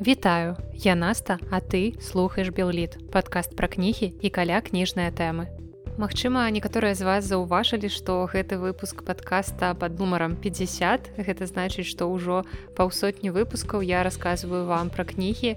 Вітаю, 0.00 0.56
я 0.74 0.96
Наста, 0.96 1.38
а 1.52 1.60
ты 1.60 1.94
слухаеш 2.02 2.48
Белліт, 2.50 2.98
падкаст 3.12 3.54
пра 3.54 3.70
кнігі 3.70 4.10
і 4.10 4.28
каля 4.34 4.58
кніжныя 4.58 5.14
тэмы. 5.14 5.46
Магчыма, 5.94 6.50
некаторыя 6.50 6.98
з 6.98 7.06
вас 7.06 7.22
заўважылі, 7.30 7.86
што 7.86 8.26
гэты 8.26 8.58
выпуск 8.58 9.06
падкаста 9.06 9.70
пад 9.78 9.94
нумарам 10.02 10.34
50. 10.34 11.14
Гэта 11.14 11.46
значыць, 11.46 11.86
што 11.86 12.10
ўжо 12.10 12.42
паўсотні 12.74 13.30
выпускаў 13.30 13.86
я 13.86 14.02
расказваю 14.02 14.66
вам 14.66 14.90
пра 14.90 15.06
кнігі 15.06 15.54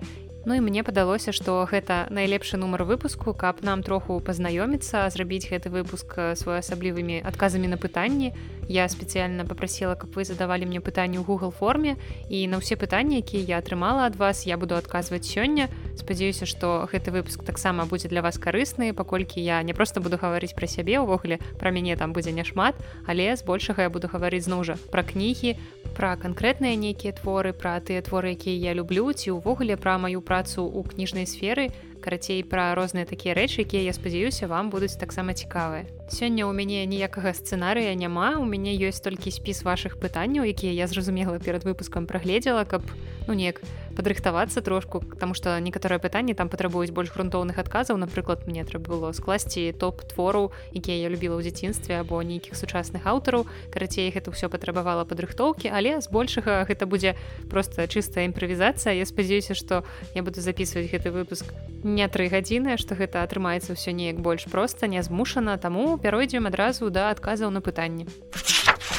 Ну 0.47 0.53
і 0.53 0.61
мне 0.63 0.79
падалося, 0.79 1.33
што 1.35 1.67
гэта 1.67 2.07
найлепшы 2.07 2.55
нумар 2.55 2.87
выпуску, 2.87 3.33
каб 3.35 3.59
нам 3.67 3.83
троху 3.83 4.15
пазнаёміцца, 4.23 5.03
зрабіць 5.11 5.43
гэты 5.51 5.67
выпуск 5.67 6.15
своеасаблівымі 6.39 7.19
адказамі 7.19 7.67
на 7.67 7.75
пытанні. 7.75 8.31
Я 8.67 8.87
спецыяльна 8.89 9.45
попрасила, 9.45 9.95
каб 9.95 10.11
вы 10.11 10.27
задавалі 10.27 10.67
мне 10.67 10.83
пытанні 10.83 11.17
ў 11.19 11.23
Google 11.23 11.55
форме 11.55 11.95
і 12.27 12.43
на 12.51 12.59
ўсе 12.59 12.75
пытанні, 12.75 13.23
якія 13.23 13.43
я 13.43 13.57
атрымала 13.63 14.03
ад 14.03 14.19
вас, 14.19 14.43
я 14.43 14.59
буду 14.59 14.75
адказваць 14.75 15.23
сёння. 15.23 15.71
Спадзяюся, 15.95 16.43
што 16.43 16.83
гэты 16.91 17.15
выпуск 17.15 17.47
таксама 17.47 17.87
будзе 17.87 18.11
для 18.11 18.21
вас 18.21 18.35
карысны, 18.35 18.91
паколькі 18.91 19.39
я 19.39 19.63
не 19.63 19.71
проста 19.71 20.03
буду 20.03 20.19
гаварыць 20.19 20.51
пра 20.51 20.67
сябе 20.67 20.99
ўвогуле 20.99 21.39
пра 21.59 21.71
мяне 21.71 21.95
там 21.95 22.11
будзе 22.11 22.35
няшмат, 22.35 22.75
але 23.07 23.35
збольшага 23.39 23.87
я 23.87 23.89
буду 23.89 24.11
гаварыць 24.11 24.43
зноў 24.43 24.67
жа 24.67 24.75
пра 24.91 25.07
кнігі, 25.07 25.55
пра 25.95 26.19
канкрэтныя 26.19 26.75
нейкія 26.75 27.15
творы, 27.15 27.55
пра 27.55 27.79
тыя 27.79 28.03
творы, 28.03 28.35
якія 28.35 28.71
я 28.71 28.75
люблю 28.75 29.07
ці 29.15 29.39
ўвогуле 29.39 29.79
пра 29.79 29.95
маю 29.97 30.19
працу 30.19 30.67
ў 30.67 30.83
кніжнай 30.83 31.23
сферы 31.23 31.71
карацей 32.07 32.39
пра 32.39 32.71
розныя 32.71 33.03
такія 33.03 33.35
рэчы 33.35 33.67
якія 33.67 33.83
я 33.83 33.91
спадзяюся 33.91 34.47
вам 34.47 34.71
будуць 34.71 34.95
таксама 34.95 35.35
цікавыя. 35.35 35.83
Сёння 36.07 36.47
ў 36.47 36.55
мяне 36.55 36.87
ніякага 36.87 37.35
сцэнарыя 37.35 37.91
няма 37.99 38.39
у 38.39 38.47
мяне 38.47 38.71
ёсць 38.79 39.03
толькі 39.03 39.27
спіс 39.27 39.67
вашых 39.67 39.99
пытанняў 39.99 40.47
якія 40.47 40.71
я 40.71 40.87
зразумела 40.87 41.35
перад 41.35 41.67
выпускам 41.67 42.07
прагледзела 42.07 42.63
каб 42.63 42.87
ну 43.27 43.35
неяк 43.35 43.59
падрыхтавацца 43.97 44.61
трошку 44.61 45.01
тому 45.19 45.33
что 45.33 45.57
некаторыя 45.59 45.97
пытанні 45.97 46.37
там 46.37 46.49
патрабуюць 46.53 46.93
больш 46.93 47.09
грунтоўных 47.09 47.57
адказаў 47.57 47.97
напрыклад 47.97 48.45
мне 48.45 48.61
трэба 48.63 48.85
было 48.93 49.11
скласці 49.17 49.73
топ 49.73 50.05
твораў 50.05 50.53
якія 50.71 51.01
я 51.01 51.09
любіла 51.09 51.41
ў 51.41 51.49
дзяцінстве 51.49 51.97
або 51.97 52.21
нейкіх 52.21 52.53
сучасных 52.53 53.09
аўтараў 53.09 53.49
карацей 53.73 54.13
гэта 54.13 54.29
ўсё 54.29 54.53
патрабавала 54.53 55.01
падрыхтоўкі 55.09 55.73
але 55.73 55.97
збольшага 56.05 56.61
гэта 56.69 56.85
будзе 56.85 57.17
просто 57.49 57.89
чыстая 57.89 58.29
імправізацыя 58.29 58.93
я 58.93 59.09
спадзяюся 59.09 59.57
што 59.57 59.81
я 60.13 60.21
буду 60.21 60.45
записывать 60.45 60.93
гэты 60.93 61.09
выпуск 61.09 61.49
не 61.83 62.05
тры 62.05 62.29
гадзіны 62.29 62.77
што 62.77 62.93
гэта 62.93 63.25
атрымаецца 63.25 63.73
ўсё 63.73 63.91
неяк 63.97 64.21
больш 64.21 64.45
проста 64.51 64.87
не 64.87 65.01
змушана. 65.01 65.57
Таму 65.57 65.97
пяройдзем 65.97 66.45
адразу 66.47 66.89
да 66.89 67.09
адказаў 67.11 67.49
на 67.49 67.61
пытанні. 67.61 68.07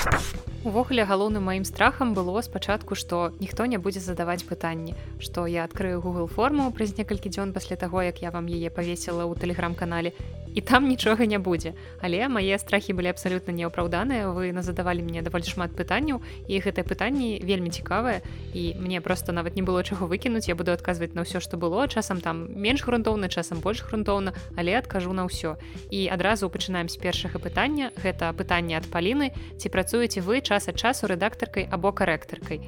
а 0.06 0.47
Увогуле 0.68 1.04
галоўным 1.08 1.48
маім 1.48 1.64
страхам 1.64 2.10
было 2.12 2.42
спачатку, 2.44 2.92
што 2.94 3.32
ніхто 3.40 3.64
не 3.64 3.78
будзе 3.80 4.00
задаваць 4.04 4.44
пытанні, 4.44 4.92
што 5.16 5.46
я 5.48 5.64
адкрыю 5.64 6.02
Google 6.04 6.28
форму 6.28 6.68
праз 6.76 6.92
некалькі 6.98 7.32
дзён 7.32 7.54
пасля 7.56 7.80
таго, 7.80 8.04
як 8.04 8.20
я 8.20 8.28
вам 8.28 8.52
яе 8.52 8.68
павесіла 8.68 9.24
ў 9.24 9.32
тэлеграм-канале 9.40 10.12
і 10.58 10.60
там 10.60 10.88
нічога 10.88 11.26
не 11.26 11.38
будзе. 11.38 11.72
Але 12.02 12.26
мае 12.28 12.58
страхі 12.58 12.92
былі 12.92 13.14
абсалютна 13.14 13.54
неапраўданыя. 13.54 14.32
Вы 14.34 14.50
назадавалі 14.50 15.06
мне 15.06 15.22
даволі 15.22 15.46
шмат 15.46 15.70
пытанняў 15.70 16.18
і 16.50 16.58
гэтыя 16.58 16.82
пытанні 16.82 17.38
вельмі 17.46 17.70
цікавыя 17.70 18.26
і 18.58 18.74
мне 18.82 18.98
проста 19.00 19.30
нават 19.30 19.54
не 19.54 19.62
было 19.62 19.84
чаго 19.86 20.10
выкінуць, 20.10 20.50
я 20.50 20.58
буду 20.58 20.74
адказваць 20.74 21.14
на 21.14 21.22
ўсё, 21.22 21.38
што 21.38 21.62
было 21.62 21.86
часам 21.86 22.18
там 22.18 22.50
менш 22.58 22.82
грунтоўна, 22.82 23.30
часам 23.30 23.62
больш 23.62 23.86
грунтоўна, 23.86 24.34
але 24.58 24.74
адкажу 24.74 25.14
на 25.14 25.30
ўсё. 25.30 25.54
І 25.94 26.10
адразу 26.10 26.50
пачынаем 26.50 26.90
з 26.90 26.98
першага 26.98 27.38
пытання. 27.38 27.94
Гэта 27.94 28.34
пытанне 28.34 28.74
ад 28.74 28.90
паліны, 28.90 29.30
ці 29.62 29.68
працуеце 29.70 30.26
вы 30.26 30.42
час 30.42 30.57
ад 30.66 30.76
часу 30.82 31.06
рэдактаркай 31.06 31.68
або 31.70 31.92
карэктаркай 31.92 32.58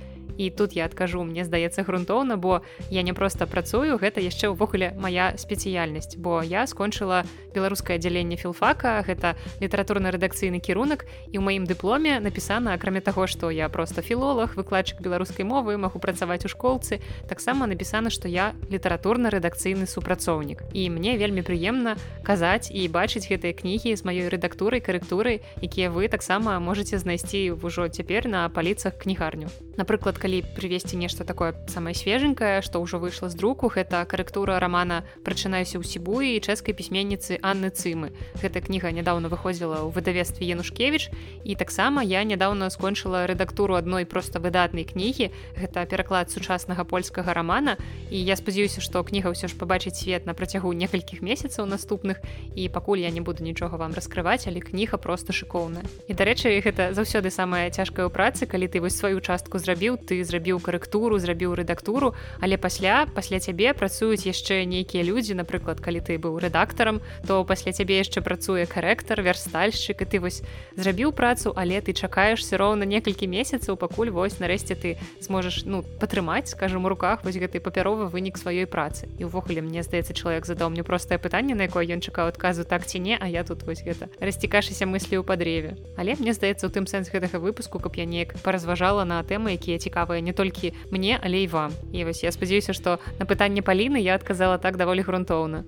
і 0.40 0.48
тут 0.48 0.72
я 0.72 0.88
адкажу 0.88 1.20
мне 1.20 1.44
здаецца 1.44 1.84
грунтоўна 1.84 2.40
бо 2.40 2.62
я 2.88 3.02
не 3.02 3.12
просто 3.12 3.44
працую 3.46 4.00
гэта 4.00 4.24
яшчэ 4.24 4.48
ўвогуле 4.48 4.96
моя 4.96 5.36
спецыяльнасць. 5.36 6.16
Бо 6.16 6.40
я 6.40 6.64
скончыла 6.64 7.28
беларускае 7.52 8.00
аддзяленне 8.00 8.40
філфака 8.40 9.04
гэта 9.04 9.36
літаратурна-рэдакцыйны 9.60 10.64
кірунак 10.64 11.04
і 11.28 11.36
ў 11.36 11.42
маім 11.44 11.64
дыпломе 11.68 12.16
напісана 12.24 12.72
акрамя 12.72 13.04
таго 13.04 13.26
што 13.28 13.50
я 13.52 13.68
просто 13.68 14.00
філолог 14.00 14.56
выкладчык 14.56 15.04
беларускай 15.04 15.44
мовы 15.44 15.76
магу 15.76 16.00
працаваць 16.00 16.46
у 16.46 16.50
школцы 16.52 17.04
таксама 17.28 17.68
напісана 17.68 18.08
што 18.08 18.32
я 18.32 18.56
літаратурна-рэдакцыйны 18.72 19.84
супрацоўнік. 19.84 20.64
І 20.72 20.88
мне 20.88 21.20
вельмі 21.20 21.44
прыемна 21.44 21.98
казаць 22.24 22.72
і 22.72 22.88
бачыць 22.88 23.28
гэтыя 23.28 23.52
кнігі 23.52 23.92
з 23.92 24.08
маёй 24.08 24.32
рэдактурай 24.32 24.80
карэктурай 24.80 25.42
якія 25.60 25.90
вы 25.90 26.08
таксама 26.08 26.56
можете 26.64 26.96
знайсці 26.96 27.58
ўжо 27.58 27.92
цяпер 27.92 28.30
на 28.30 28.48
паліцах 28.48 28.96
кнігарню. 28.96 29.50
Напрыклад 29.76 30.18
калі 30.18 30.29
калі 30.30 30.46
прывесці 30.54 30.94
нешта 30.94 31.26
такое 31.26 31.58
самае 31.66 31.90
свеженькае 31.98 32.62
што 32.62 32.78
ўжо 32.78 33.02
выйшла 33.02 33.26
з 33.26 33.34
друку 33.34 33.66
гэта 33.66 34.06
карэктура 34.06 34.62
рамана 34.62 35.02
прачынаюся 35.26 35.82
ў 35.82 35.82
сібуі 35.82 36.38
і 36.38 36.42
чэшскай 36.46 36.70
пісьменніцы 36.70 37.42
Анны 37.42 37.74
цымы 37.74 38.14
гэта 38.38 38.62
кніга 38.62 38.94
нядаўна 38.94 39.26
выходзіла 39.26 39.82
ў 39.82 39.90
выдавестве 39.90 40.46
янушкевич 40.46 41.10
і 41.42 41.58
таксама 41.58 42.06
я 42.06 42.22
нядаўна 42.22 42.70
скончыла 42.70 43.26
рэдактуру 43.26 43.74
адной 43.74 44.06
проста 44.06 44.38
выдатнай 44.38 44.86
кнігі 44.86 45.34
гэта 45.58 45.82
пераклад 45.90 46.30
сучаснага 46.30 46.86
польскага 46.86 47.34
рамана 47.34 47.74
і 48.06 48.22
я 48.22 48.38
спадзяюся 48.38 48.78
што 48.78 49.02
кніга 49.02 49.34
ўсё 49.34 49.50
ж 49.50 49.58
пабачыць 49.58 49.98
свет 49.98 50.30
на 50.30 50.34
працягу 50.38 50.70
некалькіх 50.70 51.26
месяцаў 51.26 51.66
наступных. 51.66 52.22
І 52.54 52.70
пакуль 52.70 53.02
я 53.02 53.10
не 53.10 53.20
буду 53.20 53.42
нічога 53.42 53.76
вам 53.82 53.98
раскрываць 53.98 54.46
але 54.46 54.62
кніга 54.62 54.94
просто 54.94 55.34
шыкоўная. 55.34 55.82
І 56.06 56.14
дарэчы 56.14 56.54
гэта 56.62 56.94
заўсёды 56.94 57.34
самая 57.34 57.66
цяжкая 57.70 58.06
ў 58.06 58.10
працы 58.14 58.46
калі 58.46 58.70
ты 58.70 58.78
вось 58.78 58.94
сваю 58.94 59.18
частку 59.18 59.58
зрабіў 59.58 59.98
ты 59.98 60.19
зрабіў 60.24 60.60
карэктуру 60.60 61.18
зрабіў 61.18 61.54
рэдактуру 61.54 62.14
але 62.40 62.56
пасля 62.56 63.06
пасля 63.14 63.40
цябе 63.40 63.72
працуюць 63.74 64.26
яшчэ 64.26 64.64
нейкія 64.64 65.04
людзі 65.04 65.34
напрыклад 65.34 65.80
калі 65.80 66.00
ты 66.00 66.18
быў 66.18 66.38
рэдактарам 66.38 67.00
то 67.26 67.44
пасля 67.44 67.72
цябе 67.72 67.98
яшчэ 68.00 68.20
працуе 68.20 68.66
карэктар 68.66 69.22
вярстальшчык 69.22 70.02
і 70.02 70.06
ты 70.06 70.20
вось 70.20 70.42
зрабіў 70.76 71.12
працу 71.12 71.52
але 71.56 71.80
ты 71.80 71.94
чакаеш 71.96 72.40
все 72.44 72.56
роўна 72.56 72.84
некалькі 72.84 73.30
месяцаў 73.30 73.76
пакуль 73.76 74.10
вось 74.10 74.40
нарэшце 74.42 74.74
ты 74.74 74.98
зможаш 75.20 75.64
ну 75.64 75.82
падтрымаць 75.82 76.50
скажем 76.50 76.84
у 76.84 76.88
руках 76.88 77.24
вось 77.24 77.38
гэты 77.38 77.60
папяровы 77.60 78.10
вынік 78.10 78.36
сваёй 78.36 78.66
працы. 78.66 79.06
І 79.18 79.30
ўвогуле 79.30 79.62
мне 79.62 79.82
здаецца 79.86 80.12
чалавек 80.12 80.46
задаў 80.46 80.74
мне 80.74 80.82
простае 80.82 81.18
пытанне 81.22 81.54
на 81.54 81.70
якое 81.70 81.86
ён 81.86 82.02
чакаў 82.02 82.34
адказу 82.34 82.64
так 82.64 82.86
ці 82.86 82.98
не 82.98 83.14
а 83.14 83.30
я 83.30 83.44
тут 83.46 83.62
вось 83.62 83.86
гэта 83.86 84.10
расцікашыся 84.18 84.90
мыслі 84.90 85.22
ў 85.22 85.24
падреве 85.24 85.78
але 85.94 86.18
мне 86.18 86.34
здаецца 86.34 86.66
у 86.66 86.70
тым 86.74 86.90
сэнс 86.90 87.14
гэтага 87.14 87.38
выпуску 87.38 87.78
каб 87.78 87.94
я 87.94 88.04
неяк 88.04 88.34
паразважала 88.42 89.06
на 89.06 89.22
тэмы 89.22 89.54
якія 89.54 89.78
цікавы 89.78 90.09
цікавыя 90.10 90.20
не 90.20 90.32
толькі 90.32 90.74
мне 90.90 91.18
але 91.22 91.42
і 91.42 91.46
вам. 91.46 91.72
І 91.92 92.04
вось 92.04 92.24
я 92.24 92.32
спадзяюся 92.32 92.72
што 92.74 92.98
на 93.18 93.26
пытанне 93.26 93.62
паліны 93.62 94.02
я 94.02 94.14
адказала 94.14 94.58
так 94.58 94.76
даволі 94.76 95.06
грунтоўна 95.06 95.64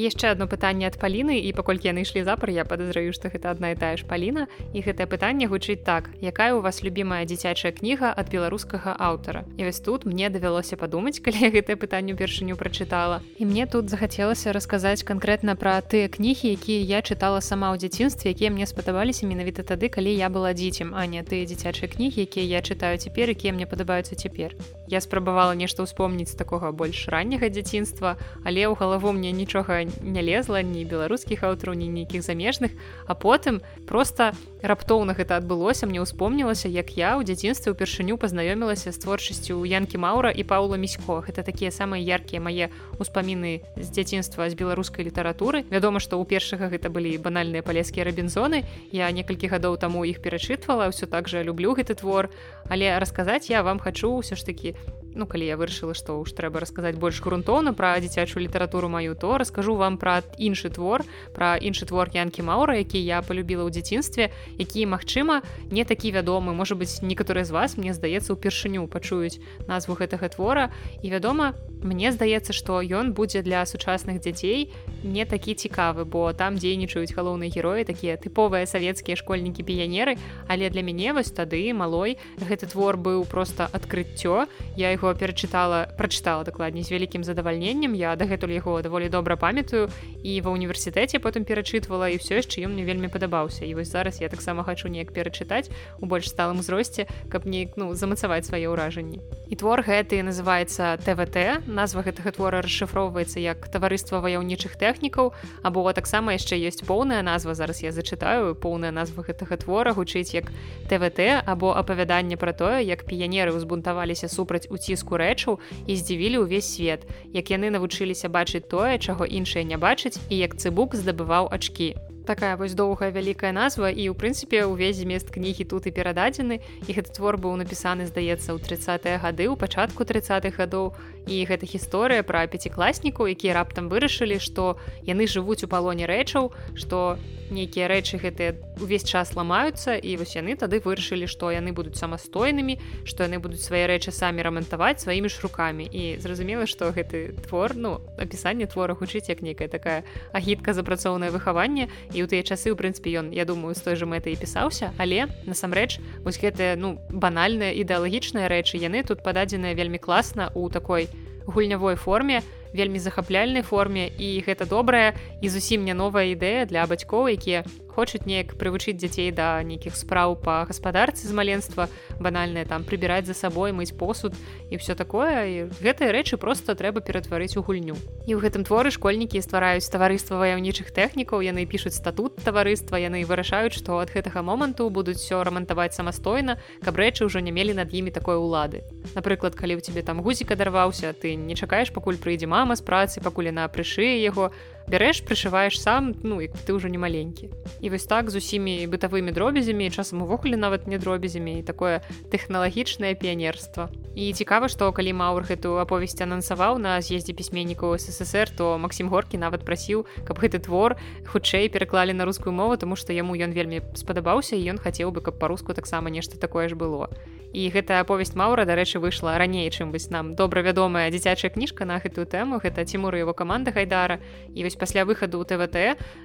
яшчэ 0.00 0.34
одно 0.34 0.46
пытанне 0.50 0.90
ад 0.90 0.98
паліны 0.98 1.38
і 1.38 1.52
паколькі 1.54 1.88
яны 1.88 2.02
ішлі 2.02 2.26
запар 2.26 2.50
я 2.50 2.64
подазраю 2.66 3.14
што 3.14 3.30
гэта 3.30 3.54
одна 3.54 3.70
і 3.70 3.78
тая 3.78 3.94
ж 3.96 4.02
паліна. 4.02 4.46
І 4.74 4.82
гэтае 4.82 5.06
пытанне 5.06 5.46
гучыць 5.46 5.86
так. 5.86 6.10
Якая 6.20 6.54
у 6.58 6.60
вас 6.60 6.82
любимая 6.82 7.22
дзіцячая 7.24 7.70
кніга 7.70 8.10
ад 8.10 8.26
беларускага 8.34 8.96
аўтара? 8.98 9.44
І 9.56 9.70
вось 9.70 9.78
тут 9.78 10.04
мне 10.04 10.30
давялося 10.30 10.76
падумаць 10.76 11.20
калі 11.24 11.54
гэтае 11.54 11.78
пытанне 11.78 12.18
упершыню 12.18 12.58
прачытала. 12.58 13.22
І 13.38 13.46
мне 13.46 13.66
тут 13.66 13.90
захацелася 13.90 14.50
расказаць 14.52 15.06
канкрэтна 15.06 15.54
пра 15.54 15.78
тыя 15.80 16.10
кнігі 16.10 16.50
якія 16.58 16.98
я 16.98 17.00
чытала 17.02 17.38
сама 17.38 17.70
ў 17.70 17.78
дзяцінстве 17.78 18.34
якія 18.34 18.50
мне 18.50 18.66
спадабаліся 18.66 19.30
менавіта 19.30 19.62
тады 19.62 19.86
калі 19.88 20.10
я 20.10 20.26
была 20.26 20.50
дзіцем 20.58 20.94
а 20.98 21.06
не 21.06 21.22
тыя 21.22 21.46
дзіцячыя 21.46 21.86
кнігі 21.86 22.26
якія 22.26 22.58
я 22.58 22.60
чытаю 22.66 22.98
цяпер 22.98 23.30
якія 23.30 23.54
мне 23.54 23.70
падабаюцца 23.70 24.18
цяпер. 24.18 24.58
Я 24.90 24.98
спрабавала 25.00 25.54
нешта 25.54 25.86
ўспомніць 25.86 26.34
такога 26.34 26.74
больш 26.74 27.06
ранняга 27.06 27.46
дзяцінства 27.46 28.18
але 28.42 28.66
ў 28.66 28.74
галаву 28.74 29.14
мне 29.14 29.30
нічога 29.30 29.83
не 30.02 30.22
лезла 30.22 30.62
ні 30.62 30.84
беларускіх 30.84 31.44
аўтараў 31.44 31.74
ні 31.74 31.88
нейкіх 31.88 32.22
замежных 32.22 32.72
а 33.06 33.14
потым 33.14 33.60
просто 33.86 34.32
раптоўна 34.62 35.12
гэта 35.12 35.36
адбылося 35.36 35.86
мне 35.86 36.00
ўспомнілася 36.00 36.68
як 36.72 36.96
я 36.96 37.20
ў 37.20 37.24
дзяцінстве 37.28 37.76
ўпершыню 37.76 38.16
пазнаёмілася 38.16 38.90
з 38.90 38.98
творчасцю 38.98 39.60
янкі 39.68 40.00
маўра 40.00 40.32
і 40.32 40.42
паула 40.44 40.76
місько. 40.80 41.20
Гэта 41.26 41.44
такія 41.44 41.70
самыя 41.70 42.00
яркія 42.00 42.40
мае 42.40 42.72
успаміны 42.98 43.60
з 43.76 43.88
дзяцінства 43.92 44.48
з 44.48 44.54
беларускай 44.56 45.04
літаратуры. 45.04 45.64
Вядома 45.68 46.00
што 46.00 46.16
ў 46.16 46.24
першага 46.24 46.72
гэта 46.72 46.88
былі 46.88 47.16
банальныя 47.20 47.62
палескія 47.62 48.08
рабінзоны 48.08 48.64
я 48.92 49.10
некалькі 49.12 49.52
гадоў 49.52 49.76
таму 49.76 50.04
іх 50.08 50.24
перачытвала 50.24 50.88
ўсё 50.88 51.06
так 51.06 51.28
жа 51.28 51.44
люблю 51.44 51.76
гэты 51.76 51.94
твор. 51.94 52.32
Але 52.72 52.96
расказаць 52.98 53.52
я 53.52 53.62
вам 53.62 53.78
хачу 53.78 54.16
ўсё 54.20 54.36
ж 54.36 54.46
такі 54.48 54.72
ну 55.14 55.26
калі 55.26 55.46
я 55.46 55.56
вырашыла 55.56 55.94
што 55.94 56.18
ўж 56.20 56.34
трэба 56.34 56.60
расказаць 56.62 56.98
больш 56.98 57.22
грунтоўна 57.22 57.72
пра 57.72 57.94
дзіцячую 58.02 58.44
літаратуру 58.44 58.88
маю 58.88 59.14
то 59.14 59.38
раскажу 59.38 59.78
вам 59.78 59.98
пра 59.98 60.22
іншы 60.38 60.70
твор 60.74 61.06
пра 61.34 61.56
іншы 61.56 61.86
твор 61.86 62.10
янкі 62.12 62.42
маўра 62.42 62.76
які 62.82 62.98
я 62.98 63.22
полюбіла 63.22 63.64
ў 63.66 63.70
дзяцінстве 63.70 64.30
які 64.58 64.86
магчыма 64.90 65.42
не 65.70 65.84
такі 65.84 66.12
вядомы 66.12 66.54
можа 66.54 66.74
быть 66.74 67.02
некаторыя 67.02 67.44
з 67.44 67.54
вас 67.54 67.76
мне 67.78 67.94
здаецца 67.94 68.34
упершыню 68.34 68.86
пачуюць 68.88 69.40
назву 69.66 69.94
гэтага 69.94 70.28
твора. 70.28 70.70
І 71.02 71.10
вядома 71.10 71.54
мне 71.84 72.10
здаецца 72.12 72.56
што 72.56 72.80
ён 72.80 73.12
будзе 73.12 73.44
для 73.44 73.62
сучасных 73.68 74.24
дзяцей 74.24 74.72
не 75.04 75.28
такі 75.28 75.54
цікавы 75.54 76.08
бо 76.08 76.32
там 76.32 76.56
дзейнічаюць 76.56 77.12
галоўныя 77.12 77.52
героі 77.52 77.84
такія 77.84 78.16
тыповыя 78.16 78.66
савецкія 78.66 79.20
школьнікі 79.20 79.62
піянеры 79.62 80.16
але 80.48 80.72
для 80.72 80.82
мяне 80.82 81.12
вось 81.12 81.30
тады 81.30 81.62
малой 81.76 82.16
гэты 82.40 82.66
твор 82.66 82.96
быў 82.96 83.24
просто 83.28 83.68
адкрыццё. 83.72 84.46
Я 84.76 84.90
яго 84.90 85.12
перачытала 85.14 85.90
прачытала 85.98 86.44
дакладней 86.44 86.82
з 86.82 86.90
вялікім 86.94 87.24
задавальненнем. 87.24 87.94
Я 87.94 88.16
дагэтуль 88.16 88.54
яго 88.54 88.80
даволі 88.82 89.08
добра 89.08 89.36
памятаю 89.36 89.90
і 90.22 90.40
ва 90.40 90.50
ўніверсітэце 90.54 91.18
потым 91.18 91.44
перачытвала 91.44 92.08
і 92.08 92.18
ўсё 92.18 92.40
яшчэ 92.40 92.64
ён 92.64 92.74
мне 92.74 92.84
вельмі 92.84 93.08
падабаўся. 93.08 93.64
І 93.64 93.74
вось 93.74 93.90
зараз 93.90 94.20
я 94.20 94.28
таксама 94.28 94.64
хачу 94.64 94.88
неяк 94.88 95.12
перачытаць 95.12 95.68
у 96.00 96.06
больш 96.06 96.30
сталым 96.30 96.62
узросце 96.62 97.06
каб 97.28 97.46
неяк 97.46 97.76
ну 97.76 97.94
замацаваць 97.94 98.46
свае 98.46 98.70
ўражанні. 98.70 99.20
І 99.50 99.54
твор 99.56 99.82
гэты 99.82 100.22
называется 100.22 100.96
твт 101.04 101.36
назва 101.74 102.06
гэтага 102.06 102.30
твора 102.36 102.62
расшыфроўваецца 102.64 103.42
як 103.42 103.66
таварыства 103.68 104.22
ваяўнічых 104.24 104.78
тэхнікаў 104.78 105.34
або 105.66 105.84
таксама 105.92 106.38
яшчэ 106.38 106.56
ёсць 106.70 106.86
поўная 106.86 107.20
назва 107.26 107.58
зараз 107.58 107.82
я 107.82 107.90
зачытаю 107.90 108.54
поўная 108.54 108.94
назва 108.94 109.26
гэтага 109.26 109.58
твора 109.58 109.92
гучыць 109.98 110.32
як 110.38 110.54
твт 110.88 111.20
або 111.44 111.74
апавяданне 111.74 112.38
пра 112.38 112.54
тое 112.54 112.80
як 112.86 113.04
піянеры 113.10 113.52
ўзбунтаваліся 113.58 114.30
супраць 114.30 114.70
уціску 114.70 115.18
рэчаў 115.18 115.58
і 115.90 115.92
здзівілі 115.98 116.46
ўвесь 116.46 116.70
свет 116.78 117.04
як 117.34 117.50
яны 117.50 117.74
навучыліся 117.74 118.30
бачыць 118.30 118.64
тое 118.70 118.98
чаго 118.98 119.26
іншыя 119.26 119.66
не 119.66 119.76
бачаць 119.76 120.18
і 120.30 120.38
як 120.38 120.54
цыбук 120.56 120.94
здабываў 120.94 121.50
ачкі 121.50 121.94
такая 122.24 122.56
вось 122.56 122.74
доўгая 122.74 123.12
вялікая 123.12 123.52
назва 123.52 123.92
і 123.92 124.08
ў 124.10 124.14
прынцыпе 124.16 124.64
ўвесь 124.64 125.00
змест 125.04 125.30
кнігі 125.30 125.68
тут 125.68 125.86
і 125.86 125.94
перададзены 125.94 126.58
і 126.58 126.90
гэты 126.90 127.12
твор 127.12 127.36
быў 127.36 127.60
напісаны 127.60 128.08
здаецца 128.08 128.56
ў 128.56 128.58
30 128.58 129.20
гады 129.20 129.44
ў 129.46 129.54
пачатку 129.60 130.08
30-х 130.08 130.56
гадоў. 130.56 130.96
І 131.24 131.44
гэта 131.48 131.64
гісторыя 131.64 132.20
пра 132.20 132.44
пяцікласнікаў 132.48 133.32
якія 133.32 133.56
раптам 133.56 133.88
вырашылі 133.88 134.36
што 134.40 134.76
яны 135.08 135.24
жывуць 135.24 135.64
у 135.64 135.68
палоне 135.68 136.04
рэчаў 136.04 136.52
што 136.76 137.16
нейкія 137.48 137.88
рэчы 137.88 138.20
гэтыя 138.20 138.56
увесь 138.80 139.04
час 139.04 139.32
ламаюцца 139.36 139.96
і 139.96 140.16
вось 140.20 140.36
яны 140.36 140.56
тады 140.56 140.80
вырашылі 140.84 141.28
што 141.28 141.52
яны 141.52 141.72
будуць 141.72 141.96
самастойнымі 141.96 142.76
што 143.08 143.24
яны 143.28 143.40
будуць 143.40 143.64
свае 143.64 143.84
рэчы 143.88 144.12
самі 144.12 144.44
рамантаваць 144.44 145.00
сваімі 145.04 145.28
ж 145.28 145.40
рукамі. 145.44 145.84
І 145.88 146.20
зразумела 146.20 146.68
што 146.68 146.92
гэты 146.92 147.36
твор 147.48 147.76
ну 147.76 148.00
апісанне 148.20 148.68
твора 148.68 148.92
гучыць 148.92 149.28
як 149.28 149.40
нейкая 149.40 149.68
такая 149.68 150.04
агітка 150.32 150.72
запрацоўнае 150.76 151.30
выхаванне 151.30 151.88
і 152.14 152.22
ў 152.22 152.30
тыя 152.30 152.46
часы 152.46 152.70
у 152.70 152.78
прынцыпе 152.78 153.10
ён 153.18 153.34
я 153.34 153.44
думаю 153.44 153.74
з 153.74 153.82
той 153.82 153.98
жа 153.98 154.06
мэтай 154.06 154.38
і 154.38 154.40
пісаўся 154.40 154.94
але 154.96 155.26
насамрэч 155.50 155.98
вось 156.22 156.38
гэтыя 156.38 156.78
ну 156.78 156.96
банальныя 157.10 157.74
ідэалагічныя 157.82 158.46
рэчы 158.46 158.78
яны 158.78 159.02
тут 159.02 159.26
пададзеныя 159.26 159.74
вельмі 159.74 159.98
класна 159.98 160.54
у 160.54 160.70
такой 160.70 161.10
гульнявой 161.46 161.98
форме 161.98 162.40
вельмі 162.72 162.98
захапляльнай 162.98 163.62
форме 163.62 164.08
і 164.08 164.42
гэта 164.46 164.66
добрая 164.66 165.14
і 165.42 165.48
зусім 165.48 165.84
не 165.84 165.94
новая 165.94 166.30
ідэя 166.32 166.66
для 166.70 166.86
бацькоў 166.86 167.34
якія 167.34 167.66
хочуць 167.94 168.26
неяк 168.26 168.58
прывучыць 168.58 168.98
дзяцей 168.98 169.30
да 169.30 169.62
нейкіх 169.62 169.94
спраў 169.94 170.34
па 170.34 170.66
гаспадарцы 170.66 171.24
з 171.24 171.32
маленства 171.32 171.86
банальнае 172.18 172.66
там 172.66 172.82
прыбіраць 172.82 173.26
за 173.30 173.38
сабой 173.38 173.70
мыць 173.70 173.94
посуд 173.94 174.34
і 174.70 174.76
все 174.76 174.98
такое. 174.98 175.46
І 175.46 175.56
гэтыя 175.78 176.10
рэчы 176.10 176.36
просто 176.36 176.74
трэба 176.74 177.00
ператварыць 177.00 177.56
у 177.56 177.62
гульню 177.62 177.94
і 178.26 178.34
ў 178.34 178.40
гэтым 178.42 178.64
творы 178.66 178.90
школьнікі 178.90 179.38
ствараюць 179.44 179.86
таварыства 179.86 180.40
ваяўнічых 180.42 180.90
тэхнікаў 180.90 181.44
яны 181.44 181.66
пішуць 181.70 181.94
статут 181.94 182.40
таварыства 182.42 182.96
яны 182.98 183.22
вырашаюць 183.22 183.76
што 183.76 184.00
ад 184.02 184.10
гэтага 184.10 184.42
моманту 184.42 184.88
будуць 184.90 185.20
все 185.20 185.44
рамантаваць 185.44 185.94
самастойна 185.94 186.58
каб 186.82 186.98
рэчы 186.98 187.28
ўжо 187.28 187.44
не 187.44 187.52
мелі 187.52 187.76
над 187.78 187.92
імі 187.94 188.10
такой 188.10 188.40
улады. 188.40 188.82
Напрыклад 189.14 189.54
калі 189.54 189.78
ў 189.78 189.84
цябе 189.84 190.02
там 190.02 190.24
гузік 190.24 190.56
адарваўся 190.56 191.12
ты 191.12 191.36
не 191.36 191.54
чакаеш 191.54 191.92
пакуль 191.92 192.18
прыйдзе 192.18 192.48
мама 192.48 192.74
з 192.74 192.82
працы 192.82 193.20
пакуль 193.20 193.52
яна 193.52 193.68
прышые 193.68 194.24
яго 194.24 194.50
бярэш 194.88 195.24
прышываеш 195.24 195.80
сам 195.80 196.14
ну 196.22 196.40
і 196.44 196.48
ты 196.48 196.76
ўжо 196.76 196.88
не 196.88 196.98
маленькі 196.98 197.48
і 197.80 197.90
вось 197.90 198.04
так 198.04 198.30
з 198.30 198.36
усімі 198.36 198.86
бытавымі 198.88 199.32
дробязямі 199.32 199.90
часам 199.90 200.22
увогуле 200.22 200.56
нават 200.56 200.86
не 200.86 200.98
дробязямі 200.98 201.58
і 201.60 201.62
такое 201.62 202.00
тэхналагічнае 202.30 203.14
піянерства. 203.14 203.88
І 204.14 204.32
цікава 204.32 204.68
што 204.68 204.92
калі 204.92 205.12
маур 205.12 205.42
гэту 205.42 205.80
аповесць 205.82 206.20
анансаваў 206.20 206.78
на 206.78 207.00
з'ездзе 207.00 207.34
пісьменнікаў 207.34 207.98
ссср 207.98 208.50
то 208.50 208.78
Масім 208.78 209.08
горкі 209.08 209.40
нават 209.40 209.64
прасіў 209.64 210.06
каб 210.24 210.38
гэты 210.38 210.60
твор 210.62 210.96
хутчэй 211.26 211.68
пераклалі 211.68 212.12
на 212.14 212.24
рускую 212.24 212.52
мову 212.52 212.76
тому 212.76 212.96
што 212.96 213.12
яму 213.12 213.34
ён 213.34 213.56
вельмі 213.56 213.82
спадабаўся 213.94 214.56
і 214.56 214.64
ён 214.70 214.78
хацеў 214.78 215.10
бы 215.10 215.24
каб 215.24 215.38
па-руску 215.38 215.74
таксама 215.74 216.10
нешта 216.10 216.38
такое 216.38 216.68
ж 216.68 216.74
было. 216.74 217.10
І 217.54 217.70
гэтая 217.70 218.02
аповесць 218.02 218.34
маура 218.34 218.66
дарэчы 218.66 218.98
выйшла 218.98 219.38
раней 219.38 219.70
чым 219.70 219.94
вось 219.94 220.10
нам 220.10 220.34
добра 220.34 220.58
вядомая 220.66 221.06
дзіцячая 221.14 221.54
кніжка 221.54 221.86
на 221.86 222.02
гэтую 222.02 222.26
тэму. 222.26 222.58
Гэта 222.58 222.82
цімур 222.82 223.14
его 223.14 223.30
каманда 223.30 223.70
гайдара. 223.70 224.18
І 224.50 224.66
вось 224.66 224.73
пасля 224.80 225.04
выхаду 225.04 225.40
ў 225.40 225.46
твт 225.48 225.76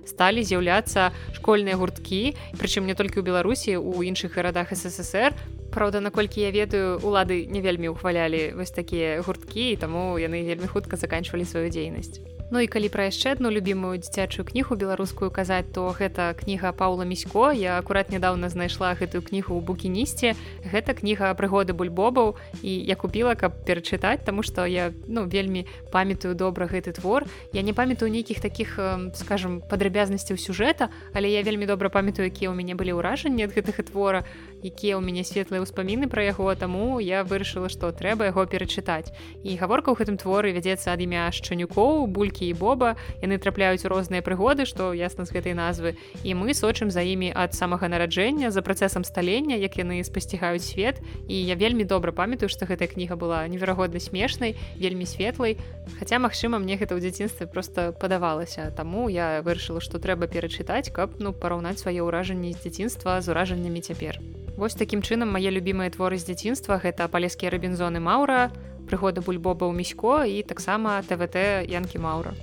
сталі 0.10 0.44
з'яўляцца 0.44 1.12
школьныя 1.38 1.76
гурткі 1.80 2.36
прычым 2.58 2.90
не 2.90 2.96
толькі 2.96 3.22
ў 3.22 3.28
беларусі 3.30 3.78
у 3.78 4.02
іншых 4.04 4.36
гарадах 4.36 4.74
ссср 4.74 5.36
Праўда, 5.72 6.02
наколькі 6.02 6.42
я 6.42 6.52
ведаю 6.52 7.00
улады 7.00 7.46
не 7.46 7.62
вельмі 7.62 7.94
ухвалялі 7.94 8.54
вось 8.58 8.72
такія 8.72 9.22
гурткі 9.22 9.72
і 9.74 9.78
таму 9.78 10.18
яны 10.18 10.44
вельмі 10.44 10.68
хутка 10.68 10.98
заканчвалі 10.98 11.46
сваю 11.46 11.70
дзейнасць. 11.70 12.20
Ну 12.52 12.58
і 12.60 12.66
калі 12.66 12.90
пра 12.90 13.06
яшчэ 13.14 13.38
одну 13.38 13.54
любімую 13.54 14.02
дзіцячую 14.02 14.42
кнігу 14.42 14.74
беларускую 14.74 15.30
казаць 15.30 15.70
то 15.70 15.94
гэта 15.94 16.34
кніга 16.34 16.74
паула 16.74 17.06
місько. 17.06 17.54
Я 17.54 17.78
акурат 17.78 18.10
нядаўна 18.10 18.50
знайшла 18.50 18.98
гэтую 18.98 19.22
кнігу 19.22 19.54
ў 19.54 19.62
букінісце. 19.62 20.34
Гэта 20.66 20.98
кніга 20.98 21.30
прыгоды 21.38 21.78
бульбобаў 21.78 22.42
і 22.66 22.72
я 22.74 22.98
купила 22.98 23.38
каб 23.38 23.54
перачытаць 23.70 24.26
тому 24.26 24.42
что 24.42 24.66
я 24.66 24.90
ну 25.06 25.30
вельмі 25.30 25.70
памятаю 25.94 26.34
добра 26.34 26.66
гэты 26.66 26.90
твор. 26.98 27.30
Я 27.54 27.62
не 27.62 27.74
памятаю 27.74 28.10
нейкіх 28.10 28.42
таких 28.42 28.82
скажем 29.14 29.62
падрабязнасцяў 29.62 30.42
сюжэта 30.42 30.90
але 31.14 31.30
я 31.30 31.46
вельмі 31.46 31.70
добра 31.70 31.94
памятаю 31.94 32.34
якія 32.34 32.50
ў 32.50 32.58
мяне 32.58 32.74
былі 32.74 32.98
ўражанні 32.98 33.46
ад 33.46 33.54
гэтага 33.54 33.86
твора 33.86 34.26
якія 34.66 34.98
ў 34.98 35.06
мяне 35.06 35.22
светлыя 35.22 35.59
ўспаміны 35.62 36.08
пра 36.10 36.26
яго 36.28 36.54
таму 36.56 37.00
я 37.04 37.24
вырашыла 37.24 37.70
што 37.70 37.92
трэба 37.92 38.30
яго 38.32 38.46
перачытаць. 38.46 39.12
І 39.44 39.56
гаворка 39.60 39.92
ў 39.92 40.00
гэтым 40.00 40.18
творы 40.18 40.52
вядзецца 40.56 40.94
ад 40.94 41.02
імя 41.04 41.30
шчанюкоў 41.30 42.08
булькі 42.08 42.50
і 42.50 42.56
Боба. 42.56 42.96
Яны 43.22 43.38
трапляюць 43.38 43.84
у 43.86 43.92
розныя 43.92 44.24
прыгоды 44.26 44.66
што 44.66 44.92
ясна 44.94 45.26
з 45.26 45.36
гэтай 45.36 45.54
назвы. 45.54 45.96
І 46.24 46.34
мы 46.34 46.58
сочым 46.58 46.90
за 46.90 47.04
імі 47.06 47.32
ад 47.36 47.54
самага 47.54 47.88
нараджэння 47.92 48.52
за 48.52 48.62
працэсам 48.62 49.04
сталення 49.04 49.60
як 49.60 49.78
яны 49.78 50.04
спасцігаюць 50.04 50.66
свет. 50.66 51.02
І 51.28 51.36
я 51.36 51.56
вельмі 51.56 51.84
добра 51.84 52.12
памятаю 52.12 52.50
што 52.50 52.66
гэтая 52.66 52.90
кніга 52.90 53.16
была 53.16 53.48
неверагодна 53.48 54.00
смешнай 54.00 54.56
вельмі 54.80 55.06
светлай. 55.06 55.58
Хаця 56.00 56.20
магчыма 56.20 56.60
мне 56.60 56.78
гэта 56.80 56.96
ў 56.96 57.04
дзяцінстве 57.04 57.48
просто 57.48 57.92
падавалася. 57.94 58.72
Таму 58.76 59.10
я 59.10 59.42
вырашыла 59.44 59.82
што 59.82 60.00
трэба 60.00 60.28
перачытаць 60.28 60.92
каб 60.94 61.20
ну 61.20 61.34
параўнаць 61.34 61.80
свае 61.82 62.02
ўражанні 62.04 62.54
з 62.54 62.62
дзяцінства 62.64 63.22
з 63.22 63.32
уражаннямі 63.32 63.82
цяпер 63.82 64.20
Вось 64.60 64.76
такім 64.76 65.00
чынам 65.00 65.30
мае 65.32 65.52
любімыя 65.56 65.88
творы 65.88 66.20
з 66.20 66.28
дзяцінства. 66.28 66.76
Гэта 66.84 67.08
палескія 67.08 67.48
рабінзоны 67.56 68.04
маўра 68.04 68.52
прыгода 68.92 69.24
бульбоба 69.24 69.64
ў 69.64 69.74
місько 69.80 70.28
і 70.28 70.44
таксама 70.44 71.00
твт 71.08 71.40
янкі 71.64 72.04
маўра 72.04 72.36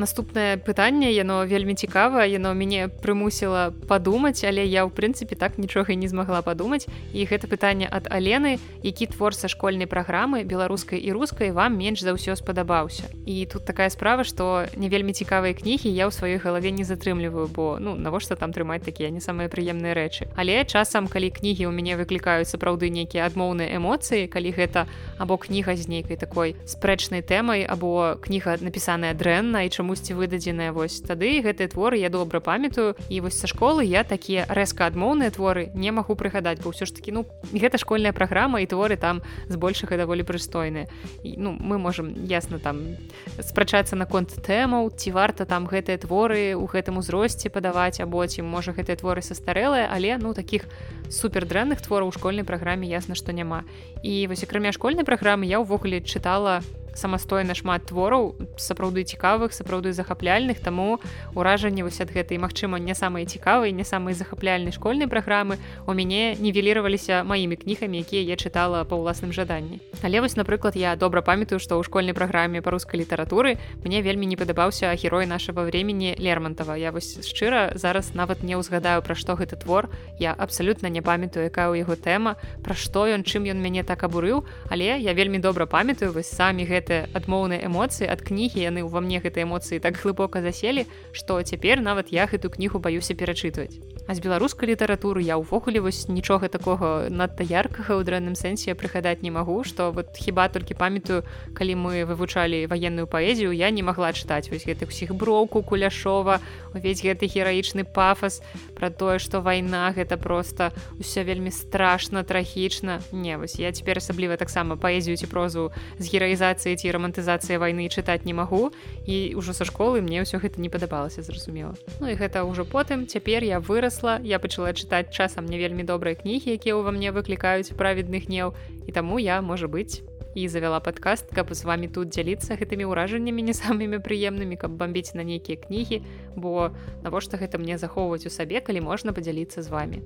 наступнае 0.00 0.56
пытанне 0.56 1.12
яно 1.12 1.44
вельмі 1.44 1.76
цікава 1.76 2.24
яно 2.24 2.54
мяне 2.56 2.88
прымусіла 2.88 3.70
падумаць 3.86 4.40
але 4.48 4.64
я 4.64 4.88
ў 4.88 4.90
прынцыпе 4.90 5.36
так 5.36 5.60
нічога 5.60 5.94
не 5.94 6.08
змагла 6.08 6.40
падумаць. 6.42 6.88
І 7.12 7.28
гэта 7.28 7.46
пытанне 7.46 7.86
ад 7.86 8.08
алены 8.08 8.58
які 8.82 9.12
твор 9.12 9.36
са 9.36 9.46
школьнай 9.52 9.86
праграмы 9.86 10.42
беларускай 10.48 10.98
і 10.98 11.12
рускай 11.12 11.52
вам 11.52 11.76
менш 11.76 12.00
за 12.00 12.16
ўсё 12.16 12.34
спадабаўся. 12.40 13.04
І 13.28 13.44
тут 13.46 13.68
такая 13.68 13.92
справа 13.92 14.24
што 14.24 14.66
не 14.74 14.88
вельмі 14.88 15.12
цікавыя 15.12 15.52
кнігі 15.52 15.92
я 15.92 16.08
ў 16.08 16.12
сваёй 16.16 16.40
галаве 16.40 16.72
не 16.72 16.88
затрымліваю 16.88 17.46
бо 17.52 17.76
ну 17.76 17.94
навошта 17.94 18.34
там 18.34 18.56
трымаць 18.56 18.82
такія 18.82 19.12
не 19.12 19.20
самыя 19.20 19.52
прыемныя 19.52 19.92
рэчы. 19.92 20.32
Але 20.34 20.64
часам 20.64 21.06
калі 21.06 21.28
кнігі 21.30 21.68
ў 21.68 21.72
мяне 21.76 22.00
выклікаюць 22.00 22.48
сапраўды 22.48 22.88
нейкія 22.88 23.28
адмоўныя 23.28 23.76
эмоцыі 23.76 24.26
калі 24.32 24.50
гэта 24.56 24.88
або 25.20 25.36
кніга 25.36 25.76
з 25.76 25.84
нейкай 25.88 26.16
такой 26.16 26.56
спрэчнай 26.64 27.20
тэмай 27.20 27.68
або 27.68 28.16
кніга 28.22 28.56
напісаная 28.64 29.12
дрэнна 29.12 29.66
і 29.66 29.70
чаму 29.70 29.89
камусьці 29.90 30.14
выдадзеная 30.14 30.70
вось 30.70 31.02
тады 31.02 31.42
гэтыя 31.42 31.66
творы 31.66 31.98
я 31.98 32.14
добра 32.14 32.38
памятаю. 32.38 32.94
І 33.10 33.26
вось 33.26 33.34
са 33.34 33.50
школы 33.50 33.82
я 33.82 34.04
такія 34.06 34.46
рэзка 34.46 34.86
адмоўныя 34.86 35.34
творы 35.34 35.74
не 35.74 35.90
магу 35.90 36.14
прыгадаць 36.14 36.62
бо 36.62 36.70
ўсё 36.70 36.86
ж 36.86 36.94
таки 36.94 37.10
ну 37.10 37.26
гэта 37.50 37.74
школьная 37.74 38.14
праграма 38.14 38.62
і 38.62 38.70
творы 38.70 38.94
там 38.94 39.18
збольшага 39.50 39.98
даволі 39.98 40.22
прыстойныя. 40.22 40.86
Ну 41.26 41.58
мы 41.58 41.82
можемм 41.82 42.14
ясна 42.22 42.62
там 42.62 42.94
спрачацца 43.42 43.98
наконт 43.98 44.30
тэмаў 44.30 44.94
ці 44.94 45.10
варта 45.10 45.42
там 45.42 45.66
гэтыя 45.66 45.98
творы 45.98 46.54
у 46.54 46.70
гэтым 46.70 47.02
узросце 47.02 47.50
падаваць 47.50 47.98
або 47.98 48.22
ці 48.30 48.46
можа 48.46 48.70
гэтыя 48.70 48.94
творы 48.94 49.26
састарэлыя 49.26 49.90
але 49.90 50.22
ну 50.22 50.38
таких 50.38 50.70
супер 51.10 51.50
дрэнных 51.50 51.82
твораў 51.82 52.06
у 52.06 52.14
школьнай 52.14 52.46
праграме 52.46 52.86
ясна 52.86 53.18
што 53.18 53.34
няма. 53.34 53.66
І 54.06 54.30
вось 54.30 54.46
акрамя 54.46 54.70
школьнай 54.70 55.02
праграмы 55.02 55.50
я 55.50 55.58
ўвогуле 55.58 55.98
чытала 55.98 56.62
самастойна 56.94 57.54
шмат 57.54 57.86
твораў 57.86 58.34
сапраўды 58.56 59.04
цікавых 59.04 59.52
сапраўды 59.52 59.92
захапляльных. 59.92 60.60
Таму 60.60 61.00
ўражанне 61.34 61.84
вось 61.84 62.00
ад 62.00 62.10
гэтай 62.10 62.38
Мачыма 62.38 62.78
не 62.78 62.94
самыя 62.94 63.26
цікавыя 63.26 63.72
не 63.72 63.84
самыя 63.84 64.14
захапляльнай 64.14 64.72
школьнай 64.72 65.08
праграмы 65.08 65.58
у 65.86 65.92
мяне 65.92 66.36
нівеліраваліся 66.40 67.24
маімі 67.24 67.56
кнігамі 67.56 68.00
якія 68.00 68.22
я 68.22 68.36
чытала 68.36 68.84
па 68.84 68.96
ўласным 68.96 69.32
жаданні. 69.32 69.80
Але 70.02 70.20
вось 70.20 70.36
напрыклад 70.36 70.76
я 70.76 70.96
добра 70.96 71.22
памятаю 71.22 71.60
што 71.60 71.78
ў 71.78 71.84
школьнай 71.84 72.14
праграме 72.14 72.62
па 72.62 72.70
рускай 72.70 73.00
літаратуры 73.00 73.58
мне 73.84 74.02
вельмі 74.02 74.26
не 74.26 74.36
падабаўся 74.36 74.94
герой 74.94 75.26
нашего 75.26 75.62
времени 75.62 76.14
лермонтова 76.18 76.74
я 76.74 76.92
вось 76.92 77.20
шчыра 77.26 77.72
зараз 77.74 78.14
нават 78.14 78.42
не 78.42 78.56
ўзгадаю 78.56 79.02
пра 79.02 79.14
што 79.14 79.34
гэты 79.34 79.56
твор. 79.56 79.88
Я 80.18 80.32
абсалютна 80.32 80.88
не 80.88 81.02
памятаю 81.02 81.46
якая 81.46 81.68
ў 81.70 81.84
яго 81.84 81.96
тэма 81.96 82.36
пра 82.64 82.74
што 82.74 83.06
ён 83.06 83.24
чым 83.24 83.46
ён 83.46 83.60
мяне 83.60 83.82
так 83.82 84.02
абурыў. 84.02 84.44
Але 84.68 84.98
я 84.98 85.12
вельмі 85.12 85.38
добра 85.38 85.66
памятаю 85.66 86.12
вось 86.12 86.30
самі 86.30 86.64
гэтыя 86.90 87.06
адмоўныя 87.14 87.62
эмоцыі 87.70 88.10
ад 88.10 88.22
кнігі 88.26 88.58
яны 88.66 88.82
ўва 88.82 88.98
мне 88.98 89.22
гэтыя 89.22 89.46
эмоцыі 89.46 89.78
так 89.78 89.94
глыбока 90.02 90.42
заселі 90.42 90.86
што 91.14 91.38
цяпер 91.38 91.78
нават 91.78 92.10
я 92.10 92.26
гэту 92.26 92.50
кнігу 92.50 92.82
баюся 92.82 93.14
перачытваць 93.14 93.78
А 94.10 94.14
з 94.14 94.18
беларускай 94.18 94.66
літаратуры 94.66 95.22
я 95.22 95.38
ўвогуле 95.38 95.78
вось 95.78 96.10
нічога 96.10 96.50
такога 96.50 97.06
надта 97.14 97.46
яркага 97.46 97.94
ў 97.94 98.02
дрэнным 98.02 98.34
сэнсе 98.34 98.74
прыгадаць 98.74 99.22
не 99.22 99.30
магу 99.30 99.62
што 99.62 99.94
вот 99.94 100.18
хіба 100.18 100.50
толькі 100.50 100.74
памятаю 100.74 101.22
калі 101.54 101.78
мы 101.78 102.02
вывучалі 102.10 102.66
ваенную 102.66 103.06
паэзію 103.06 103.54
я 103.54 103.70
не 103.70 103.86
магла 103.86 104.10
чытаць 104.10 104.50
вось 104.50 104.66
гэтых 104.66 104.90
усіх 104.90 105.14
броўку 105.14 105.62
куляшова 105.62 106.42
увесь 106.74 107.06
гэты 107.06 107.30
гераічны 107.30 107.86
пафас 107.86 108.42
про 108.74 108.90
тое 108.90 109.22
што 109.22 109.46
вайна 109.46 109.94
гэта 109.94 110.18
просто 110.18 110.74
ўсё 110.98 111.22
вельмі 111.22 111.54
страшна 111.54 112.26
трагічна. 112.26 113.00
Не 113.12 113.38
вось 113.38 113.58
я 113.62 113.70
цяпер 113.70 113.98
асабліва 113.98 114.36
таксама 114.36 114.74
паэзію 114.74 115.16
ці 115.16 115.26
прозу 115.30 115.70
з 115.98 116.04
гераізацыі 116.10 116.69
ці 116.76 116.90
рамантызацыі 116.90 117.58
вайны 117.58 117.88
чытаць 117.88 118.26
не 118.28 118.34
магу 118.34 118.70
і 119.06 119.34
ўжо 119.38 119.56
са 119.56 119.64
школы 119.64 120.02
мне 120.04 120.22
ўсё 120.22 120.38
гэта 120.42 120.60
не 120.60 120.68
падабалася 120.68 121.22
зразумела 121.22 121.74
Ну 121.98 122.10
і 122.10 122.14
гэта 122.14 122.44
ўжо 122.44 122.68
потым 122.68 123.06
цяпер 123.06 123.44
я 123.44 123.60
вырасла 123.60 124.20
я 124.22 124.38
пачала 124.38 124.74
чытаць 124.74 125.10
часам 125.10 125.46
не 125.46 125.58
вельмі 125.58 125.82
добрыя 125.82 126.14
кнігі 126.14 126.54
якія 126.54 126.76
ўва 126.76 126.94
мне 126.94 127.10
выклікаюць 127.10 127.74
праведны 127.74 128.20
гнеў 128.20 128.54
і 128.86 128.90
таму 128.92 129.18
я 129.18 129.40
можа 129.40 129.66
быць 129.66 130.02
і 130.34 130.48
завяла 130.48 130.80
падкаст 130.80 131.34
каб 131.34 131.50
з 131.54 131.64
вами 131.64 131.88
тут 131.88 132.14
дзяліцца 132.14 132.54
гэтымі 132.54 132.86
ўражаннямі 132.86 133.42
не 133.42 133.54
самымі 133.54 133.98
прыемнымі 133.98 134.54
каб 134.54 134.78
бомбіць 134.78 135.14
на 135.14 135.26
нейкія 135.26 135.58
кнігі 135.58 136.02
бо 136.36 136.70
навошта 137.02 137.36
гэта 137.36 137.58
мне 137.58 137.78
захоўваць 137.78 138.26
у 138.26 138.30
сабе 138.30 138.62
калі 138.62 138.86
можна 138.86 139.12
падзяліцца 139.12 139.62
з 139.62 139.68
вами 139.68 140.02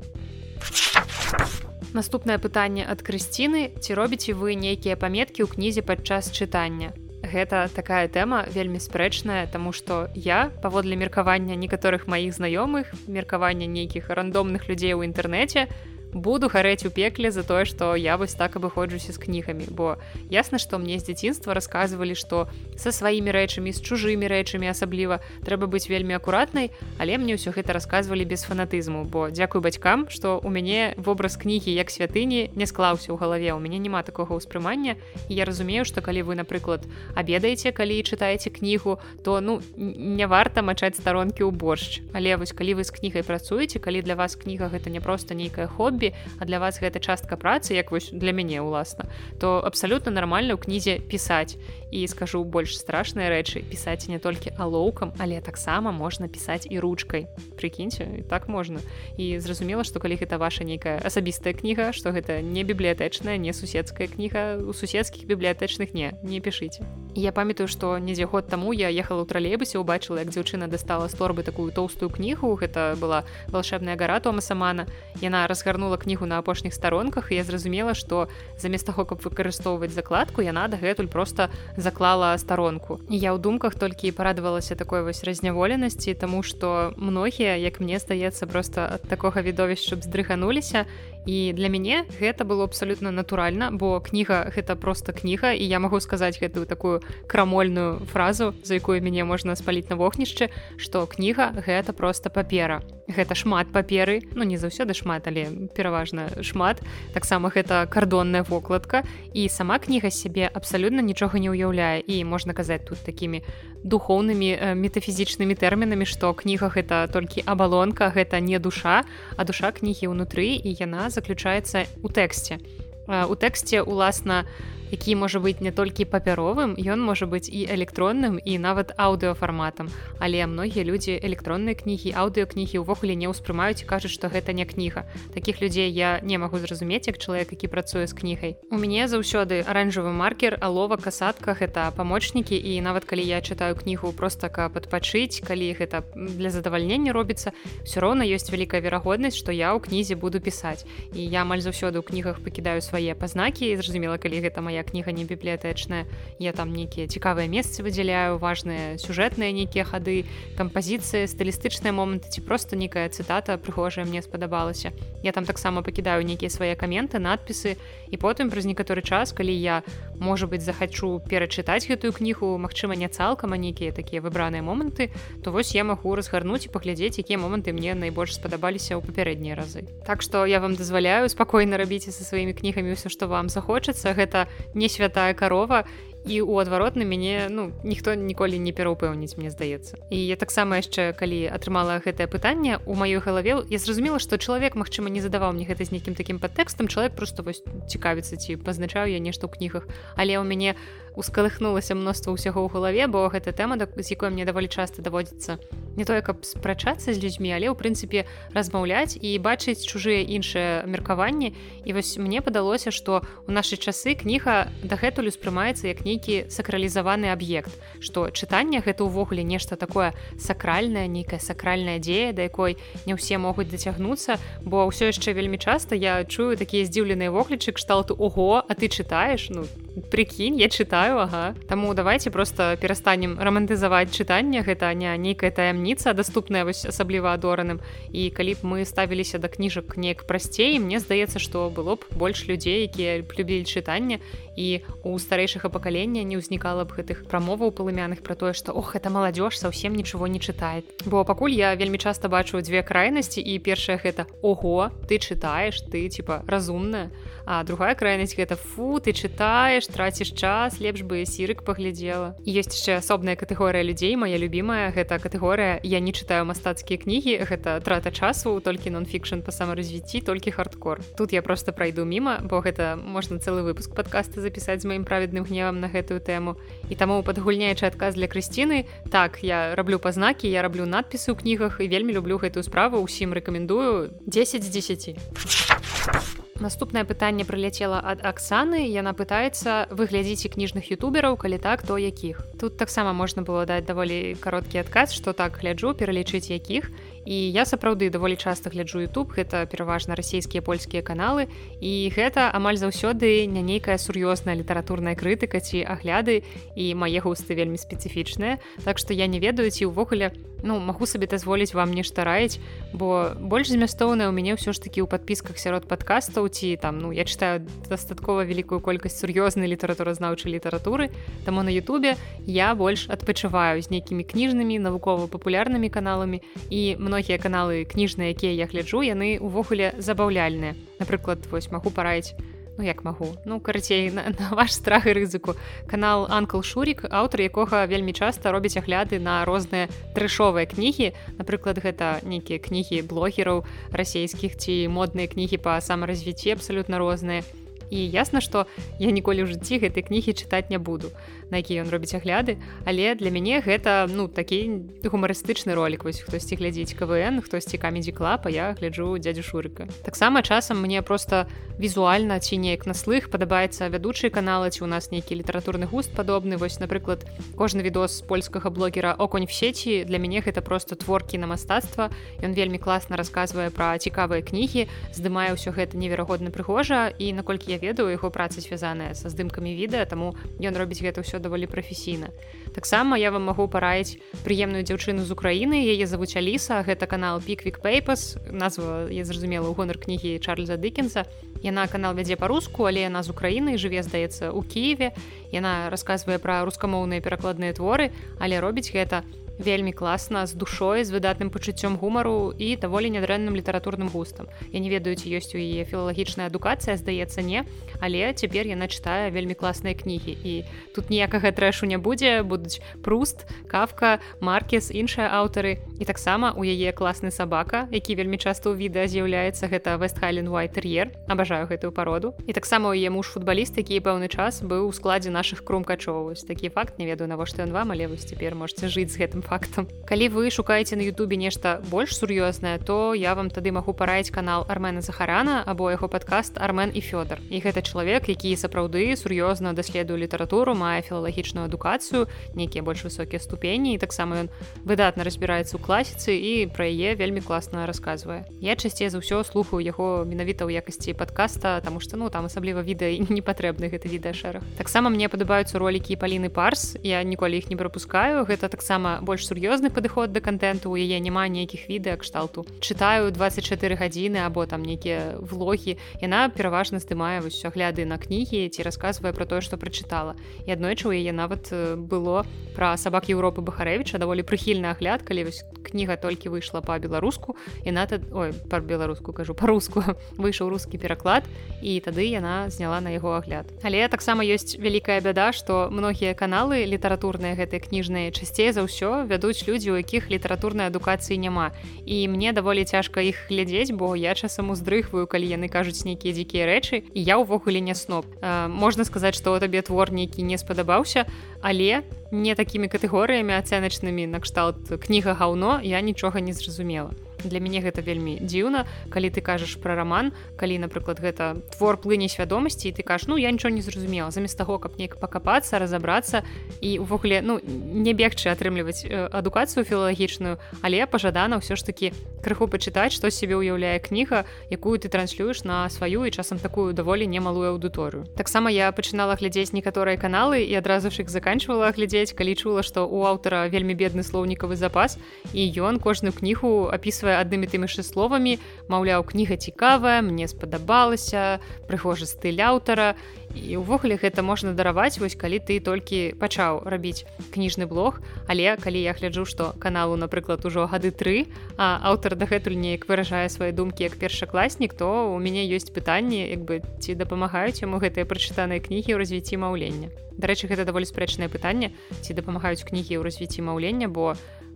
наступнае 1.95 2.37
пытанне 2.43 2.85
ад 2.85 3.01
крысціны. 3.07 3.71
Ці 3.81 3.95
робіце 3.95 4.35
вы 4.35 4.59
нейкія 4.59 4.99
паметкі 4.99 5.47
ў 5.47 5.49
кнізе 5.55 5.83
падчас 5.87 6.29
чытання? 6.35 6.93
Гэта 7.25 7.73
такая 7.73 8.05
тэма 8.13 8.45
вельмі 8.53 8.77
спрэчная 8.77 9.49
тому 9.49 9.73
что 9.73 10.11
я 10.13 10.53
паводле 10.61 10.97
меркавання 10.97 11.57
некаторых 11.57 12.05
маіх 12.05 12.37
знаёмых 12.37 12.93
меркавання 13.09 13.65
нейкіх 13.65 14.11
рандомных 14.11 14.69
людзей 14.69 14.93
у 14.93 15.01
інтэрнэце 15.01 15.71
буду 16.15 16.49
гарэць 16.49 16.87
у 16.87 16.91
пекле 16.91 17.31
за 17.31 17.43
тое 17.43 17.65
што 17.69 17.95
я 17.99 18.17
вось 18.17 18.35
так 18.35 18.57
абыходжуся 18.57 19.13
з 19.13 19.19
кнігамі 19.19 19.67
бо 19.71 19.99
ясна 20.31 20.59
што 20.59 20.79
мне 20.79 20.99
з 20.99 21.11
дзяцінства 21.11 21.55
рассказывалі 21.55 22.15
што 22.15 22.49
са 22.79 22.95
сваімі 22.95 23.35
рэчамі 23.35 23.75
з 23.75 23.83
чужымі 23.83 24.31
рэчамі 24.31 24.71
асабліва 24.71 25.21
трэба 25.45 25.67
быць 25.67 25.89
вельмі 25.91 26.15
акуратнай 26.15 26.71
але 26.99 27.19
мне 27.19 27.35
ўсё 27.35 27.55
гэта 27.55 27.73
рассказывалі 27.73 28.25
без 28.25 28.45
фанатызму. 28.45 29.05
Бо 29.05 29.31
дзякую 29.31 29.63
бацькам 29.63 30.07
што 30.11 30.39
у 30.39 30.49
мяне 30.51 30.95
вобраз 30.97 31.37
кнігі 31.37 31.73
як 31.73 31.91
святыні 31.91 32.51
не 32.55 32.67
склаўся 32.67 33.15
ў 33.15 33.17
галаве. 33.17 33.55
У 33.55 33.61
мяне 33.63 33.79
няма 33.79 34.03
такога 34.03 34.37
ўспрымання. 34.37 34.99
І 35.29 35.33
я 35.35 35.45
разумею 35.45 35.85
што 35.85 36.03
калі 36.05 36.23
вы 36.29 36.35
напрыклад 36.39 36.85
абедаеце 37.15 37.73
калі 37.73 38.03
чытаеце 38.03 38.51
кнігу 38.51 38.99
то 39.25 39.41
ну 39.41 39.63
не 39.77 40.27
варта 40.27 40.63
мачаць 40.63 40.99
старонкі 40.99 41.47
ў 41.47 41.51
боршч 41.55 42.03
але 42.13 42.37
вось 42.37 42.53
калі 42.53 42.79
вы 42.79 42.85
з 42.85 42.91
кнігай 42.91 43.23
працуеце 43.23 43.79
калі 43.79 44.03
для 44.03 44.15
вас 44.15 44.37
кніга 44.37 44.69
гэта 44.69 44.91
не 44.91 45.01
проста 45.01 45.35
нейкае 45.35 45.67
хобі 45.67 46.04
хобі 46.05 46.15
а 46.39 46.45
для 46.45 46.59
вас 46.59 46.81
гэта 46.81 47.01
частка 47.01 47.37
працы 47.37 47.75
як 47.75 47.91
вось 47.91 48.11
для 48.13 48.33
мяне 48.33 48.61
ўласна 48.61 49.09
то 49.41 49.63
абсалютна 49.65 50.13
нармальна 50.13 50.55
ў 50.55 50.61
кнізе 50.61 50.99
пісаць. 51.01 51.57
І 51.95 52.09
скажу 52.11 52.43
больш 52.45 52.75
страшныя 52.75 53.31
рэчы 53.31 53.63
пісаць 53.63 54.09
не 54.09 54.19
толькі 54.19 54.53
алоўкам 54.59 55.15
але 55.19 55.41
таксама 55.41 55.93
можна 55.93 56.29
пісаць 56.29 56.67
і 56.69 56.81
ручкай. 56.83 57.31
Прыкіньце 57.57 58.27
так 58.29 58.49
можна. 58.49 58.81
І 59.17 59.39
зразумела 59.39 59.85
што 59.85 60.01
калі 60.01 60.19
гэта 60.19 60.39
ваша 60.39 60.65
нейкая 60.65 61.01
асабістая 61.01 61.55
кніга 61.55 61.93
што 61.93 62.11
гэта 62.11 62.43
не 62.43 62.65
бібліятэчная 62.65 63.39
не 63.39 63.53
суседская 63.53 64.09
кніга 64.09 64.59
у 64.59 64.73
суседскіх 64.73 65.27
бібліятэчных 65.27 65.95
не 65.95 66.13
не 66.23 66.41
пішыце 66.41 66.85
я 67.15 67.33
памятаю 67.33 67.69
што 67.69 67.99
недзе 67.99 68.27
год 68.27 68.49
таму 68.49 68.73
я 68.73 68.91
ехала 68.91 69.23
ў 69.23 69.29
тралейбусе 69.31 69.79
убачыла 69.79 70.27
як 70.27 70.35
дзяўчына 70.35 70.67
дастала 70.67 71.09
з 71.09 71.15
торбы 71.15 71.43
такую 71.47 71.71
тоўстую 71.71 72.11
кнігу 72.11 72.55
гэта 72.59 72.97
была 72.99 73.25
волшебная 73.49 73.97
гара 73.97 74.21
тома 74.21 74.41
самана. 74.41 74.87
Яна 75.23 75.47
разгарнула 75.47 75.97
кнігу 75.97 76.27
на 76.27 76.39
апошніх 76.39 76.75
старонках 76.75 77.31
і 77.31 77.39
я 77.39 77.45
зразумела 77.45 77.95
што 77.95 78.29
замест 78.59 78.87
таго 78.87 79.05
каб 79.05 79.23
выкарыстоўваць 79.23 79.95
закладку 79.95 80.43
яна 80.43 80.67
дагэтуль 80.69 81.09
просто 81.09 81.51
заклала 81.77 82.37
старонку. 82.39 83.01
І 83.09 83.17
я 83.17 83.33
ў 83.35 83.39
думках 83.39 83.75
толькі 83.79 84.11
парадавалася 84.11 84.75
такой 84.75 85.03
вось 85.03 85.25
разняволенасці 85.25 86.15
тому 86.15 86.43
что 86.43 86.93
многія 86.97 87.57
як 87.57 87.81
мне 87.81 87.99
здаецца 87.99 88.47
просто 88.47 88.99
ад 88.99 89.03
такога 89.09 89.43
відовішча 89.43 89.97
здрыгануліся 89.97 90.87
і 91.27 91.53
для 91.53 91.69
мяне 91.69 92.05
гэта 92.21 92.45
было 92.45 92.65
абсалютна 92.65 93.11
натуральна 93.11 93.71
бо 93.73 94.01
кніга 94.01 94.51
гэта 94.55 94.77
просто 94.77 95.13
кніга 95.13 95.53
і 95.53 95.65
я 95.65 95.81
магу 95.81 96.01
сказаць 96.01 96.39
гэтую 96.41 96.67
такую 96.67 97.01
крамольную 97.27 98.05
фразу 98.13 98.55
за 98.63 98.75
якую 98.75 99.01
мяне 99.03 99.25
можна 99.25 99.57
спаліць 99.57 99.89
на 99.89 99.97
вогнішчы 99.97 100.51
што 100.77 101.07
кніга 101.07 101.53
гэта 101.67 101.93
просто 101.93 102.31
папера 102.31 102.83
гэта 103.09 103.35
шмат 103.35 103.69
паперы. 103.73 104.23
Ну 104.35 104.45
не 104.45 104.57
заўсёды 104.57 104.95
шмат 104.95 105.29
але 105.29 105.69
пераважна 105.75 106.31
шмат. 106.43 106.81
Таксама 107.13 107.51
гэта 107.51 107.87
кардонная 107.87 108.43
вокладка. 108.43 109.05
І 109.35 109.49
сама 109.49 109.79
кніга 109.79 110.11
сябе 110.11 110.49
абсалютна 110.49 111.03
нічога 111.03 111.39
не 111.39 111.51
ўяўляе. 111.51 112.01
І 112.01 112.25
можна 112.25 112.55
казаць 112.55 112.85
тут 112.85 113.05
такімі 113.05 113.43
духоўнымі 113.85 114.75
метафізічнымі 114.81 115.55
тэрмінамі 115.55 116.09
што 116.09 116.33
кніга 116.33 116.73
гэта 116.73 117.09
толькі 117.13 117.45
абалонка 117.45 118.09
гэта 118.09 118.41
не 118.41 118.59
душа 118.59 119.05
а 119.37 119.45
душа 119.45 119.73
кнігі 119.73 120.09
ўнутры 120.09 120.57
і 120.57 120.71
яна 120.81 121.11
заключаецца 121.11 121.85
у 122.03 122.09
тэксце. 122.09 122.59
У 123.05 123.35
тэксце 123.37 123.85
уласна 123.85 124.49
які 124.91 125.17
можа 125.17 125.41
быць 125.41 125.61
не 125.61 125.73
толькі 125.73 126.05
папяровым 126.05 126.77
ён 126.79 127.01
можа 127.01 127.27
быць 127.27 127.49
і 127.49 127.67
электронным 127.75 128.39
і 128.39 128.59
нават 128.59 128.93
аўдыофарматам 128.97 129.91
але 130.21 130.47
многія 130.47 130.85
людзі 130.85 131.19
электронныя 131.19 131.75
кнігі 131.75 132.15
аўдыокнігі 132.15 132.85
ўвогуле 132.85 133.17
не 133.19 133.27
ўспрымаюць 133.27 133.83
і 133.83 133.89
кажуць 133.91 134.13
што 134.15 134.31
гэта 134.31 134.55
не 134.55 134.65
кніга 134.65 135.05
таких 135.35 135.61
людзей 135.61 135.91
я 135.91 136.21
не 136.23 136.39
магу 136.39 136.59
зразумець 136.63 137.09
як 137.09 137.19
чалавек 137.19 137.51
які 137.57 137.69
працуе 137.69 138.07
з 138.07 138.15
кнігай 138.15 138.57
у 138.71 138.79
мяне 138.79 139.09
заўсёды 139.09 139.65
аранжавы 139.67 140.13
маркер 140.13 140.59
алова 140.61 140.97
касатка 140.97 141.57
гэта 141.59 141.91
памочнікі 141.97 142.55
і 142.55 142.79
нават 142.81 143.05
калі 143.05 143.27
я 143.27 143.43
чытаю 143.43 143.75
кнігу 143.75 144.13
просто 144.13 144.49
каб 144.49 144.79
адпачыць 144.79 145.43
калі 145.43 145.75
гэта 145.75 146.05
для 146.15 146.51
задавальнення 146.55 147.13
робіцца 147.13 147.51
все 147.83 148.01
роўна 148.01 148.23
ёсць 148.25 148.53
вялікая 148.53 148.81
верагоднасць 148.81 149.41
што 149.41 149.51
я 149.51 149.75
ў 149.75 149.83
кнізе 149.83 150.15
буду 150.15 150.39
пісаць 150.39 150.87
і 151.13 151.27
я 151.27 151.43
амаль 151.43 151.65
заўсёды 151.65 151.99
ў 151.99 152.07
кнігах 152.07 152.39
пакідаю 152.45 152.79
свае 152.79 153.19
пазнакі 153.19 153.75
зразумела 153.77 154.21
калі 154.23 154.45
гэта 154.45 154.61
моя 154.61 154.84
кніга 154.85 155.13
не 155.13 155.25
бібліятэчная 155.25 156.05
я 156.39 156.53
там 156.53 156.73
нейкія 156.73 157.09
цікавыя 157.09 157.49
месцы 157.49 157.83
выдзяляю 157.83 158.39
важныя 158.39 159.01
сюжэтныя 159.01 159.51
нейкія 159.51 159.85
хады 159.85 160.25
кампазіцыі 160.61 161.27
стылістычныя 161.27 161.91
моманты 161.91 162.29
ці 162.29 162.45
просто 162.45 162.77
нейкая 162.77 163.09
цытата 163.09 163.59
прыгожая 163.59 164.05
мне 164.05 164.23
спадабалася 164.23 164.93
я 165.23 165.33
там 165.33 165.45
таксама 165.45 165.83
пакідаю 165.83 166.23
нейкія 166.25 166.51
свае 166.51 166.77
каменты 166.77 167.19
надпісы 167.19 167.77
і 168.13 168.17
потым 168.17 168.53
праз 168.53 168.69
некаторы 168.69 169.03
час 169.03 169.33
калі 169.33 169.53
я 169.57 169.83
можа 170.21 170.47
быть 170.47 170.63
захачу 170.63 171.21
перачытаць 171.29 171.89
гэтую 171.89 172.13
кнігу 172.13 172.59
Мачыма 172.59 172.95
не 172.95 173.09
цалкам 173.09 173.53
а 173.53 173.57
нейкія 173.57 173.93
такія 173.93 174.21
выбраныя 174.21 174.63
моманты 174.63 175.11
то 175.43 175.51
вось 175.51 175.75
я 175.75 175.85
магу 175.85 176.15
разгарнуць 176.15 176.67
і 176.67 176.73
паглядзець 176.73 177.19
якія 177.19 177.39
моманты 177.39 177.73
мне 177.73 177.95
найбольш 177.95 178.37
спадабаліся 178.37 178.99
ў 178.99 179.03
папярэднія 179.03 179.55
разы. 179.55 179.87
Так 180.07 180.23
што 180.23 180.47
я 180.47 180.61
вам 180.61 180.75
дазваляю 180.75 181.29
спакойна 181.29 181.77
рабіце 181.77 182.13
са 182.13 182.25
сваімі 182.25 182.55
кнігамі 182.55 182.95
ўсё 182.95 183.09
што 183.09 183.27
вам 183.27 183.49
захочацца 183.49 184.15
гэта 184.15 184.47
не 184.75 184.89
святая 184.89 185.35
карова 185.35 185.85
і 186.25 186.41
у 186.41 186.57
адваротна 186.59 187.05
мяне 187.05 187.49
ну 187.51 187.73
ніхто 187.85 188.15
ніколі 188.17 188.59
не 188.59 188.73
пераўпэўніць 188.73 189.37
мне 189.37 189.53
здаецца. 189.53 190.01
І 190.09 190.17
я 190.17 190.37
таксама 190.41 190.81
яшчэ 190.81 191.13
калі 191.13 191.53
атрымала 191.53 192.01
гэтае 192.01 192.27
пытанне 192.33 192.81
у 192.89 192.97
маёй 192.97 193.21
галаве 193.21 193.61
я 193.69 193.79
зразумела 193.79 194.19
што 194.19 194.41
чалавек 194.41 194.75
магчыма 194.75 195.13
не 195.13 195.21
задаваў 195.21 195.53
мне 195.53 195.69
гэта 195.69 195.85
з 195.85 195.93
нейкім 195.93 196.17
такім 196.17 196.41
падтэкстам 196.41 196.89
чалавек 196.89 197.13
просто 197.13 197.45
вось 197.45 197.61
цікавіцца 197.89 198.41
ці 198.41 198.57
пазначаю 198.57 199.13
я 199.13 199.21
нешта 199.21 199.47
ў 199.47 199.53
кнігах. 199.53 199.85
Але 200.17 200.41
ў 200.41 200.45
мяне 200.49 200.81
ускалыхнулася 201.15 201.95
мноства 201.95 202.35
ўсяго 202.35 202.63
ў 202.63 202.69
галаве 202.71 203.07
бо 203.07 203.27
гэта 203.31 203.55
тэма 203.55 203.79
з 203.79 204.09
якой 204.11 204.31
мне 204.31 204.45
даволі 204.45 204.69
часта 204.69 205.03
даводзіцца 205.03 205.59
не 205.97 206.05
тое 206.05 206.21
каб 206.23 206.43
спрачацца 206.43 207.15
з 207.15 207.19
людзьмі 207.23 207.55
але 207.55 207.71
ў 207.71 207.79
прынцыпе 207.79 208.27
размаўляць 208.55 209.15
і 209.15 209.39
бачыць 209.39 209.87
чужыя 209.87 210.27
іншыя 210.27 210.87
меркаванні. 210.91 211.55
І 211.85 211.91
вось 211.95 212.19
мне 212.19 212.43
падалося 212.43 212.91
што 212.91 213.23
у 213.47 213.51
нашы 213.55 213.79
часы 213.79 214.19
кніга 214.19 214.71
дагэтуль 214.83 215.31
успрымаецца 215.31 215.87
як 215.87 216.03
нейкі 216.03 216.51
сакралізаваны 216.51 217.31
аб'ект 217.31 217.71
што 218.03 218.31
чытанне 218.35 218.83
гэта 218.83 219.07
ўвогуле 219.07 219.47
нешта 219.47 219.79
такое 219.79 220.13
сакральнае 220.39 221.07
нейкая 221.07 221.39
сакральная 221.39 221.99
дзея 222.03 222.35
да 222.35 222.43
якой 222.43 222.77
не 223.07 223.15
ўсе 223.15 223.39
могуць 223.39 223.71
дацягнуцца. 223.71 224.39
Бо 224.67 224.87
ўсё 224.91 225.15
яшчэ 225.15 225.33
вельмі 225.33 225.59
часта 225.63 225.95
я 225.95 226.25
чую 226.27 226.59
такія 226.59 226.87
здзіўленыя 226.91 227.31
воклічы 227.31 227.73
кшталту 227.73 228.19
Ого 228.19 228.65
а 228.67 228.73
ты 228.75 228.91
чытаеш? 228.91 229.51
Ну 229.51 229.67
прикінь 230.11 230.59
я 230.59 230.69
читаю 231.05 231.21
ага. 231.21 231.55
Таму 231.69 231.95
давайте 231.95 232.31
просто 232.31 232.79
перастанем 232.81 233.37
романтызаваць 233.39 234.09
чытанне 234.09 234.65
гэта 234.65 234.89
не 234.95 235.13
нейкая 235.19 235.51
таямніца 235.51 236.15
доступная 236.15 236.65
вось 236.65 236.87
асабліва 236.87 237.37
адораным. 237.37 237.81
І 238.09 238.31
калі 238.31 238.55
б 238.55 238.59
мы 238.65 238.85
ставіліся 238.89 239.39
да 239.39 239.49
кніжак 239.49 239.97
неяк 240.01 240.25
прасцей 240.25 240.79
мне 240.79 241.01
здаецца 241.01 241.39
што 241.39 241.69
было 241.69 242.01
б 242.01 242.09
больш 242.17 242.49
людзей 242.49 242.89
якія 242.89 243.21
любілі 243.21 243.69
чытанне 243.69 244.25
і 244.57 244.81
у 245.03 245.19
старэйшага 245.19 245.69
пакалення 245.69 246.25
не 246.25 246.39
ўзнікала 246.41 246.89
б 246.89 246.97
гэтых 246.97 247.27
прамоваў 247.29 247.75
палымяных 247.75 248.23
про 248.23 248.35
тое 248.35 248.53
што 248.55 248.73
ох 248.73 248.97
это 248.97 249.11
маладзёж 249.11 249.59
совсем 249.59 249.93
нічого 249.93 250.27
не 250.27 250.39
чытает 250.39 250.89
бо 251.05 251.25
пакуль 251.25 251.53
я 251.53 251.75
вельмі 251.75 251.99
часта 251.99 252.29
бачу 252.29 252.61
дзве 252.61 252.83
крайнасці 252.83 253.45
і 253.45 253.59
першае 253.59 254.01
гэта 254.01 254.25
Ого 254.43 254.89
ты 255.09 255.19
чытаеш 255.19 255.85
ты 255.85 256.09
типа 256.09 256.43
разумная 256.47 257.11
а 257.47 257.63
другая 257.65 257.95
крайнасць 257.95 258.37
гэта 258.37 258.57
фу 258.57 259.01
ты 259.01 259.13
чытаеш 259.13 259.89
траціш 259.89 260.33
час 260.33 260.81
лепш 260.81 261.03
бы 261.03 261.25
сірык 261.27 261.65
паглядзела 261.65 262.35
ёсць 262.45 262.73
яшчэ 262.73 262.99
асобная 262.99 263.37
катэгорыя 263.37 263.83
людзей 263.83 264.17
моя 264.17 264.37
любимая 264.37 264.93
гэта 264.93 265.19
катэгорыя 265.19 265.81
я 265.83 266.01
не 266.01 266.13
чытаю 266.13 266.45
мастацкія 266.45 266.99
кнігі 266.99 267.45
гэта 267.51 267.81
трата 267.81 268.11
часу 268.11 268.61
толькі 268.61 268.95
нон-фікшн 268.95 269.45
па 269.45 269.53
самаразвіцці 269.53 270.21
толькі 270.21 270.51
хардкор 270.51 271.01
тут 271.17 271.33
я 271.33 271.43
просто 271.43 271.73
прайду 271.73 272.05
міма 272.05 272.41
бо 272.45 272.61
гэта 272.61 272.97
можна 272.97 273.39
цэлы 273.39 273.63
выпуск 273.63 273.95
подкаста 273.95 274.41
запісаць 274.41 274.83
з 274.83 274.89
маім 274.91 275.05
праведным 275.05 275.45
гневам 275.45 275.81
на 275.81 275.89
гэтую 275.89 276.21
тэму. 276.21 276.57
І 276.91 276.95
таму 276.95 277.23
падгульняючы 277.23 277.87
адказ 277.87 278.15
для 278.19 278.29
крысціны 278.29 278.85
так 279.11 279.41
я 279.43 279.75
раблю 279.75 279.99
пазнакі 279.99 280.49
я 280.49 280.63
раблю 280.63 280.87
надпісы 280.87 281.33
ў 281.33 281.39
кнігах 281.41 281.81
і 281.81 281.89
вельмі 281.89 282.17
люблю 282.17 282.41
гэтую 282.41 282.65
справу 282.65 283.01
усім 283.01 283.33
рэкамендую. 283.33 284.11
10 284.27 284.65
з 284.65 284.69
10 284.69 286.34
наступнае 286.61 287.05
пытанне 287.05 287.45
прыляцела 287.49 287.99
ад 287.99 288.23
Аксаны 288.23 288.85
яна 288.87 289.15
пытаецца 289.17 289.89
выглядзіце 289.91 290.53
кніжных 290.53 290.91
ютубераў 290.93 291.35
калі 291.41 291.59
так 291.59 291.83
то 291.83 291.99
якіх? 291.99 292.45
Тут 292.61 292.77
таксама 292.77 293.13
можна 293.13 293.43
было 293.43 293.67
даць 293.67 293.87
даволі 293.89 294.37
кароткі 294.39 294.85
адказ 294.85 295.15
што 295.17 295.33
так 295.33 295.59
гляджу 295.59 295.95
пералічыць 295.95 296.51
якіх 296.51 296.91
і 297.25 297.37
я 297.51 297.65
сапраўды 297.65 298.11
даволі 298.11 298.37
часта 298.37 298.71
гляджу 298.71 299.05
YouTube 299.05 299.35
гэта 299.35 299.67
пераважна 299.67 300.15
расійскія 300.15 300.63
польскія 300.63 301.03
каналы. 301.03 301.49
І 301.81 302.13
гэта 302.15 302.53
амаль 302.53 302.77
заўсёды 302.77 303.47
не 303.47 303.63
нейкая 303.63 303.99
сур'ёзная 303.99 304.55
літаратурная 304.55 305.17
крытыка 305.17 305.61
ці 305.61 305.85
агляды 305.85 306.45
і 306.77 306.95
мае 306.95 307.21
густы 307.21 307.55
вельмі 307.55 307.81
спецыфічныя. 307.81 308.59
Так 308.85 308.99
што 308.99 309.13
я 309.15 309.27
не 309.27 309.41
ведаю 309.41 309.71
ці 309.71 309.89
ўвогуле 309.89 310.33
ну 310.65 310.81
магу 310.81 311.07
сабе 311.07 311.29
дазволіць 311.29 311.77
вам 311.77 311.93
нешта 311.93 312.25
раіць 312.25 312.59
бо 312.93 313.37
больш 313.37 313.69
змястоўная 313.69 314.33
ў 314.33 314.35
мяне 314.35 314.57
ўсё 314.57 314.73
ж 314.73 314.81
такі 314.81 315.05
ў 315.05 315.07
падпісках 315.13 315.61
сярод 315.61 315.85
падкастаў 315.85 316.49
ці 316.49 316.75
там 316.81 316.99
ну 316.99 317.13
я 317.13 317.29
читаю 317.29 317.69
дастаткова 317.85 318.49
вялікую 318.49 318.81
колькасць 318.81 319.21
сур'ёзнай 319.21 319.69
літаратуразнаўчай 319.69 320.57
літаратуры. 320.57 321.13
Таму 321.45 321.63
на 321.63 321.71
Ютубе 321.71 322.17
я 322.49 322.73
больш 322.75 323.07
адпачываю 323.13 323.85
з 323.85 323.93
нейкімі 323.93 324.25
кніжнымі 324.25 324.81
навукова-папулярнымі 324.81 325.93
каналамі. 325.93 326.41
І 326.73 326.97
многія 327.15 327.39
каналы 327.39 327.87
кніжныя 327.87 328.35
якія 328.35 328.51
я 328.51 328.67
гляджу 328.67 328.99
яны 329.07 329.39
увогуле 329.39 329.95
забаўляльныя. 330.03 330.75
Напрыклад 330.99 331.47
вось 331.47 331.71
магу 331.71 331.95
параіць 331.95 332.35
ну 332.75 332.83
як 332.83 333.07
магу 333.07 333.39
ну 333.47 333.61
карацей 333.61 334.11
на, 334.11 334.35
на 334.35 334.51
ваш 334.51 334.75
страх 334.75 335.07
і 335.07 335.15
рызыку. 335.15 335.55
Канал 335.87 336.27
анкл 336.27 336.67
шурик 336.67 337.07
аўтар 337.07 337.47
якога 337.47 337.87
вельмі 337.87 338.11
часта 338.11 338.51
робіць 338.51 338.75
агляды 338.83 339.23
на 339.23 339.47
розныя 339.47 339.87
трэшовыя 340.19 340.67
кнігі. 340.67 341.15
Напрыклад 341.39 341.79
гэта 341.79 342.19
нейкія 342.27 342.59
кнігі 342.59 343.07
блогераў 343.07 343.63
расійскіх 343.95 344.59
ці 344.59 344.91
модныя 344.91 345.31
кнігі 345.31 345.63
па 345.63 345.79
самаразвіцці 345.79 346.59
абсалютна 346.59 346.99
розныя 346.99 347.47
і 347.95 348.01
ясна 348.11 348.43
што 348.43 348.67
я 348.99 349.15
ніколі 349.15 349.47
ў 349.47 349.55
жыцці 349.55 349.79
гэтай 349.79 350.03
кнігі 350.11 350.35
чытаць 350.35 350.67
не 350.75 350.83
буду 350.83 351.15
на 351.51 351.63
які 351.63 351.87
ён 351.87 351.89
робіць 351.91 352.15
агляды. 352.19 352.59
Але 352.85 353.15
для 353.15 353.31
мяне 353.31 353.61
гэта 353.63 354.11
ну 354.11 354.27
такі 354.29 354.83
гумарыстычны 355.07 355.75
ролик 355.75 356.05
вось 356.05 356.19
хтосьці 356.19 356.59
глядзець 356.59 356.99
КВН 356.99 357.39
хтосьці 357.45 357.79
камедзі 357.79 358.11
клапа 358.11 358.51
я 358.51 358.75
гляджу 358.75 359.15
дядзю 359.19 359.47
шурыка. 359.47 359.87
Таксама 360.03 360.43
часам 360.43 360.83
мне 360.83 361.03
просто 361.03 361.47
візуальна 361.79 362.41
ці 362.41 362.59
неяк 362.59 362.87
на 362.87 362.95
слых 362.95 363.31
падабаецца 363.31 363.87
вядучыя 363.87 364.35
каналы 364.35 364.75
ці 364.75 364.85
у 364.85 364.91
нас 364.91 365.11
нейкі 365.15 365.39
літаратурны 365.39 365.87
густ 365.87 366.11
падобны. 366.11 366.57
Вось 366.57 366.81
напрыклад 366.81 367.23
кожны 367.55 367.87
відос 367.87 368.23
польскага 368.27 368.71
блогера 368.71 369.15
окунь 369.15 369.47
в 369.47 369.53
сеці 369.53 370.05
для 370.05 370.19
мяне 370.19 370.41
гэта 370.41 370.59
просто 370.59 370.97
творкі 370.97 371.39
на 371.39 371.47
мастацтва 371.47 372.11
ён 372.43 372.51
вельмі 372.55 372.79
класна 372.79 373.17
расказвае 373.17 373.71
пра 373.71 373.95
цікавыя 373.99 374.43
кнігі 374.43 374.89
здымае 375.15 375.55
ўсё 375.55 375.71
гэта 375.71 375.97
неверагодна 375.97 376.51
прыгожа. 376.51 377.15
І 377.19 377.33
наколькі 377.33 377.71
я 377.71 377.79
ведаю 377.85 378.09
яго 378.09 378.33
праца 378.33 378.65
звязаная 378.65 379.13
са 379.13 379.29
здымкамі 379.29 379.77
відэа 379.77 380.09
таму 380.09 380.33
ён 380.57 380.73
робіць 380.73 381.05
гэта 381.05 381.21
ўсё 381.21 381.37
даволі 381.37 381.69
прафесійна. 381.69 382.33
Таксама 382.73 383.21
я 383.21 383.29
вам 383.29 383.45
магу 383.45 383.69
параіць 383.69 384.17
прыемную 384.41 384.81
дзяўчыну 384.89 385.29
з 385.29 385.31
Украіны 385.37 385.85
яе 385.85 386.09
завуць 386.09 386.37
Аліса 386.41 386.81
гэта 386.81 387.05
канал 387.05 387.45
піквік 387.45 387.85
пейпас 387.85 388.41
назва 388.49 389.13
я 389.13 389.29
зразумела 389.29 389.69
ў 389.69 389.77
гонар 389.77 390.01
кнігі 390.01 390.41
Чарльза 390.41 390.81
дыкенса 390.81 391.29
яна 391.61 391.85
канал 391.93 392.17
вядзе 392.17 392.41
па-руску 392.41 392.89
але 392.89 393.05
яна 393.05 393.21
з 393.21 393.37
Украіны 393.37 393.77
жыве 393.77 394.01
здаецца 394.01 394.51
у 394.57 394.65
Киеве 394.65 395.13
яна 395.53 395.93
расказвае 395.93 396.41
пра 396.41 396.65
рускамоўныя 396.65 397.21
перакладныя 397.21 397.77
творы 397.77 398.11
але 398.41 398.61
робіць 398.65 398.89
гэта 398.89 399.23
у 399.29 399.44
вельмі 399.59 399.93
класна 399.93 400.47
з 400.47 400.55
душой 400.55 401.05
з 401.05 401.13
выдатным 401.15 401.51
пачуццём 401.51 401.97
гумару 401.97 402.53
і 402.59 402.77
даволі 402.77 403.11
нядрэнным 403.11 403.55
літаратурным 403.55 404.09
густам. 404.09 404.47
Я 404.73 404.81
не 404.81 404.91
ведаю 404.91 405.17
ці 405.17 405.31
ёсць 405.31 405.55
у 405.55 405.59
яе 405.59 405.85
філалагічная 405.85 406.51
адукацыя 406.51 406.97
здаецца 406.97 407.43
не 407.43 407.65
але 408.01 408.35
цяпер 408.35 408.67
яна 408.67 408.91
чытае 408.91 409.31
вельмі 409.31 409.55
класныя 409.55 409.95
кнігі. 409.95 410.35
І 410.43 410.53
тут 410.95 411.11
ніякага 411.11 411.55
трэшу 411.55 411.87
не 411.87 411.99
будзе 411.99 412.43
будуць 412.43 412.83
пруст 413.03 413.47
кавка 413.71 414.19
маркес 414.41 414.91
іншыя 414.91 415.31
аўтары. 415.31 415.79
І 416.01 416.05
таксама 416.05 416.53
у 416.57 416.65
яе 416.65 416.91
класны 416.93 417.31
сабака 417.31 417.87
які 417.93 418.19
вельмі 418.19 418.39
часта 418.39 418.75
ў 418.75 418.79
відэа 418.79 419.07
з'яўляецца 419.07 419.71
гэта 419.71 419.97
вестхален 420.03 420.51
вайтэр'ер 420.51 421.15
абажаю 421.31 421.71
гэтую 421.71 421.95
пароду. 421.95 422.35
І 422.47 422.53
таксама 422.53 422.91
у 422.91 422.95
яе 422.95 423.11
муж 423.11 423.31
футбаліст 423.31 423.79
які 423.79 424.03
пэўны 424.03 424.27
час 424.29 424.63
быў 424.67 424.91
у 424.91 424.93
складзе 424.93 425.31
наших 425.31 425.63
крумкачоў. 425.65 426.35
Такі 426.35 426.69
факт 426.69 426.99
не 426.99 427.07
ведаю 427.07 427.29
навошта 427.29 427.63
ён 427.63 427.73
вам 427.73 427.95
але 427.95 428.11
вось 428.11 428.27
цяпер 428.27 428.55
можете 428.55 428.89
жыць 428.89 429.15
з 429.15 429.21
гэтым 429.23 429.44
фактам. 429.45 429.89
Калі 430.09 430.29
вы 430.29 430.51
шукаеце 430.51 430.97
на 430.97 431.05
Ютубе 431.05 431.37
нешта 431.37 431.81
больш 431.91 432.17
сур'ёзнае 432.17 432.79
то 432.81 433.15
я 433.15 433.35
вам 433.35 433.51
тады 433.51 433.73
магу 433.73 433.93
параіць 433.93 434.33
канал 434.33 434.65
армена 434.69 435.01
захарана 435.01 435.63
або 435.67 435.91
яго 435.91 436.09
падкаст 436.09 436.59
армен 436.59 436.93
і 436.95 437.01
фёдор 437.01 437.41
і 437.51 437.61
гэта 437.61 437.83
чалавек 437.83 438.29
які 438.29 438.57
сапраўды 438.57 439.17
сур'ёзна 439.17 439.73
даследуе 439.75 440.19
літаратуру 440.25 440.75
мае 440.75 441.03
філалагічную 441.03 441.67
адукацыю 441.67 442.29
нейкія 442.55 442.83
больш 442.85 443.05
высокія 443.05 443.41
ступені. 443.41 443.95
І 443.95 443.99
таксама 443.99 444.47
ён 444.47 444.49
выдатна 444.85 445.25
разбіраецца 445.25 445.77
ў 445.77 445.81
класіцы 445.81 446.31
і 446.37 446.53
пра 446.71 446.87
яе 446.87 447.15
вельмі 447.19 447.41
класна 447.41 447.87
расказвае. 447.87 448.45
Я 448.61 448.77
часцей 448.77 449.11
за 449.11 449.19
ўсё 449.19 449.43
слухаю 449.45 449.81
яго 449.81 450.25
менавіта 450.29 450.65
ў 450.65 450.79
якасці 450.79 451.13
подкаста 451.19 451.81
тому 451.85 452.01
что 452.01 452.17
ну 452.17 452.31
там 452.31 452.47
асабліва 452.47 452.87
відэа 452.87 453.27
не 453.29 453.43
патрэбны 453.43 453.91
гэты 453.91 454.07
відэашэраг. 454.09 454.63
Таксама 454.79 455.11
мне 455.11 455.29
падабаюцца 455.29 455.79
ролікі 455.79 456.17
паліны 456.17 456.49
парс 456.49 456.97
я 457.03 457.23
ніколі 457.23 457.59
іх 457.59 457.71
не 457.71 457.77
прапускаю. 457.77 458.47
Гэта 458.47 458.71
таксама 458.71 459.19
больш 459.23 459.34
больш 459.35 459.51
сур'ёзны 459.51 459.91
падыход 459.91 460.31
да 460.31 460.39
контенту 460.39 460.95
у 460.95 460.97
яе 460.97 461.19
няма 461.19 461.51
нейкіх 461.51 461.91
відэа 461.91 462.23
кшталту. 462.23 462.63
Чытаю 462.79 463.35
24 463.35 463.99
гадзіны 463.99 464.47
або 464.47 464.63
там 464.63 464.87
нейкія 464.87 465.43
влогі. 465.43 465.99
Яна 466.23 466.47
пераважна 466.55 467.03
здымае 467.03 467.43
вось 467.43 467.59
агляды 467.67 468.07
на 468.07 468.15
кнігі 468.15 468.71
ці 468.71 468.87
расказвае 468.87 469.35
про 469.35 469.43
тое 469.43 469.59
што 469.59 469.75
прачытала. 469.75 470.39
І 470.71 470.79
аднойчы 470.79 471.11
у 471.11 471.13
яе 471.13 471.35
нават 471.35 471.75
было 471.99 472.47
пра 472.79 472.95
сабак 472.95 473.27
Еўропы 473.27 473.59
бахарэвіча 473.59 474.23
даволі 474.23 474.47
прыхільны 474.47 474.95
агляд 474.95 475.27
калі 475.27 475.51
вось 475.51 475.67
кніга 475.83 476.15
толькі 476.15 476.55
выйшла 476.55 476.79
па-беларуску 476.79 477.59
і 477.83 477.91
на 477.91 478.07
ой 478.31 478.55
пар 478.71 478.83
беларуску 478.83 479.35
кажу 479.35 479.55
па-руску 479.55 480.03
выйшаў 480.43 480.71
рускі 480.71 480.99
пераклад 480.99 481.43
і 481.83 481.99
тады 481.99 482.27
яна 482.31 482.71
зняла 482.71 483.01
на 483.01 483.11
яго 483.11 483.35
агляд. 483.35 483.67
Але 483.83 484.07
таксама 484.07 484.47
ёсць 484.47 484.79
вялікая 484.79 485.19
бяда 485.19 485.51
што 485.51 485.91
многія 485.91 486.35
каналы 486.35 486.87
літаратурныя 486.87 487.59
гэтыя 487.59 487.83
кніжныя 487.83 488.31
часцей 488.31 488.71
за 488.71 488.87
ўсё 488.87 489.24
вядуць 489.25 489.67
людзі 489.69 489.93
у 489.93 489.97
якіх 489.97 490.31
літаратурнай 490.31 490.87
адукацыі 490.93 491.39
няма. 491.39 491.73
І 492.07 492.29
мне 492.29 492.53
даволі 492.53 492.85
цяжка 492.85 493.21
іх 493.21 493.49
глядзець 493.51 493.91
бо 493.93 494.17
я 494.17 494.35
часам 494.35 494.71
уздрыхваю 494.71 495.27
калі 495.27 495.47
яны 495.49 495.69
кажуць 495.69 496.05
нейкія 496.05 496.35
дзікія 496.35 496.65
рэчы 496.69 497.03
і 497.15 497.21
я 497.23 497.41
ўвогуле 497.41 497.81
не 497.81 497.95
сноп 497.95 498.27
можна 498.69 499.05
сказаць 499.05 499.35
што 499.35 499.59
табе 499.59 499.83
твор 499.83 500.13
нейкі 500.13 500.43
не 500.43 500.59
спадабаўся 500.59 501.27
але 501.63 502.05
не 502.31 502.55
такімі 502.55 502.89
катэгорыямі 502.93 503.57
ацэначнымі 503.57 504.27
накшталт 504.27 504.93
кніга 505.07 505.35
гаўно 505.35 505.81
я 505.83 506.01
нічога 506.01 506.41
не 506.41 506.53
зразумела 506.53 507.15
для 507.45 507.61
мяне 507.61 507.81
гэта 507.81 508.03
вельмі 508.03 508.39
дзіўна. 508.41 508.87
Калі 509.11 509.31
ты 509.31 509.41
кажаш 509.41 509.77
пра 509.81 509.95
раман 509.95 510.33
калі 510.57 510.79
напрыклад 510.85 511.21
гэта 511.21 511.61
твор 511.77 511.97
плыне 512.01 512.29
свядомасці 512.29 512.93
ты 512.93 513.03
кажаш 513.03 513.29
ну 513.29 513.37
я 513.37 513.51
нічого 513.51 513.75
не 513.75 513.83
зразумела 513.83 514.31
замест 514.31 514.59
таго 514.59 514.79
каб 514.79 514.99
неяк 514.99 515.17
пакапацца 515.21 515.79
разаобрацца 515.79 516.43
і 516.81 516.99
увогуле 516.99 517.41
ну 517.43 517.61
не 517.65 518.15
бегчы 518.15 518.51
атрымліваць 518.51 519.05
адукацыю 519.09 519.85
філалагічную 519.85 520.59
але 520.83 521.07
пажадана 521.07 521.59
ўсё 521.59 521.77
ж 521.77 521.85
таки 521.85 522.13
крыху 522.43 522.69
пачытаць 522.69 523.13
што 523.13 523.31
сябе 523.31 523.59
ўяўляе 523.59 523.99
кніга 524.01 524.45
якую 524.71 524.99
ты 524.99 525.09
транслюеш 525.09 525.65
на 525.65 525.89
сваю 525.91 526.25
і 526.25 526.31
часам 526.31 526.59
такую 526.59 526.93
даволі 526.93 527.27
немалую 527.27 527.75
аўдыторыю. 527.75 528.27
Таксама 528.37 528.71
я 528.71 528.93
пачынала 528.93 529.37
глядзець 529.37 529.73
некаторыя 529.73 530.17
каналы 530.17 530.63
і 530.65 530.75
адразу 530.75 531.11
ж 531.11 531.25
іх 531.25 531.29
заканчвала 531.31 531.91
глядзець 531.93 532.33
калі 532.33 532.55
чула 532.55 532.83
што 532.83 533.07
у 533.07 533.25
аўтара 533.25 533.69
вельмі 533.69 533.95
бедны 533.95 534.23
слоўнікавы 534.23 534.77
запас 534.77 535.19
і 535.53 535.63
ён 535.81 535.99
кожную 535.99 536.33
кнігу 536.33 536.91
опісвае 536.93 537.34
аднымі 537.41 537.67
тымі 537.67 537.89
ж 537.89 538.03
словамі. 538.03 538.59
Маўляў 538.89 539.25
кніга 539.25 539.57
цікавая 539.57 540.23
мне 540.23 540.49
спадабалася 540.49 541.61
прыхожы 541.89 542.27
стыль 542.27 542.61
аўтара. 542.61 543.15
І 543.55 543.79
ўвогуле 543.79 544.19
гэта 544.19 544.43
можна 544.43 544.75
дараваць 544.75 545.23
вось 545.23 545.39
калі 545.39 545.63
ты 545.63 545.79
толькі 545.79 546.35
пачаў 546.39 546.83
рабіць 546.91 547.27
кніжны 547.55 547.87
блог. 547.87 548.19
Але 548.51 548.75
калі 548.77 548.99
я 548.99 549.15
гляджу 549.15 549.47
што 549.47 549.73
каналу 549.79 550.17
напрыклад 550.19 550.65
ужо 550.67 550.87
гады 550.91 551.15
тры 551.15 551.47
а 551.79 552.03
аўтар 552.03 552.35
дагэтуль 552.35 552.75
неяк 552.75 553.07
выражае 553.07 553.47
свае 553.49 553.71
думкі 553.71 554.11
як 554.11 554.19
першакласнік 554.19 554.95
то 554.95 555.31
у 555.31 555.39
мяне 555.39 555.63
ёсць 555.71 555.95
пытанне 555.95 556.51
як 556.51 556.67
бы 556.67 556.83
ці 556.99 557.15
дапамагаюць 557.15 557.83
яму 557.83 558.03
гэтыя 558.03 558.27
прачытаныя 558.27 558.83
кнігі 558.83 559.15
ў 559.15 559.23
развіцці 559.23 559.63
маўлення. 559.63 560.11
Дарэчы 560.35 560.67
гэта 560.67 560.83
даволі 560.83 561.07
спрэчнае 561.07 561.47
пытанне 561.47 561.95
ці 562.23 562.35
дапамагаюць 562.35 562.83
кнігі 562.83 563.19
ў 563.19 563.23
развіцці 563.23 563.63
маўлення 563.63 564.11
бо 564.11 564.35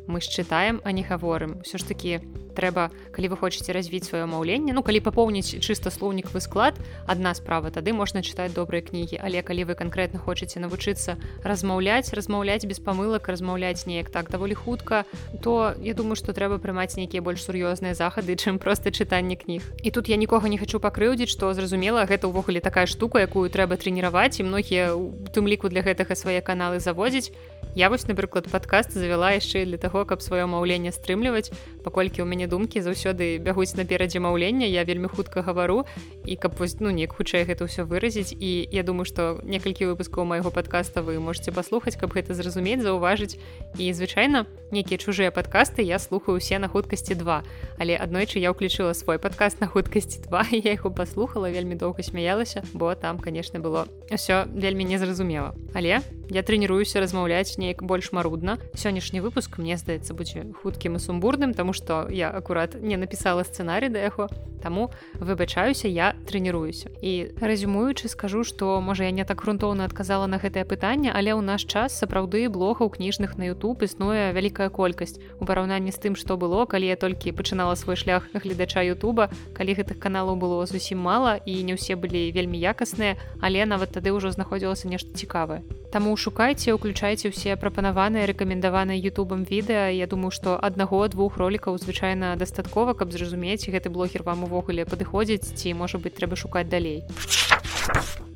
мы 0.08 0.20
счытаем 0.20 0.80
а 0.84 0.92
не 0.92 1.02
гаворым. 1.02 1.60
Ўсё 1.62 1.78
ж 1.78 1.84
такі 1.84 2.24
трэба 2.58 2.90
калі 3.14 3.30
вы 3.32 3.36
хочаце 3.38 3.70
развіць 3.72 4.04
сваё 4.10 4.26
маўленне 4.26 4.74
ну 4.74 4.82
калі 4.82 4.98
папоўніць 5.06 5.62
чыста 5.62 5.94
слоўнікавы 5.94 6.42
склад 6.42 6.74
адна 7.06 7.32
справа 7.38 7.70
тады 7.70 7.94
можна 7.94 8.20
чытаць 8.26 8.52
добрыя 8.52 8.82
кнігі. 8.82 9.22
Але 9.22 9.42
калі 9.46 9.70
вы 9.70 9.74
канкрэтна 9.78 10.18
хочаце 10.18 10.58
навучыцца 10.58 11.14
размаўляць 11.46 12.10
размаўляць 12.12 12.66
без 12.66 12.82
памылак 12.82 13.30
размаўляць 13.30 13.86
неяк 13.86 14.10
так 14.10 14.30
даволі 14.34 14.58
хутка 14.58 15.04
то 15.42 15.74
я 15.78 15.94
думаю 15.94 16.16
што 16.18 16.34
трэба 16.34 16.58
прымаць 16.58 16.98
нейкія 16.98 17.22
больш 17.22 17.46
сур'ёзныя 17.46 17.94
захады 17.94 18.34
чым 18.34 18.58
проста 18.58 18.90
чытанне 18.90 19.36
кніг. 19.38 19.62
І 19.82 19.90
тут 19.90 20.08
я 20.08 20.16
нікога 20.16 20.48
не 20.48 20.58
хочу 20.58 20.80
пакрыўдзіць 20.82 21.30
што 21.30 21.54
зразумела 21.54 22.04
гэта 22.10 22.26
ўвогуле 22.26 22.60
такая 22.60 22.86
штука 22.90 23.22
якую 23.22 23.46
трэба 23.50 23.78
трэніраваць 23.78 24.40
і 24.40 24.48
многія 24.50 24.94
у 24.96 25.14
тым 25.30 25.46
ліку 25.46 25.68
для 25.68 25.86
гэтага 25.86 26.18
свае 26.18 26.40
каналы 26.42 26.80
заводзіць. 26.80 27.30
Я 27.78 27.90
вось 27.90 28.08
напрыклад 28.08 28.50
падкаст 28.50 28.90
завяла 28.92 29.30
яшчэ 29.36 29.64
для 29.68 29.78
таго 29.78 30.04
каб 30.04 30.24
сваё 30.24 30.50
маўленне 30.50 30.90
стрымліваць 30.90 31.52
паколькі 31.84 32.24
ў 32.24 32.26
мяне 32.26 32.47
думкі 32.48 32.80
заўсёды 32.80 33.38
бягуць 33.38 33.76
наперадзе 33.76 34.20
маўлення 34.24 34.66
я 34.66 34.84
вельмі 34.88 35.12
хутка 35.12 35.44
гавару 35.44 35.84
і 36.24 36.36
каб 36.36 36.56
вось 36.58 36.80
ну 36.80 36.90
неяк 36.90 37.12
хутчэй 37.12 37.44
гэта 37.44 37.68
ўсё 37.68 37.84
выразіць. 37.84 38.32
І 38.32 38.66
я 38.72 38.82
думаю 38.82 39.04
што 39.04 39.38
некалькі 39.44 39.92
выпускаў 39.92 40.24
майго 40.24 40.50
падкаста 40.50 41.04
вы 41.04 41.20
можете 41.20 41.52
паслухаць 41.52 42.00
каб 42.00 42.16
гэта 42.16 42.32
зразумець 42.32 42.80
заўважыць. 42.80 43.36
І 43.76 43.92
звычайна 43.92 44.48
нейкія 44.70 44.98
чужыя 44.98 45.30
падкасты 45.30 45.82
я 45.82 45.98
слухаю 45.98 46.36
усе 46.36 46.58
на 46.58 46.68
хуткасці 46.68 47.14
два 47.14 47.42
але 47.78 47.94
аднойчы 47.94 48.42
я 48.42 48.50
ўключыла 48.50 48.92
свой 48.92 49.22
падкаст 49.22 49.60
на 49.60 49.70
хуткасці 49.70 50.26
два 50.26 50.42
я 50.50 50.74
яго 50.74 50.90
паслухала 50.90 51.50
вельмі 51.50 51.78
доўга 51.78 52.02
смяялася 52.02 52.66
бо 52.74 52.94
там 52.94 53.18
конечно 53.18 53.60
было 53.60 53.86
ўсё 54.10 54.48
вельмі 54.48 54.84
незразумела. 54.84 55.54
Але 55.74 56.00
я 56.30 56.42
трэніруюся 56.42 57.00
размаўляць 57.00 57.56
не 57.58 57.68
неяк 57.68 57.82
больш 57.82 58.12
марудна. 58.12 58.58
Сённяшні 58.74 59.20
выпуск 59.20 59.58
мне 59.58 59.76
здаецца 59.76 60.14
будзе 60.16 60.48
хуткім 60.62 60.96
і 60.96 61.00
сумбурным 61.00 61.54
тому 61.54 61.72
что 61.72 62.08
я 62.10 62.30
акурат 62.30 62.80
не 62.80 62.96
напісала 62.96 63.44
сцэнарый 63.44 63.88
да 63.88 64.00
яго 64.00 64.28
Таму 64.58 64.90
выбачаюся 65.14 65.86
я 65.86 66.18
трэніруюся. 66.26 66.90
І 66.98 67.30
рэзюмуючы 67.38 68.08
скажу 68.08 68.42
што 68.42 68.80
можа 68.80 69.04
я 69.04 69.14
не 69.14 69.22
так 69.22 69.38
грунтоўна 69.38 69.84
адказала 69.84 70.26
на 70.26 70.42
гэтае 70.42 70.66
пытанне 70.66 71.14
але 71.14 71.30
ў 71.30 71.46
наш 71.46 71.62
час 71.62 71.94
сапраўды 71.94 72.50
блогаў 72.50 72.90
кніжных 72.90 73.38
на 73.38 73.54
YouTube 73.54 73.86
існуе 73.86 74.34
вялікая 74.34 74.57
колькасць. 74.66 75.22
У 75.38 75.46
параўнанні 75.46 75.94
з 75.94 76.02
тым 76.02 76.18
што 76.18 76.34
было 76.34 76.66
калі 76.66 76.90
я 76.90 76.98
толькі 76.98 77.30
пачынала 77.30 77.78
свой 77.78 77.94
шлях 77.94 78.26
гледача 78.34 78.82
Ютуба 78.82 79.30
калі 79.54 79.78
гэтых 79.78 80.02
каналаў 80.02 80.34
было 80.42 80.66
зусім 80.66 80.98
мала 80.98 81.38
і 81.46 81.62
не 81.62 81.78
ўсе 81.78 81.94
былі 81.94 82.34
вельмі 82.34 82.58
якасныя 82.58 83.14
але 83.38 83.62
нават 83.62 83.94
тады 83.94 84.10
ўжо 84.10 84.34
знаходзілася 84.34 84.90
нешта 84.90 85.14
цікавае. 85.14 85.62
Таму 85.94 86.18
шукайце 86.18 86.74
уключайце 86.74 87.30
ўсе 87.30 87.54
прапанаваныя 87.54 88.26
рэкамендаваныя 88.26 88.98
Ютубам 88.98 89.46
відэа. 89.46 89.94
Я 89.94 90.10
думаю 90.10 90.34
што 90.34 90.58
аднаго 90.58 91.06
двух 91.06 91.38
ролікаў 91.38 91.78
звычайна 91.78 92.34
дастаткова 92.34 92.98
каб 92.98 93.14
зразумець 93.14 93.70
гэты 93.70 93.94
блогер 93.94 94.26
вам 94.26 94.50
увогуле 94.50 94.82
падыходзіць 94.82 95.54
ці 95.54 95.78
можа 95.78 96.02
быть 96.02 96.18
трэба 96.18 96.34
шукаць 96.34 96.66
далей 96.66 97.06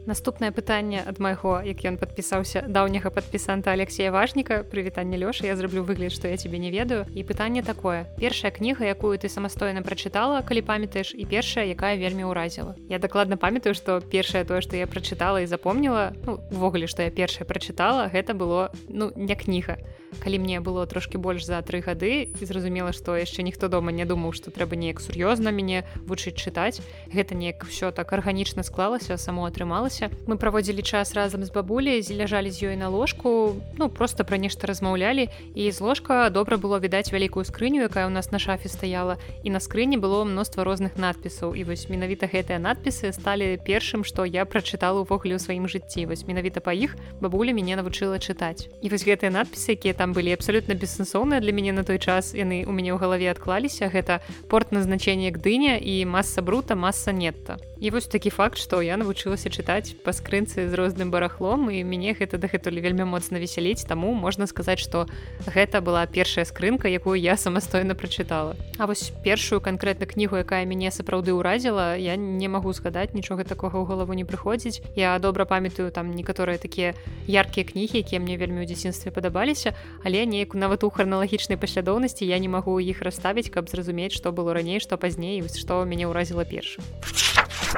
наступнае 0.06 0.50
пытанне 0.50 1.02
ад 1.06 1.18
майго 1.22 1.60
як 1.62 1.84
ён 1.86 1.96
падпісаўся 2.00 2.64
даўняга 2.66 3.10
падпісанта 3.10 3.72
алексея 3.72 4.10
важніка. 4.10 4.62
Прывітанне 4.66 5.16
лёша 5.16 5.46
я 5.46 5.56
зраблю 5.56 5.84
выгляд 5.84 6.12
што 6.12 6.28
я 6.28 6.36
тебе 6.36 6.58
не 6.58 6.70
ведаю 6.70 7.06
і 7.14 7.22
пытанне 7.22 7.62
такое. 7.62 8.06
Першая 8.18 8.50
кніга 8.50 8.84
якую 8.84 9.18
ты 9.18 9.28
самастойна 9.28 9.82
прачытала 9.82 10.42
калі 10.42 10.62
памятаеш 10.62 11.14
і 11.14 11.24
першая 11.26 11.66
якая 11.70 11.96
вельмі 11.96 12.26
ўразіла. 12.28 12.74
Я 12.88 12.98
дакладна 12.98 13.36
памятаю 13.36 13.74
што 13.74 14.00
першае 14.00 14.44
тое 14.44 14.60
што 14.60 14.76
я 14.76 14.86
прачытала 14.86 15.42
і 15.42 15.46
запомніла 15.46 16.12
ну, 16.26 16.42
увогуле 16.50 16.86
што 16.86 17.02
я 17.02 17.10
першая 17.10 17.46
прачытала 17.46 18.10
гэта 18.10 18.34
было 18.34 18.72
ну 18.88 19.12
не 19.16 19.34
кніга. 19.36 19.78
Калі 20.20 20.38
мне 20.38 20.60
было 20.60 20.86
трошки 20.86 21.16
больш 21.16 21.46
за 21.46 21.62
тры 21.62 21.80
гады 21.80 22.28
і 22.28 22.44
зразумела 22.44 22.92
што 22.92 23.16
яшчэ 23.16 23.42
ніхто 23.42 23.68
дома 23.68 23.92
не 23.92 24.04
думаў 24.04 24.36
што 24.36 24.50
трэба 24.50 24.76
неяк 24.76 25.00
сур'ёзна 25.00 25.48
мяне 25.54 25.88
вучыць 26.04 26.36
чытаць 26.36 26.84
гэта 27.08 27.32
неяк 27.34 27.64
все 27.64 27.92
так 27.92 28.12
арганічна 28.12 28.62
склалася 28.62 29.16
само 29.16 29.48
атрымалася 29.48 29.91
мы 30.26 30.36
праводзілі 30.36 30.82
час 30.82 31.12
разам 31.12 31.44
з 31.44 31.50
бабуляй 31.50 32.00
ляжалі 32.00 32.50
з 32.50 32.72
ёй 32.72 32.76
на 32.76 32.88
ложку 32.88 33.56
ну 33.78 33.88
просто 33.88 34.24
пра 34.24 34.38
нешта 34.38 34.66
размаўлялі 34.66 35.28
і 35.54 35.70
з 35.70 35.80
ложка 35.80 36.30
добра 36.30 36.56
было 36.56 36.78
відаць 36.78 37.12
вялікую 37.12 37.44
скрыню 37.44 37.82
якая 37.82 38.06
у 38.06 38.12
нас 38.14 38.32
на 38.32 38.38
шафе 38.38 38.68
стаяла 38.68 39.18
і 39.42 39.50
на 39.50 39.60
скрыні 39.60 39.98
было 39.98 40.24
мноства 40.24 40.64
розных 40.64 40.96
надпісаў 40.96 41.54
і 41.54 41.64
вось 41.64 41.88
менавіта 41.88 42.26
гэтыя 42.26 42.58
надпісы 42.62 43.12
сталі 43.12 43.58
першым 43.64 44.04
што 44.04 44.24
я 44.24 44.44
прачытала 44.44 45.02
ўвогуле 45.02 45.36
ў 45.36 45.40
сваім 45.42 45.66
жыцці. 45.68 46.06
Вось 46.06 46.26
менавіта 46.28 46.60
па 46.60 46.76
іх 46.76 46.96
бабуля 47.20 47.56
мяне 47.56 47.76
навучыла 47.78 48.20
чытаць. 48.20 48.68
І 48.82 48.92
вось 48.92 49.06
гэтыя 49.06 49.32
надпісы 49.32 49.74
якія 49.74 49.96
там 49.96 50.12
былі 50.12 50.36
абсалютна 50.36 50.76
бессэнсоўныя 50.76 51.40
для 51.40 51.52
мяне 51.52 51.72
на 51.72 51.84
той 51.84 51.98
час. 51.98 52.36
Яны 52.36 52.68
у 52.68 52.72
мяне 52.72 52.92
ў 52.92 52.98
галаве 53.00 53.32
адклаліся. 53.32 53.88
Гэта 53.88 54.20
порт 54.48 54.72
назначэння 54.72 55.32
як 55.32 55.40
дыня 55.40 55.80
і 55.80 56.04
маса 56.04 56.42
брута 56.42 56.76
маса 56.76 57.12
нетта 57.12 57.58
і 57.82 57.90
вось 57.90 58.06
такі 58.06 58.30
факт 58.30 58.62
што 58.62 58.78
я 58.78 58.94
навучылася 58.94 59.50
чытаць 59.50 59.98
па 60.06 60.14
скрынцы 60.14 60.70
з 60.70 60.74
розным 60.78 61.10
барахлом 61.10 61.66
і 61.66 61.82
мяне 61.82 62.14
гэта 62.14 62.38
дагэтуль 62.38 62.78
вельмі 62.78 63.02
моцна 63.10 63.42
весяліць 63.42 63.82
таму 63.82 64.14
можна 64.14 64.46
сказаць 64.46 64.78
што 64.78 65.10
гэта 65.50 65.82
была 65.82 66.06
першая 66.06 66.46
скрынка 66.46 66.86
якую 66.86 67.18
я 67.18 67.34
самастойна 67.36 67.98
прачытала. 67.98 68.54
А 68.78 68.86
вось 68.86 69.10
першую 69.26 69.58
канкрэтна 69.58 70.06
кнігу 70.06 70.38
якая 70.38 70.62
мяне 70.62 70.94
сапраўды 70.94 71.34
ўразіла 71.34 71.98
я 71.98 72.14
не 72.14 72.46
магу 72.46 72.70
згадаць 72.70 73.18
нічога 73.18 73.42
такога 73.42 73.82
ў 73.82 73.90
галаву 73.90 74.14
не 74.14 74.22
прыходзіць. 74.22 74.78
Я 74.94 75.18
добра 75.18 75.42
памятаю 75.44 75.90
там 75.90 76.14
некаторыя 76.14 76.62
такія 76.62 76.94
яркія 77.26 77.66
кнігі 77.66 77.98
якія 77.98 78.22
мне 78.22 78.38
вельмі 78.38 78.62
ў 78.62 78.70
дзяцінстве 78.70 79.10
падабаліся 79.10 79.74
але 80.06 80.22
неяк 80.22 80.54
нават 80.54 80.86
у 80.86 80.90
храналагічнай 80.94 81.58
паслядоўнасці 81.58 82.30
я 82.30 82.38
не 82.38 82.46
магу 82.46 82.78
іх 82.78 83.02
расставіць 83.02 83.50
каб 83.50 83.66
зразумець 83.66 84.14
што 84.14 84.30
было 84.30 84.54
раней 84.54 84.78
што 84.78 84.94
пазней 84.94 85.42
што 85.42 85.82
мяне 85.82 86.06
ўразіла 86.06 86.46
першым 86.46 86.86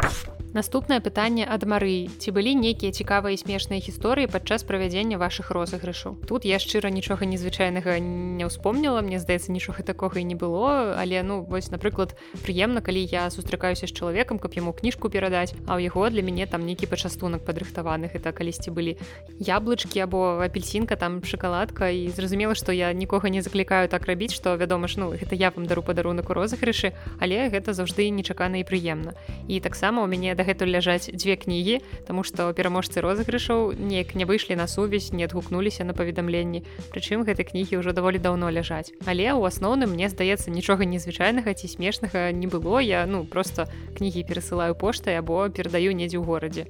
you 0.03 0.34
Наступнае 0.55 1.03
пытанне 1.03 1.43
ад 1.43 1.67
Марыі. 1.67 2.07
Ці 2.23 2.31
былі 2.31 2.55
нейкія 2.55 2.95
цікавыя 2.95 3.35
смешныя 3.35 3.83
гісторыі 3.83 4.31
падчас 4.31 4.63
правядзення 4.63 5.19
вашых 5.19 5.51
розыгрышаў? 5.51 6.15
Тут 6.31 6.47
я 6.47 6.63
шчыра 6.63 6.95
нічога 6.95 7.27
незвычайнага 7.27 7.99
не 7.99 8.47
ўспомніла. 8.47 9.03
Мне 9.03 9.19
здаецца 9.19 9.51
нічога 9.51 9.83
такога 9.83 10.23
і 10.23 10.25
не 10.31 10.39
было. 10.39 10.95
Але 10.95 11.27
ну 11.27 11.43
вось 11.43 11.75
напрыклад 11.75 12.15
прыемна 12.47 12.87
калі 12.87 13.03
я 13.03 13.27
сустракаюся 13.35 13.91
з 13.91 13.99
чалавекам 13.99 14.39
каб 14.39 14.55
яму 14.55 14.71
кніжку 14.71 15.11
перадаць 15.11 15.59
а 15.67 15.75
ў 15.75 15.91
яго 15.91 16.07
для 16.15 16.23
мяне 16.23 16.47
там 16.47 16.63
нейкі 16.63 16.87
пачастунак 16.87 17.43
падрыхтаваных 17.43 18.15
это 18.15 18.31
калісьці 18.31 18.71
былі 18.71 18.95
яблычкі 19.43 20.07
або 20.07 20.39
апельсинка 20.39 20.95
там 20.95 21.19
шоколадка 21.27 21.91
і 21.91 22.15
зразумела 22.15 22.55
што 22.55 22.71
я 22.71 22.95
нікога 22.95 23.27
не 23.27 23.43
заклікаю 23.43 23.91
так 23.91 24.07
рабіць 24.07 24.31
што 24.31 24.55
вядома 24.55 24.87
ж 24.87 25.03
ну 25.03 25.11
гэта 25.19 25.35
я 25.35 25.51
вам 25.51 25.67
дару 25.67 25.83
падарунак 25.83 26.31
у 26.31 26.39
розыгрышы 26.39 26.95
але 27.19 27.51
гэта 27.51 27.75
заўжды 27.75 28.07
нечакана 28.15 28.63
і 28.63 28.65
прыемна. 28.65 29.19
І 29.51 29.59
таксама 29.59 30.07
у 30.07 30.07
мяне 30.07 30.39
да 30.39 30.44
дагэтуль 30.45 30.77
ляжаць 30.77 31.09
дзве 31.09 31.41
кнігі 31.41 31.81
тому 32.05 32.21
что 32.21 32.53
пераможцы 32.53 33.01
розыгрышаў 33.01 33.73
неяк 33.73 34.13
не 34.15 34.29
выйшлі 34.29 34.61
на 34.61 34.69
сувязь 34.69 35.13
не 35.17 35.25
адгукнуліся 35.25 35.89
на 35.89 35.97
паведамленні. 35.97 36.65
Прычым 36.93 37.25
гэтай 37.25 37.49
кнігі 37.49 37.81
ўжо 37.81 37.97
даволі 37.97 38.21
даўно 38.21 38.53
ляжаць. 38.53 38.93
Але 39.09 39.33
ў 39.33 39.41
асноўным 39.49 39.97
мне 39.97 40.13
здаецца 40.13 40.53
нічога 40.53 40.85
незвычайнага 40.85 41.57
ці 41.57 41.67
смешнага 41.69 42.29
не 42.37 42.47
было. 42.47 42.85
Я 42.85 43.07
ну 43.09 43.25
просто 43.25 43.67
кнігі 43.97 44.29
перасылаю 44.29 44.77
поштай 44.77 45.17
або 45.17 45.49
перадаю 45.49 45.97
недзе 45.97 46.21
ў 46.21 46.25
горадзе. 46.29 46.69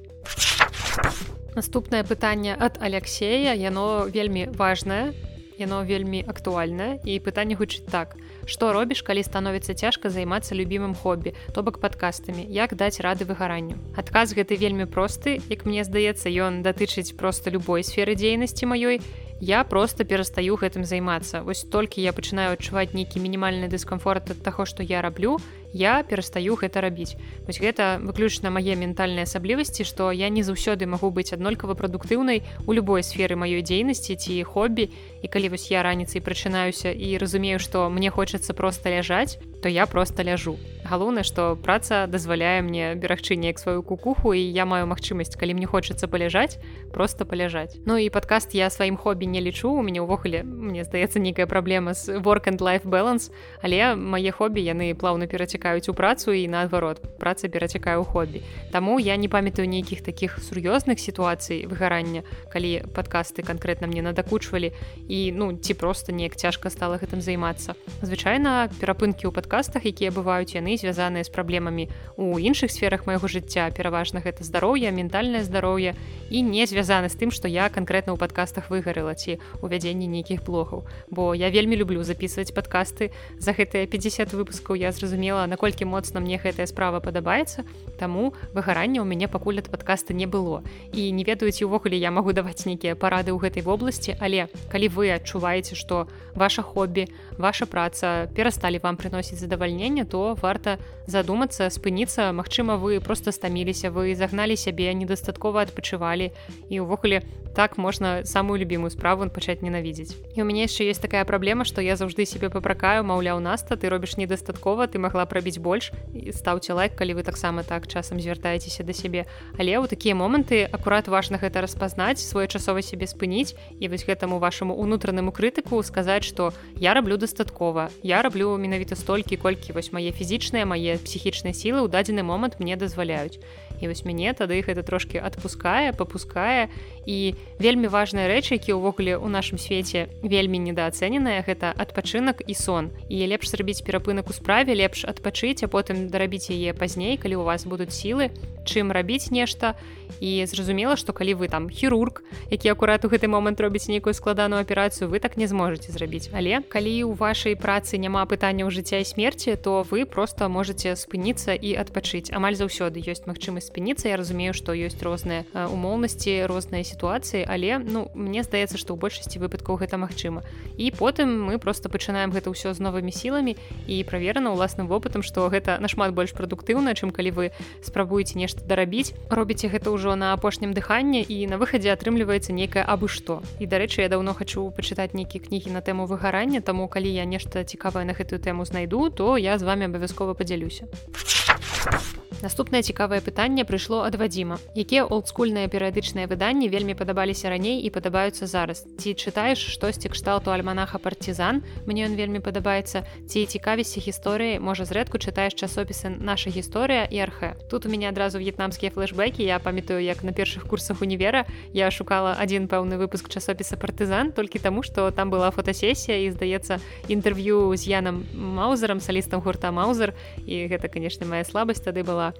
Наступнае 1.55 2.07
пытанне 2.07 2.55
ад 2.55 2.79
алексея 2.79 3.51
яно 3.55 4.07
вельмі 4.07 4.47
важнае 4.55 5.11
яно 5.57 5.83
вельмі 5.83 6.23
актуальна 6.27 6.99
і 7.03 7.19
пытанне 7.19 7.55
гучыць 7.55 7.87
так 7.87 8.15
што 8.45 8.71
робіш 8.73 9.01
калі 9.01 9.25
становіцца 9.25 9.73
цяжка 9.73 10.09
займацца 10.09 10.55
любімым 10.55 10.95
хобі? 10.95 11.33
То 11.53 11.61
бок 11.61 11.81
падкастамі. 11.81 12.45
Як 12.49 12.77
даць 12.77 13.01
рады 13.01 13.25
выгаранню? 13.25 13.77
Адказ 13.97 14.33
гэты 14.37 14.55
вельмі 14.55 14.85
просты. 14.85 15.41
Як 15.49 15.65
мне 15.65 15.83
здаецца 15.83 16.29
ён 16.29 16.63
датычыць 16.63 17.17
проста 17.17 17.49
любой 17.49 17.83
сферы 17.83 18.15
дзейнасці 18.15 18.65
маёй. 18.65 19.01
Я 19.41 19.63
просто 19.63 20.05
перастаю 20.05 20.55
гэтым 20.55 20.85
займацца. 20.85 21.43
Вось 21.43 21.67
толькі 21.67 21.99
я 21.99 22.13
пачынаю 22.13 22.55
адчуваць 22.55 22.95
нейкі 22.95 23.19
мінімальны 23.19 23.67
дыскамфорт 23.67 24.31
ад 24.31 24.39
таго 24.39 24.63
што 24.63 24.79
я 24.79 25.01
раблю 25.01 25.41
я 25.73 26.03
перастаю 26.03 26.55
гэта 26.55 26.81
рабіць. 26.81 27.15
Вось 27.47 27.59
гэта 27.59 27.99
выключна 28.01 28.49
мае 28.49 28.75
ментальныя 28.75 29.23
асаблівасці 29.23 29.83
што 29.83 30.11
я 30.11 30.29
не 30.29 30.43
заўсёды 30.43 30.85
магу 30.85 31.11
быць 31.11 31.33
аднолькава 31.33 31.73
прадуктыўнай 31.73 32.43
у 32.67 32.71
любой 32.73 33.03
сферы 33.03 33.35
маёй 33.35 33.61
дзейнасці 33.61 34.15
ці 34.15 34.43
хобі. 34.43 34.89
І 35.21 35.27
калі 35.27 35.49
вось 35.55 35.71
я 35.71 35.83
раніцай 35.83 36.21
прачынаюся 36.21 36.91
і 36.91 37.17
разумею 37.17 37.59
што 37.59 37.89
мне 37.89 38.09
хочацца 38.09 38.53
проста 38.53 38.89
ляжаць 38.89 39.37
то 39.65 39.69
я 39.69 39.87
просто 39.87 40.21
ляжу. 40.21 40.57
Галоўнае 40.85 41.23
што 41.25 41.57
праца 41.57 42.05
дазваляе 42.05 42.61
мне 42.61 42.93
берагчы 42.93 43.33
неяк 43.35 43.57
сваю 43.57 43.81
кукуху 43.81 44.37
і 44.37 44.41
я 44.45 44.65
маю 44.69 44.85
магчымасць 44.85 45.33
калі 45.33 45.57
мне 45.57 45.65
хочацца 45.65 46.05
паляжаць 46.07 46.61
просто 46.93 47.25
паляжаць. 47.25 47.73
Ну 47.89 47.97
і 47.97 48.13
падкаст 48.13 48.53
я 48.53 48.69
сваім 48.69 48.97
хобі 48.97 49.25
не 49.25 49.41
лічу 49.41 49.73
у 49.73 49.81
мяне 49.81 50.05
ўвогуле 50.05 50.45
мне 50.45 50.85
здаецца 50.85 51.17
нейкая 51.17 51.49
праблема 51.49 51.97
з 51.97 52.21
work 52.21 52.45
and 52.45 52.61
life 52.61 52.85
balance 52.85 53.33
але 53.65 53.97
мае 53.97 54.29
хобі 54.29 54.61
яны 54.61 54.93
плаўна 54.93 55.25
перацікаюць 55.25 55.64
перацікаюць 55.65 55.89
у 55.89 55.93
працу 55.93 56.31
і 56.31 56.47
наадварот 56.47 57.01
праца 57.17 57.49
перацікае 57.49 57.97
ў 57.97 58.05
хобі. 58.05 58.39
Таму 58.71 58.99
я 58.99 59.17
не 59.17 59.27
памятаю 59.27 59.65
нейкіх 59.65 60.05
такіх 60.05 60.37
сур'ёзных 60.37 61.01
сітуацый 61.01 61.65
выгарання 61.65 62.21
калі 62.53 62.85
падкасты 62.93 63.41
канкрэтна 63.41 63.89
мне 63.89 64.05
надакучвалі 64.05 64.69
і 65.09 65.19
ну 65.33 65.57
ці 65.57 65.73
проста 65.73 66.13
неяк 66.13 66.37
цяжка 66.37 66.69
стала 66.69 67.01
гэтым 67.01 67.21
займацца. 67.21 67.73
Звычайна 68.05 68.69
перапынкі 68.77 69.25
ў 69.25 69.33
падкастах 69.33 69.89
якія 69.89 70.13
бываюць 70.13 70.53
яны 70.53 70.77
звязаныя 70.77 71.25
з 71.25 71.33
праблемамі 71.33 71.89
у 72.17 72.37
іншых 72.37 72.69
сферах 72.69 73.09
майго 73.09 73.25
жыцця 73.25 73.73
пераважна 73.73 74.21
гэта 74.21 74.45
здароўе 74.45 74.93
ментальнае 74.93 75.41
здароўе 75.41 75.97
і 76.29 76.45
не 76.45 76.65
звязаны 76.69 77.09
з 77.09 77.17
тым 77.17 77.33
што 77.33 77.49
я 77.49 77.73
канкрэтна 77.73 78.13
ў 78.13 78.21
падкастах 78.21 78.69
выгарыла 78.69 79.17
ці 79.17 79.41
увядзенні 79.65 80.05
нейкіх 80.05 80.45
блогаў. 80.45 80.85
Бо 81.09 81.33
я 81.33 81.49
вельмі 81.49 81.73
люблю 81.73 82.05
записывать 82.05 82.53
падкасты. 82.53 83.09
За 83.39 83.57
гэтыя 83.57 83.89
50 83.89 84.33
выпускаў 84.33 84.77
я 84.77 84.91
зразумела 84.91 85.44
наколькі 85.47 85.85
моцна 85.85 86.19
мне 86.19 86.37
гэтая 86.41 86.65
справа 86.65 86.99
падабаецца 86.99 87.63
таму 87.99 88.33
выгарання 88.53 89.01
ў 89.01 89.07
мяне 89.07 89.27
пакуль 89.27 89.61
ад 89.61 89.69
падкаста 89.71 90.13
не 90.13 90.25
было. 90.25 90.63
І 90.91 91.11
не 91.11 91.23
ведаюць 91.23 91.63
увогуле 91.63 91.97
я 91.97 92.11
магу 92.11 92.33
даваць 92.33 92.65
нейкія 92.65 92.95
парады 92.95 93.31
ў 93.31 93.39
гэтай 93.39 93.63
вобласці 93.63 94.17
але 94.19 94.47
калі 94.71 94.87
вы 94.91 95.11
адчуваеце 95.15 95.75
што 95.75 96.07
ваша 96.35 96.61
хобі 96.61 97.07
ваша 97.37 97.65
праца 97.65 98.27
перасталі 98.35 98.79
вам 98.83 98.97
прыносіць 98.97 99.39
задавальненне 99.39 100.05
то 100.05 100.35
варта 100.41 100.77
задумацца 101.07 101.69
спыніцца. 101.69 102.35
Мачыма 102.35 102.75
вы 102.75 102.99
просто 102.99 103.31
стаміліся 103.31 103.91
вы 103.91 104.15
загналі 104.15 104.59
сябе 104.59 104.93
недастаткова 104.93 105.63
адпачывалі. 105.63 106.35
І 106.69 106.83
ўвогуле 106.83 107.23
так 107.55 107.77
можна 107.77 108.25
самую 108.27 108.59
любімую 108.59 108.91
справу 108.91 109.23
пачаць 109.31 109.63
ненавідзець. 109.63 110.19
І 110.35 110.43
у 110.43 110.45
мяне 110.45 110.67
яшчэ 110.67 110.91
есть 110.91 111.01
такая 111.01 111.23
праблема 111.23 111.63
што 111.63 111.79
я 111.79 111.95
заўжды 111.95 112.27
себе 112.27 112.51
папракаю 112.51 113.07
маўляў 113.07 113.39
наста 113.39 113.79
ты 113.79 113.87
робіш 113.87 114.17
недастаткова 114.19 114.91
ты 114.91 114.99
могла 114.99 115.25
пра 115.25 115.39
рабіць 115.39 115.61
больш 115.61 115.91
стаўце 116.35 116.73
лайк 116.73 116.95
калі 116.99 117.15
вы 117.15 117.23
таксама 117.23 117.63
так 117.63 117.87
часам 117.87 118.19
звяртаецеся 118.19 118.83
да 118.83 118.93
сябе. 118.93 119.25
Але 119.57 119.77
ў 119.77 119.87
такія 119.87 120.15
моманты 120.17 120.65
акурат 120.65 121.07
важна 121.07 121.37
гэта 121.37 121.61
распазнаць 121.61 122.19
своечасова 122.19 122.81
сябе 122.81 123.07
спыніць 123.07 123.55
і 123.79 123.87
вось 123.87 124.03
гэтаму 124.03 124.39
вашаму 124.41 124.73
унутранаму 124.73 125.31
крытыку 125.31 125.79
сказаць 125.83 126.25
што 126.25 126.51
я 126.75 126.93
раблю 126.97 127.17
дастаткова 127.17 127.89
я 128.03 128.21
раблю 128.25 128.57
менавіта 128.57 128.99
столькі 128.99 129.37
колькі 129.37 129.77
вось 129.77 129.93
мае 129.93 130.11
фізічныя 130.11 130.65
мае 130.65 130.94
псіхічныя 131.01 131.53
сілы 131.53 131.83
ў 131.83 131.91
дадзены 131.91 132.23
момант 132.23 132.59
мне 132.59 132.75
дазваляюць 132.75 133.39
і 133.81 133.87
вось 133.87 134.05
мяне 134.05 134.31
тады 134.33 134.61
гэта 134.63 134.83
трошки 134.83 135.19
адпускае 135.19 135.91
попускае 135.93 136.69
і 137.05 137.35
вельмі 137.59 137.91
важныя 137.91 138.27
рэчы 138.31 138.55
які 138.55 138.79
ўвогуле 138.79 139.15
ў 139.19 139.27
нашым 139.27 139.59
свеце 139.59 140.07
вельмі 140.23 140.59
недаацэненая 140.63 141.43
гэта 141.43 141.73
адпачынак 141.75 142.43
і 142.47 142.55
сон. 142.55 142.91
І 143.09 143.27
лепш 143.27 143.51
зрабіць 143.51 143.83
перапынак 143.83 144.29
у 144.31 144.33
справе 144.33 144.75
лепш 144.75 145.05
адпачыць 145.05 145.63
а 145.63 145.71
потым 145.71 146.07
дарабіць 146.07 146.51
яе 146.51 146.73
пазней 146.73 147.17
калі 147.17 147.41
у 147.41 147.47
вас 147.47 147.65
будуць 147.65 147.93
сілы. 147.93 148.31
Чым 148.65 148.91
рабіць 148.91 149.29
нешта 149.29 149.75
і 150.19 150.45
зразумела 150.45 150.95
што 150.95 151.13
калі 151.13 151.35
вы 151.35 151.47
там 151.47 151.69
хірург 151.69 152.23
які 152.51 152.69
акурат 152.69 153.05
у 153.05 153.09
гэты 153.09 153.27
момант 153.27 153.59
робіць 153.59 153.87
нейкую 153.87 154.13
складаную 154.13 154.61
аперацыю 154.61 155.09
вы 155.09 155.19
так 155.19 155.37
не 155.37 155.47
зможаце 155.47 155.91
зрабіць. 155.91 156.29
Але 156.33 156.61
калі 156.61 157.03
у 157.03 157.13
вашай 157.13 157.55
працы 157.55 157.97
няма 157.97 158.25
пытанняў 158.25 158.69
жыцця 158.69 158.99
і 159.01 159.05
смерці 159.05 159.55
то 159.55 159.85
вы 159.89 160.05
просто 160.05 160.49
можете 160.49 160.95
спыніцца 160.95 161.53
і 161.53 161.75
адпачыць. 161.75 162.31
Амаль 162.31 162.55
заўсёды 162.55 163.01
ёсць 163.01 163.25
магчымасць 163.25 163.71
спыніцца. 163.71 164.09
Я 164.09 164.17
разумею 164.17 164.53
што 164.53 164.75
ёсць 164.75 165.01
розныя 165.01 165.45
умоўнасці 165.53 166.45
розныя 166.45 166.83
сітуацыі 166.83 167.45
але 167.47 167.79
ну 167.79 168.11
мне 168.13 168.43
здаецца 168.43 168.77
што 168.77 168.93
ў 168.93 168.99
большасці 168.99 169.39
выпадкаў 169.39 169.79
гэта 169.81 169.97
магчыма. 169.97 170.43
І 170.77 170.91
потым 170.91 171.49
мы 171.49 171.57
просто 171.57 171.89
пачынаем 171.89 172.31
гэта 172.31 172.51
ўсё 172.51 172.73
з 172.75 172.79
новымі 172.83 173.11
сіламі 173.11 173.55
і 173.87 174.03
праверана 174.03 174.51
ўласным 174.51 174.87
вопытам 174.87 175.23
што 175.23 175.47
гэта 175.49 175.79
нашмат 175.79 176.13
больш 176.13 176.35
прадуктыўна 176.35 176.93
чым 176.93 177.09
калі 177.15 177.31
вы 177.31 177.45
спрабуеце 177.81 178.37
нешта 178.37 178.61
дарабіць. 178.65 179.15
Робіце 179.29 179.71
гэта 179.71 179.94
ўжо 179.95 180.15
на 180.19 180.33
апошнім 180.35 180.75
дыханні 180.75 181.23
і 181.23 181.47
на 181.47 181.55
выхадзе 181.61 181.95
атрымліваецца 181.95 182.51
нейкае 182.51 182.83
абы 182.83 183.07
што 183.07 183.39
і 183.63 183.65
дарэчы 183.71 184.03
я 184.03 184.11
даўно 184.11 184.35
хачу 184.35 184.67
пачытаць 184.75 185.15
нейкія 185.15 185.47
кнігі 185.47 185.71
на 185.71 185.79
тэму 185.79 186.05
выгарання 186.11 186.59
таму 186.59 186.91
калі 186.91 187.15
я 187.15 187.23
нешта 187.23 187.63
цікавае 187.63 188.03
на 188.03 188.13
гэтую 188.19 188.43
тэму 188.43 188.67
знайду 188.67 189.09
то 189.09 189.37
я 189.39 189.57
з 189.57 189.63
вами 189.63 189.87
абавязкова 189.87 190.35
падзялюся. 190.35 190.85
а 190.85 192.24
Наступнае 192.43 192.83
цікавае 192.83 193.21
пытанне 193.23 193.63
прыйшло 193.65 194.03
ад 194.03 194.19
вадзіма. 194.19 194.59
Якія 194.75 195.07
олдскульныя 195.07 195.71
перыядычныя 195.71 196.27
выданні 196.29 196.69
вельмі 196.69 196.93
падабаліся 196.93 197.49
раней 197.49 197.81
і 197.81 197.89
падабаюцца 197.89 198.45
зараз. 198.45 198.85
Ці 199.01 199.15
чытаеш 199.17 199.57
штосьці 199.57 200.13
кшталту 200.13 200.51
альманаха 200.51 201.01
партизан, 201.01 201.63
мне 201.89 202.05
ён 202.05 202.13
вельмі 202.13 202.43
падабаецца, 202.45 203.01
ці 203.25 203.45
цікавісці 203.49 204.03
гісторыі, 204.05 204.59
можа 204.59 204.85
зрэдку 204.85 205.17
чытаеш 205.17 205.57
часопісы 205.57 206.13
наша 206.13 206.53
гісторыя 206.53 207.09
і 207.09 207.17
архе. 207.25 207.55
Тут 207.71 207.85
у 207.85 207.89
мяне 207.89 208.13
адразу 208.13 208.37
в'етнамскія 208.37 208.91
флешбекі, 208.91 209.41
я 209.41 209.57
памятаю, 209.57 210.03
як 210.03 210.21
на 210.21 210.29
першых 210.29 210.67
курсах 210.67 211.01
універа 211.01 211.45
я 211.73 211.89
шукала 211.89 212.37
адзін 212.37 212.69
пэўны 212.69 213.01
выпуск 213.01 213.25
часопіса 213.29 213.73
партызан 213.73 214.31
толькі 214.31 214.59
таму, 214.59 214.83
што 214.83 215.09
там 215.09 215.33
была 215.33 215.49
фотасесія 215.49 216.21
і 216.27 216.31
здаецца 216.31 216.77
інтэрв'ю 217.09 217.73
з 217.73 217.83
янам 217.89 218.21
маузерам 218.33 218.99
салістам 218.99 219.41
гурта 219.41 219.71
маузер 219.71 220.13
і 220.45 220.67
гэта 220.69 220.93
канешне 220.93 221.25
моя 221.25 221.43
слабасць 221.43 221.81
тады 221.81 222.03
была 222.05 222.34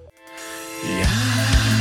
была. 0.82 1.75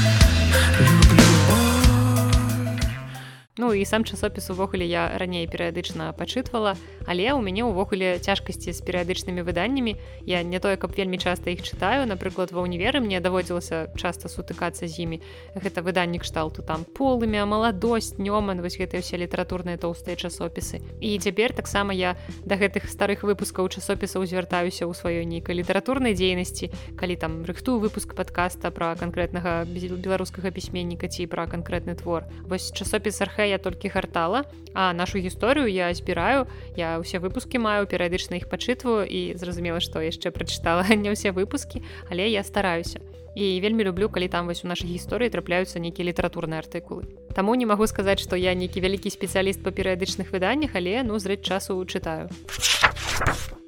Ну 3.65 3.73
і 3.73 3.85
сам 3.85 4.05
часопіс 4.05 4.49
увогуле 4.49 4.85
я 4.85 5.17
раней 5.17 5.47
перыядычна 5.49 6.13
пачытвала, 6.13 6.77
але 7.09 7.33
ў 7.33 7.41
мяне 7.41 7.65
ўвогуле 7.65 8.21
цяжкасці 8.21 8.69
з 8.69 8.77
перыядычнымі 8.85 9.41
выданнямі. 9.41 9.97
Я 10.21 10.45
не 10.45 10.61
тое, 10.61 10.77
каб 10.77 10.93
вельмі 10.93 11.17
часта 11.17 11.49
іх 11.49 11.65
чытаю, 11.65 12.05
напрыклад, 12.05 12.53
ва 12.53 12.61
ўніверы 12.61 13.01
мне 13.01 13.17
даводзілася 13.17 13.89
часта 13.97 14.29
сутыкацца 14.29 14.85
з 14.85 14.93
імі. 15.01 15.17
Гэта 15.57 15.81
выданні 15.81 16.21
кшталту 16.21 16.61
там 16.61 16.85
полымя, 16.85 17.41
маладосць, 17.49 18.21
нёман, 18.21 18.61
вось 18.61 18.77
гэтыя 18.77 19.01
ўсе 19.01 19.17
літаратурныя 19.17 19.81
тоўстыя 19.81 20.13
часопісы. 20.13 20.85
І 21.01 21.17
цяпер 21.17 21.49
таксама 21.57 21.89
я 21.89 22.21
да 22.45 22.61
гэтых 22.61 22.85
старых 22.85 23.25
выпускаў 23.25 23.65
часопісаў 23.73 24.29
звяртаюся 24.29 24.85
ў 24.85 24.93
сваёй 24.93 25.25
нейкай 25.25 25.57
літаратурнай 25.57 26.13
дзейнасці, 26.13 26.69
калі 27.01 27.17
там 27.17 27.41
рыхтую 27.49 27.81
выпуск 27.81 28.13
падкаста 28.13 28.69
пра 28.69 28.93
канкрэтнага 28.93 29.65
беларускага 29.65 30.53
пісьменніка 30.53 31.09
ці 31.09 31.25
пра 31.25 31.49
канкрэтны 31.49 31.97
твор. 31.97 32.29
Вось 32.45 32.69
часопіс 32.69 33.25
архэ 33.25 33.54
я 33.55 33.59
толькі 33.59 33.89
гартала 33.89 34.43
а 34.75 34.91
нашу 34.93 35.23
гісторыю 35.23 35.71
я 35.71 35.89
збіраю 35.95 36.45
я 36.75 36.99
ўсе 36.99 37.23
выпускі 37.23 37.63
маю 37.63 37.87
перыядычна 37.87 38.37
іх 38.43 38.51
пачытваю 38.51 39.07
і 39.07 39.33
зразумела 39.39 39.79
што 39.79 40.03
яшчэ 40.03 40.35
прачытала 40.35 40.83
не 41.03 41.15
ўсе 41.15 41.31
выпускі 41.31 41.81
але 42.11 42.27
я 42.27 42.43
стараюся. 42.43 42.99
І 43.35 43.59
вельмі 43.59 43.83
люблю 43.83 44.07
калі 44.07 44.27
там 44.27 44.47
вось 44.47 44.63
у 44.63 44.67
нашай 44.67 44.87
гісторыі 44.87 45.31
трапляюцца 45.31 45.79
нейкія 45.79 46.07
літаратурныя 46.11 46.63
артыкулы. 46.63 47.03
Таму 47.35 47.55
не 47.55 47.67
магу 47.67 47.87
сказаць 47.87 48.23
што 48.23 48.39
я 48.39 48.55
нейкі 48.55 48.79
вялікі 48.79 49.11
спецыяліст 49.11 49.63
па 49.63 49.75
перыядычных 49.75 50.31
выданнях 50.31 50.75
але 50.75 51.03
ну 51.03 51.19
зрэць 51.19 51.43
часу 51.43 51.79
чытаю 51.83 52.31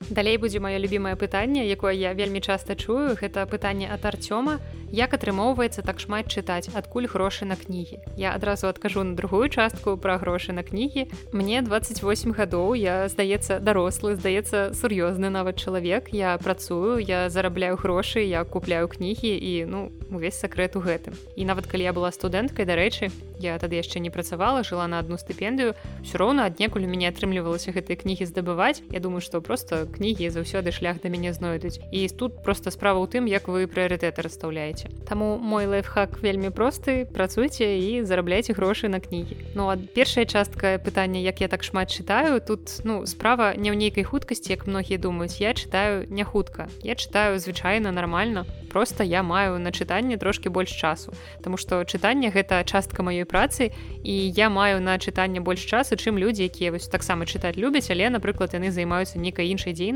Далей 0.10 0.38
будзе 0.38 0.60
маё 0.64 0.80
любімае 0.80 1.20
пытанне 1.20 1.68
якое 1.68 1.92
я 1.92 2.14
вельмі 2.14 2.40
часта 2.40 2.76
чую. 2.76 3.20
Гэта 3.20 3.44
пытанне 3.44 3.92
ад 3.92 4.06
арцёма. 4.08 4.60
Як 4.88 5.12
атрымоўваецца 5.12 5.84
так 5.84 6.00
шмат 6.00 6.32
чытаць? 6.32 6.72
Адкуль 6.72 7.12
грошы 7.12 7.44
на 7.44 7.60
кнігі? 7.60 8.00
Я 8.16 8.32
адразу 8.32 8.72
адкажу 8.72 9.04
на 9.04 9.20
другую 9.20 9.50
частку 9.50 9.98
пра 10.00 10.16
грошы 10.16 10.56
на 10.56 10.64
кнігі. 10.64 11.12
Мне 11.36 11.62
28 11.62 12.32
гадоў. 12.32 12.72
Я 12.80 13.12
здаецца 13.12 13.60
дарослы 13.60 14.16
здаецца 14.16 14.72
сур'ёзны 14.72 15.28
нават 15.28 15.60
чалавек. 15.60 16.16
Я 16.16 16.38
працую 16.38 17.04
я 17.04 17.28
зарабляю 17.30 17.76
грошы 17.76 18.24
я 18.24 18.48
купляю 18.48 18.88
кнігі 18.88 19.36
і 19.36 19.66
ну 19.68 19.92
увесь 20.08 20.40
сакрэт 20.40 20.80
у 20.80 20.80
гэтым. 20.80 21.20
І 21.36 21.44
нават 21.44 21.68
калі 21.68 21.84
я 21.84 21.92
была 21.92 22.16
студэнткай 22.16 22.64
дарэчы 22.64 23.12
я 23.40 23.60
тады 23.60 23.76
яшчэ 23.76 24.00
не 24.00 24.10
працавала 24.10 24.64
жыла 24.64 24.88
на 24.88 25.00
одну 25.00 25.18
стыпендыю 25.18 25.76
все 26.04 26.18
роўна 26.18 26.46
аднекуль 26.46 26.88
у 26.88 26.90
мяне 26.90 27.12
атрымлівалася 27.12 27.76
гэтыя 27.76 28.00
кнігі 28.00 28.26
здабываць. 28.26 28.82
Я 28.90 29.00
думаю 29.00 29.22
что 29.22 29.42
просто 29.42 29.86
кнігі 29.98 30.30
заўсёды 30.30 30.72
шлях 30.72 31.02
да 31.02 31.10
мяне 31.10 31.34
знойдуць. 31.34 31.82
І 31.92 32.08
тут 32.08 32.44
просто 32.44 32.72
справа 32.72 33.02
ў 33.02 33.10
тым 33.10 33.26
як 33.26 33.50
вы 33.50 33.66
прыярытэты 33.66 34.22
расстаўляеце. 34.22 34.94
Таму 35.10 35.38
мой 35.42 35.66
лайфхак 35.66 36.22
вельмі 36.22 36.54
просты 36.54 37.10
працуйце 37.10 37.66
і 37.82 38.06
зарабляйте 38.06 38.54
грошы 38.54 38.88
на 38.88 39.02
кнігі. 39.02 39.58
Ну 39.58 39.70
ад 39.74 39.82
першая 39.94 40.26
частка 40.26 40.78
пытання 40.78 41.18
як 41.18 41.42
я 41.42 41.48
так 41.48 41.64
шмат 41.64 41.90
чытаю 41.90 42.38
тут 42.42 42.70
ну 42.86 43.06
справа 43.10 43.58
не 43.58 43.74
ў 43.74 43.76
нейкай 43.76 44.06
хуткасці 44.06 44.54
як 44.54 44.68
многія 44.68 45.02
думаюць. 45.02 45.42
Я 45.42 45.54
читаю 45.54 46.06
не 46.10 46.24
хутка. 46.24 46.70
Я 46.84 46.96
читаю 46.96 47.40
звычайна 47.40 47.92
нормально 47.92 48.46
просто 48.68 49.04
я 49.04 49.24
маю 49.24 49.60
на 49.60 49.72
чытанне 49.72 50.18
трошки 50.18 50.50
больш 50.50 50.70
часу. 50.70 51.14
Таму 51.42 51.58
что 51.58 51.84
чытанне 51.84 52.30
гэта 52.30 52.64
частка 52.64 53.02
маёй 53.02 53.26
працы 53.26 53.72
і 54.04 54.14
я 54.14 54.50
маю 54.50 54.82
на 54.82 55.00
чытанне 55.00 55.40
больш 55.40 55.66
часу 55.66 55.96
чым 55.96 56.18
людзі 56.18 56.44
якія 56.44 56.72
вось 56.72 56.88
таксама 56.88 57.26
чытаць 57.26 57.58
любяць 57.58 57.90
але 57.90 58.10
напрыклад 58.10 58.54
яны 58.54 58.72
займаюцца 58.72 59.18
нейкай 59.18 59.50
іншай 59.50 59.74
дзейнасцю 59.74 59.87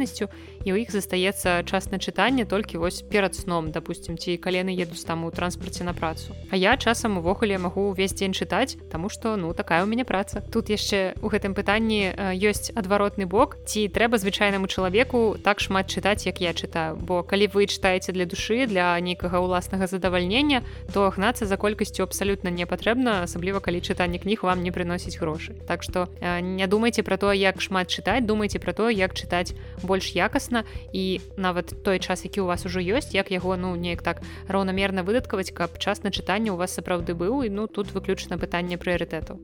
і 0.63 0.69
ў 0.71 0.85
іх 0.85 0.91
застаецца 0.91 1.63
час 1.65 1.91
на 1.91 1.97
чытанне 1.97 2.45
толькі 2.45 2.77
вось 2.77 3.01
перад 3.01 3.35
сном. 3.35 3.71
Допустим 3.71 4.17
ці 4.17 4.37
калены 4.37 4.71
едуць 4.71 5.03
там 5.03 5.25
у 5.25 5.31
транспарце 5.31 5.83
на 5.83 5.93
працу. 5.93 6.35
А 6.51 6.55
я 6.55 6.77
часам 6.77 7.17
увогуле 7.17 7.57
магу 7.57 7.89
увесь 7.91 8.13
дзень 8.13 8.33
чытаць 8.33 8.77
тому 8.91 9.09
что 9.09 9.35
ну 9.35 9.53
такая 9.53 9.83
у 9.83 9.87
мяне 9.87 10.05
праца. 10.05 10.41
Тут 10.51 10.69
яшчэ 10.69 11.15
у 11.21 11.27
гэтым 11.27 11.53
пытанні 11.53 12.13
ёсць 12.37 12.71
адваротны 12.75 13.25
бок 13.25 13.57
ці 13.65 13.87
трэба 13.87 14.17
звычайнаму 14.17 14.67
чалавеку 14.67 15.37
так 15.43 15.59
шмат 15.59 15.89
чытаць 15.89 16.25
як 16.25 16.41
я 16.41 16.53
чытаю. 16.53 16.95
Бо 16.95 17.23
калі 17.23 17.47
вы 17.53 17.65
чытаеце 17.65 18.11
для 18.11 18.25
душы 18.25 18.65
для 18.67 18.99
нейкага 18.99 19.41
ўласнага 19.41 19.87
задавальнення 19.87 20.63
то 20.93 21.09
гнацца 21.09 21.45
за 21.45 21.57
колькасцю 21.57 22.03
абсалютна 22.03 22.49
не 22.49 22.65
патрэбна 22.65 23.23
асабліва 23.23 23.59
калі 23.59 23.81
чытанне 23.81 24.19
кніг 24.19 24.43
вам 24.43 24.63
не 24.63 24.71
прыносіць 24.71 25.17
грошы 25.17 25.55
Так 25.67 25.83
што 25.83 26.07
не 26.21 26.67
думайце 26.67 27.03
пра 27.03 27.17
то 27.17 27.33
як 27.33 27.61
шмат 27.61 27.87
чытаць 27.89 28.25
думайце 28.25 28.59
пра 28.59 28.73
то 28.73 28.89
як 28.89 29.13
чытаць 29.13 29.53
больш 29.83 30.15
якасна. 30.15 30.63
І 30.93 31.21
нават 31.37 31.73
той 31.83 31.99
час 31.99 32.25
які 32.25 32.41
у 32.41 32.45
вас 32.45 32.65
ужо 32.65 32.79
ёсць 32.79 33.13
як 33.13 33.31
яго 33.31 33.57
ну 33.57 33.75
неяк 33.75 34.01
так 34.01 34.21
раўнамерна 34.47 35.03
выдаткаваць 35.03 35.51
каб 35.53 35.77
час 35.77 36.03
на 36.03 36.11
чытанне 36.11 36.51
у 36.51 36.57
вас 36.57 36.73
сапраўды 36.73 37.13
быў 37.13 37.45
і 37.45 37.49
ну 37.49 37.67
тут 37.67 37.93
выключна 37.93 38.37
пытанне 38.37 38.77
прыярытэтаў. 38.77 39.39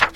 а 0.00 0.11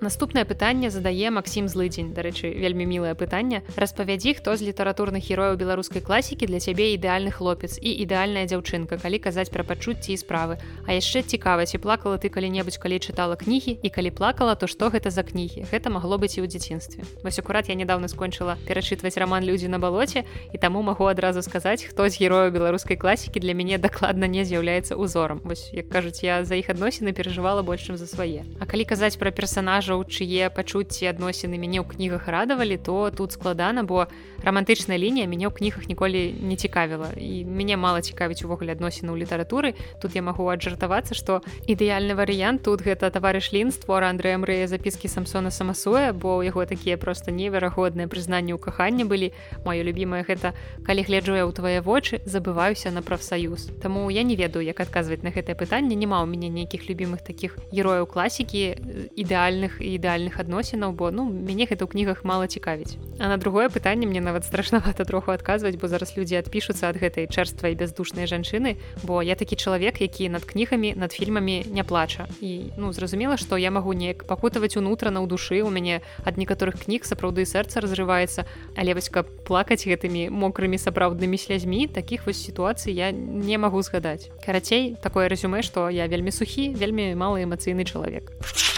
Наступнае 0.00 0.46
пытанне 0.48 0.88
задае 0.88 1.28
Масім 1.28 1.68
злыдзень. 1.68 2.16
Дарэчы 2.16 2.48
вельмі 2.56 2.88
мілае 2.88 3.12
пытанне. 3.12 3.60
Распавядзі 3.76 4.32
хто 4.40 4.56
з 4.56 4.64
літаратурных 4.64 5.20
герояў 5.20 5.60
беларускай 5.60 6.00
класікі 6.00 6.48
для 6.48 6.56
цябе 6.56 6.96
ідэальны 6.96 7.28
хлопец 7.28 7.76
і 7.76 7.92
ідэальная 8.00 8.48
дзяўчынка 8.48 8.96
калі 8.96 9.20
казаць 9.20 9.52
пра 9.52 9.60
пачуцці 9.60 10.16
і 10.16 10.16
справы. 10.16 10.56
А 10.88 10.96
яшчэ 10.96 11.20
цікава 11.20 11.68
ці 11.68 11.76
плакала 11.84 12.16
ты 12.16 12.32
калі-небудзь 12.32 12.80
калі 12.80 12.96
чытала 12.96 13.36
кнігі 13.36 13.76
і 13.76 13.88
калі 13.92 14.10
плакала 14.16 14.56
то 14.56 14.64
што 14.64 14.88
гэта 14.88 15.12
за 15.12 15.20
кнігі? 15.20 15.68
Гэта 15.68 15.92
магло 15.92 16.16
быць 16.16 16.40
і 16.40 16.44
ў 16.44 16.48
дзяцінстве. 16.48 17.04
Вось 17.20 17.36
акурат 17.36 17.68
я 17.68 17.76
недавно 17.76 18.08
скончыла 18.08 18.56
перачытваць 18.64 19.20
роман 19.20 19.44
людзі 19.44 19.68
на 19.68 19.76
балоце 19.76 20.24
і 20.24 20.56
таму 20.56 20.80
магу 20.80 21.12
адразу 21.12 21.44
сказаць 21.44 21.84
хто 21.84 22.08
з 22.08 22.16
герояў 22.16 22.56
беларускай 22.56 22.96
класікі 22.96 23.36
для 23.36 23.52
мяне 23.52 23.76
дакладна 23.76 24.24
не 24.24 24.48
з'яўляецца 24.48 24.96
узорам 24.96 25.44
вось 25.44 25.68
як 25.76 25.92
кажуць 25.92 26.24
я 26.24 26.40
за 26.48 26.56
іх 26.56 26.72
адносіны 26.72 27.12
перажывала 27.12 27.60
больш 27.60 27.84
чым 27.84 28.00
за 28.00 28.08
свае. 28.08 28.48
А 28.56 28.64
калі 28.64 28.88
казаць 28.88 29.20
пра 29.20 29.28
персонажа 29.30 29.70
персонажаў 29.70 30.04
чые 30.04 30.50
пачуцці 30.50 31.06
адносіны 31.10 31.58
мяне 31.58 31.80
ў 31.80 31.86
кнігах 31.86 32.28
радавалі 32.28 32.76
то 32.76 33.10
тут 33.10 33.32
складана 33.32 33.84
бо 33.84 34.06
романтычная 34.42 34.96
лінія 34.96 35.28
мяне 35.28 35.48
ў 35.48 35.54
кнігах 35.54 35.84
ніколі 35.88 36.32
не 36.40 36.56
цікавіла. 36.56 37.12
І 37.16 37.44
мяне 37.44 37.76
мала 37.76 38.00
цікавіць 38.00 38.44
увогуле 38.44 38.72
адносіны 38.72 39.12
ў 39.12 39.20
літаратуры. 39.20 39.76
Тут 40.00 40.16
я 40.16 40.22
магу 40.22 40.48
аджартавацца 40.48 41.14
што 41.14 41.44
ідэальны 41.68 42.16
варыянт. 42.16 42.64
Тут 42.64 42.80
гэта 42.80 43.10
таварыш 43.10 43.52
лін 43.52 43.70
створа 43.70 44.08
Андрэя 44.08 44.40
мрэя 44.40 44.66
запіскі 44.66 45.08
самсона 45.08 45.50
самасуя 45.50 46.12
бо 46.12 46.40
ў 46.40 46.50
яго 46.50 46.64
такія 46.64 46.96
просто 46.96 47.30
неверагодныя 47.30 48.08
прызнанні 48.08 48.56
ў 48.56 48.60
кахання 48.60 49.04
былі. 49.04 49.32
Маё 49.64 49.84
любімае 49.84 50.24
гэта 50.24 50.56
калі 50.82 51.04
гляджу 51.04 51.36
я 51.36 51.44
ў 51.44 51.52
твае 51.52 51.80
вочы 51.84 52.24
забываюся 52.24 52.90
на 52.90 53.02
прафсаюз 53.02 53.70
Таму 53.82 54.08
я 54.10 54.22
не 54.22 54.36
ведаю 54.36 54.64
як 54.64 54.80
адказваць 54.80 55.22
на 55.22 55.30
гэтае 55.30 55.54
пытанне. 55.54 55.94
Няма 55.94 56.24
ў 56.24 56.26
мяне 56.32 56.48
нейкіх 56.48 56.88
любімых 56.88 57.20
таких 57.20 57.60
герояў 57.72 58.08
класікі 58.08 58.76
ідэальных 59.20 59.78
ідэальных 59.84 60.40
адносінаў 60.40 60.96
бо 60.96 61.10
ну 61.12 61.28
мяне 61.28 61.68
гэта 61.68 61.84
ў 61.84 61.92
кнігах 61.92 62.24
мала 62.24 62.48
цікавіць. 62.48 62.96
А 63.20 63.28
на 63.28 63.36
другое 63.36 63.68
пытанне 63.68 64.08
мне 64.08 64.20
нават 64.20 64.48
страшнавата 64.48 65.04
троху 65.04 65.32
адказваць 65.36 65.76
бо 65.76 65.88
зараз 65.88 66.16
людзі 66.16 66.40
адпішуцца 66.40 66.88
ад 66.88 66.96
гэтай 66.96 67.28
чэрствай 67.28 67.76
бяздушнай 67.76 68.24
жанчыны 68.24 68.80
бо 69.04 69.20
я 69.20 69.36
такі 69.36 69.56
чалавек 69.60 70.00
які 70.00 70.32
над 70.32 70.44
кнігамі 70.48 70.94
над 70.96 71.12
фільмамі 71.12 71.68
не 71.68 71.84
плача. 71.84 72.28
І 72.40 72.72
ну 72.80 72.92
зразумела 72.92 73.36
што 73.36 73.60
я 73.60 73.70
магу 73.70 73.92
неяк 73.92 74.24
пакутаваць 74.24 74.80
унутрана 74.80 75.20
ў 75.20 75.28
душы 75.28 75.60
у 75.60 75.68
мяне 75.68 76.00
ад 76.24 76.40
некаторых 76.40 76.80
кніг 76.80 77.04
сапраўды 77.04 77.44
сэрца 77.44 77.84
разрываецца. 77.84 78.48
Але 78.76 78.96
вось 78.96 79.12
каб 79.12 79.28
плакаць 79.44 79.84
гэтымі 79.84 80.32
мокрымі 80.32 80.80
сапраўднымі 80.80 81.36
слязьмі 81.36 81.86
таких 81.92 82.24
вось 82.24 82.40
сітуацый 82.40 82.96
я 82.96 83.12
не 83.12 83.58
магу 83.58 83.82
згадаць. 83.82 84.32
Карацей 84.40 84.96
такое 85.02 85.28
резюме 85.28 85.60
што 85.62 85.90
я 85.92 86.08
вельмі 86.08 86.32
сухі 86.32 86.72
вельмі 86.72 87.12
малы 87.14 87.44
эмацыйны 87.44 87.84
чалавек. 87.84 88.32
а 88.40 88.69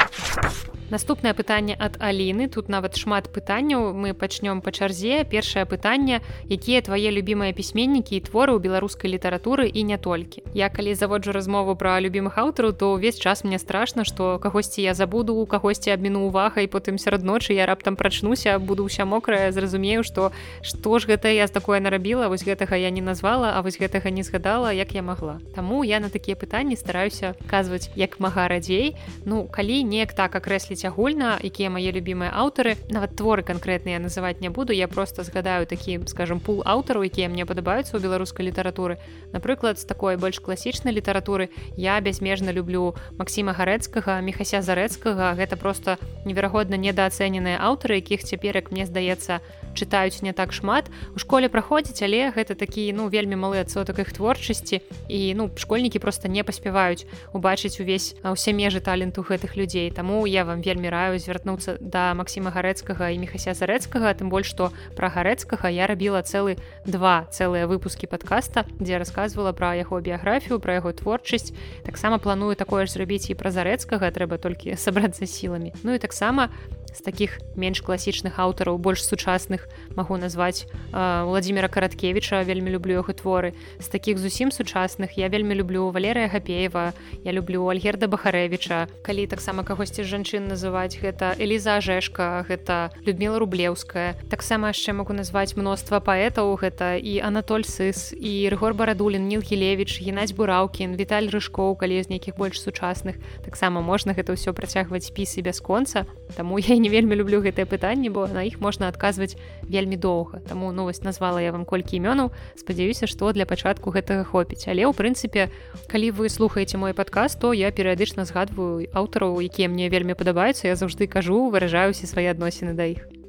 наступнае 0.92 1.32
пытанне 1.32 1.72
ад 1.72 1.96
Аліны. 1.98 2.52
Тут 2.52 2.68
нават 2.68 3.00
шмат 3.00 3.32
пытанняў. 3.32 3.96
Мы 3.96 4.12
пачнём 4.12 4.60
па 4.60 4.70
чарзе. 4.70 5.24
Першае 5.24 5.64
пытанне. 5.64 6.20
Якія 6.46 6.84
твае 6.84 7.08
любімыя 7.08 7.56
пісьменнікі 7.56 8.20
і 8.20 8.24
творы 8.28 8.52
ў 8.52 8.60
беларускай 8.60 9.08
літаратуры 9.08 9.66
і 9.72 9.80
не 9.88 9.96
толькі? 9.96 10.44
Я 10.52 10.68
калі 10.68 10.92
заводжу 10.94 11.32
размову 11.32 11.72
пра 11.74 11.96
любімых 12.04 12.36
аўтараў 12.36 12.76
то 12.76 12.92
ўвесь 12.92 13.16
час 13.16 13.44
мне 13.44 13.56
страшна 13.56 14.04
што 14.04 14.36
кагосьці 14.38 14.84
я 14.84 14.92
забуду 14.92 15.34
у 15.34 15.46
кагосьці 15.46 15.96
абміну 15.96 16.28
увагай 16.28 16.68
потым 16.68 16.98
сярод 17.00 17.24
ночы 17.24 17.56
я 17.56 17.64
раптам 17.64 17.96
прачнуся 17.96 18.58
буду 18.58 18.84
ўся 18.84 19.08
мокрая 19.08 19.48
зразумею 19.52 20.04
што 20.04 20.32
што 20.60 20.98
ж 20.98 21.08
гэта 21.08 21.32
я 21.32 21.48
з 21.48 21.54
такое 21.56 21.80
нарабіла 21.80 22.28
вось 22.28 22.44
гэтага 22.44 22.76
я 22.76 22.90
не 22.90 23.00
назвала 23.00 23.56
а 23.56 23.62
вось 23.62 23.80
гэтага 23.80 24.10
не 24.10 24.22
згадала 24.22 24.72
як 24.72 24.92
я 24.92 25.02
магла. 25.02 25.40
Таму 25.54 25.84
я 25.84 26.00
на 26.00 26.12
такія 26.12 26.36
пытанні 26.36 26.76
стараюся 26.76 27.34
казваць 27.48 27.88
як 27.96 28.20
мага 28.20 28.48
радзей. 28.48 28.96
Ну 29.24 29.48
калі 29.48 29.84
неяк 29.84 30.12
так 30.12 30.36
акрэсліць 30.36 30.81
казаць 30.82 30.90
агульна 30.90 31.38
якія 31.42 31.70
мае 31.70 31.92
любімыя 31.94 32.30
аўтары 32.34 32.74
нават 32.90 33.14
творы 33.14 33.42
канкрэтныя 33.42 33.98
называць 34.02 34.40
не 34.40 34.50
буду. 34.50 34.72
Я 34.72 34.88
просто 34.88 35.22
згадаю 35.22 35.66
такі 35.66 36.00
скажем 36.06 36.40
пул 36.40 36.62
аўтараў 36.66 37.06
якія 37.06 37.28
мне 37.28 37.46
падабаюцца 37.46 37.94
ў 37.94 38.02
беларускай 38.02 38.46
літаратуры 38.46 38.98
напрыклад 39.32 39.78
з 39.78 39.84
такой 39.84 40.16
больш 40.16 40.40
класічнай 40.40 40.94
літаратуры 40.94 41.50
я 41.76 42.00
бязмежна 42.00 42.52
люблю 42.52 42.94
Масіма 43.18 43.52
гарэцкага 43.52 44.20
мехася 44.22 44.62
зарэцкага 44.62 45.34
гэта 45.38 45.56
просто 45.56 45.98
неверагодна 46.24 46.76
недаацэненыя 46.76 47.62
аўтары 47.62 48.02
якіх 48.02 48.26
цяпер 48.26 48.56
як 48.56 48.72
мне 48.72 48.86
здаецца 48.86 49.40
чытаюць 49.74 50.22
не 50.22 50.32
так 50.32 50.52
шмат. 50.52 50.90
У 51.14 51.18
школе 51.18 51.48
праходзіць 51.48 52.02
але 52.02 52.30
гэта 52.30 52.54
такі 52.54 52.92
ну 52.92 53.08
вельмі 53.08 53.36
малы 53.36 53.60
адсотак 53.60 53.98
іх 53.98 54.12
творчасці. 54.12 54.80
І 55.08 55.34
ну 55.34 55.50
школьнікі 55.56 55.98
просто 55.98 56.28
не 56.28 56.44
паспяваюць 56.44 57.06
убачыць 57.32 57.80
увесь 57.80 58.14
усе 58.22 58.52
межы 58.52 58.80
таленту 58.80 59.22
гэтых 59.22 59.56
людзей. 59.56 59.90
Таму 59.90 60.26
я 60.26 60.44
вам 60.44 60.60
вельмі 60.62 60.88
раю 60.88 61.18
звярнуцца 61.18 61.76
да 61.80 62.14
Масіма 62.14 62.50
гарэцкага 62.50 63.10
і 63.10 63.18
мехася 63.18 63.54
зарэцкага. 63.54 64.14
Тым 64.14 64.28
больш 64.28 64.52
што 64.52 64.72
пра 64.96 65.08
гарэцкага 65.08 65.68
я 65.72 65.86
рабіла 65.86 66.22
цэлы 66.22 66.56
два 66.86 67.26
цэлыя 67.32 67.66
выпускі 67.66 68.06
подкаста 68.06 68.66
дзе 68.80 68.98
рассказывала 68.98 69.52
пра 69.52 69.74
яго 69.78 70.00
біяграфію 70.00 70.60
пра 70.60 70.80
яго 70.80 70.92
творчасць. 70.92 71.52
Таксама 71.84 72.18
планую 72.18 72.56
такое 72.56 72.86
ж 72.86 72.92
зрабіць 72.92 73.30
і 73.30 73.38
пра 73.38 73.50
зарэцкага 73.50 74.10
трэба 74.10 74.38
толькі 74.38 74.76
сабрацца 74.84 75.26
сіламі. 75.26 75.72
Ну 75.82 75.94
і 75.94 75.98
таксама 75.98 76.50
з 76.94 77.00
таких 77.00 77.40
менш 77.56 77.80
класічных 77.80 78.38
аўтараў 78.38 78.78
больш 78.78 79.02
сучасных 79.04 79.68
магу 79.96 80.16
назваць 80.16 80.66
владимира 80.92 81.68
караткевича 81.68 82.42
вельмі 82.42 82.70
люблю 82.70 83.00
яго 83.00 83.12
творы. 83.12 83.54
З 83.80 83.88
таких 83.88 84.18
зусім 84.18 84.52
сучасных 84.52 85.16
я 85.16 85.28
вельмі 85.28 85.54
люблю 85.54 85.90
валерыя 85.90 86.28
гапеева 86.28 86.92
я 87.24 87.32
люблю 87.32 87.66
альгерда 87.68 88.08
бахарэвича 88.08 88.88
калі 89.02 89.26
таксама 89.26 89.64
кагосьці 89.64 90.04
жанчын 90.04 90.48
называць 90.48 91.00
гэта 91.00 91.34
Эліза 91.38 91.80
жешка 91.80 92.44
гэта 92.48 92.92
людмила 93.06 93.38
рублеўская. 93.38 94.14
Таксама 94.30 94.72
яшчэ 94.72 94.92
могу 94.92 95.12
назваць 95.12 95.56
мноства 95.56 96.00
паэтаў 96.00 96.54
гэта 96.60 96.96
і 97.00 97.18
анатоль 97.24 97.64
сыс 97.64 98.12
і 98.12 98.48
рыгор 98.52 98.74
барадулін 98.74 99.28
ніл 99.28 99.40
гілевич 99.40 100.00
геннадзь 100.00 100.36
бураўкін 100.36 100.96
віталь 100.96 101.32
рыжкоў 101.32 101.76
калі 101.76 102.02
з 102.02 102.12
нейкіх 102.12 102.36
больш 102.36 102.60
сучасных. 102.60 103.16
Таксама 103.44 103.80
можна 103.80 104.12
гэта 104.12 104.36
ўсё 104.36 104.52
працягваць 104.52 105.08
спісы 105.08 105.42
бясконца 105.42 106.06
Таму 106.36 106.58
я 106.58 106.76
не 106.76 106.88
вельмі 106.88 107.16
люблю 107.16 107.40
гэтае 107.40 107.66
пытанне 107.66 108.10
бо 108.10 108.26
на 108.26 108.42
іх 108.42 108.60
можна 108.60 108.88
адказваць 108.88 109.36
вельмі 109.62 109.96
доўга. 109.96 110.40
Таму 110.48 110.72
новость 110.72 111.04
назвала 111.04 111.40
я 111.40 111.52
вам 111.52 111.64
колькі 111.64 111.96
імёнаў. 111.96 112.32
Спадзяюся 112.56 113.06
што 113.06 113.32
для 113.32 113.46
пачатку 113.46 113.90
гэтага 113.94 114.24
хопіць. 114.24 114.66
Але 114.66 114.84
ў 114.88 114.92
прынцыпе 114.92 115.48
калі 115.88 116.10
вы 116.16 116.28
слухаеце 116.28 116.76
мой 116.76 116.92
падказ 116.92 117.36
то 117.36 117.52
я 117.52 117.70
перыядычна 117.70 118.24
згадваю 118.24 118.88
аўтараў 118.92 119.40
якія 119.40 119.68
мне 119.68 119.88
вельмі 119.88 120.14
падабаюцца. 120.18 120.68
Я 120.68 120.76
заўжды 120.76 121.06
кажу 121.06 121.48
выражаюся 121.48 122.06
свае 122.06 122.30
адносіны 122.32 122.74
да 122.74 122.88
іх 122.88 123.21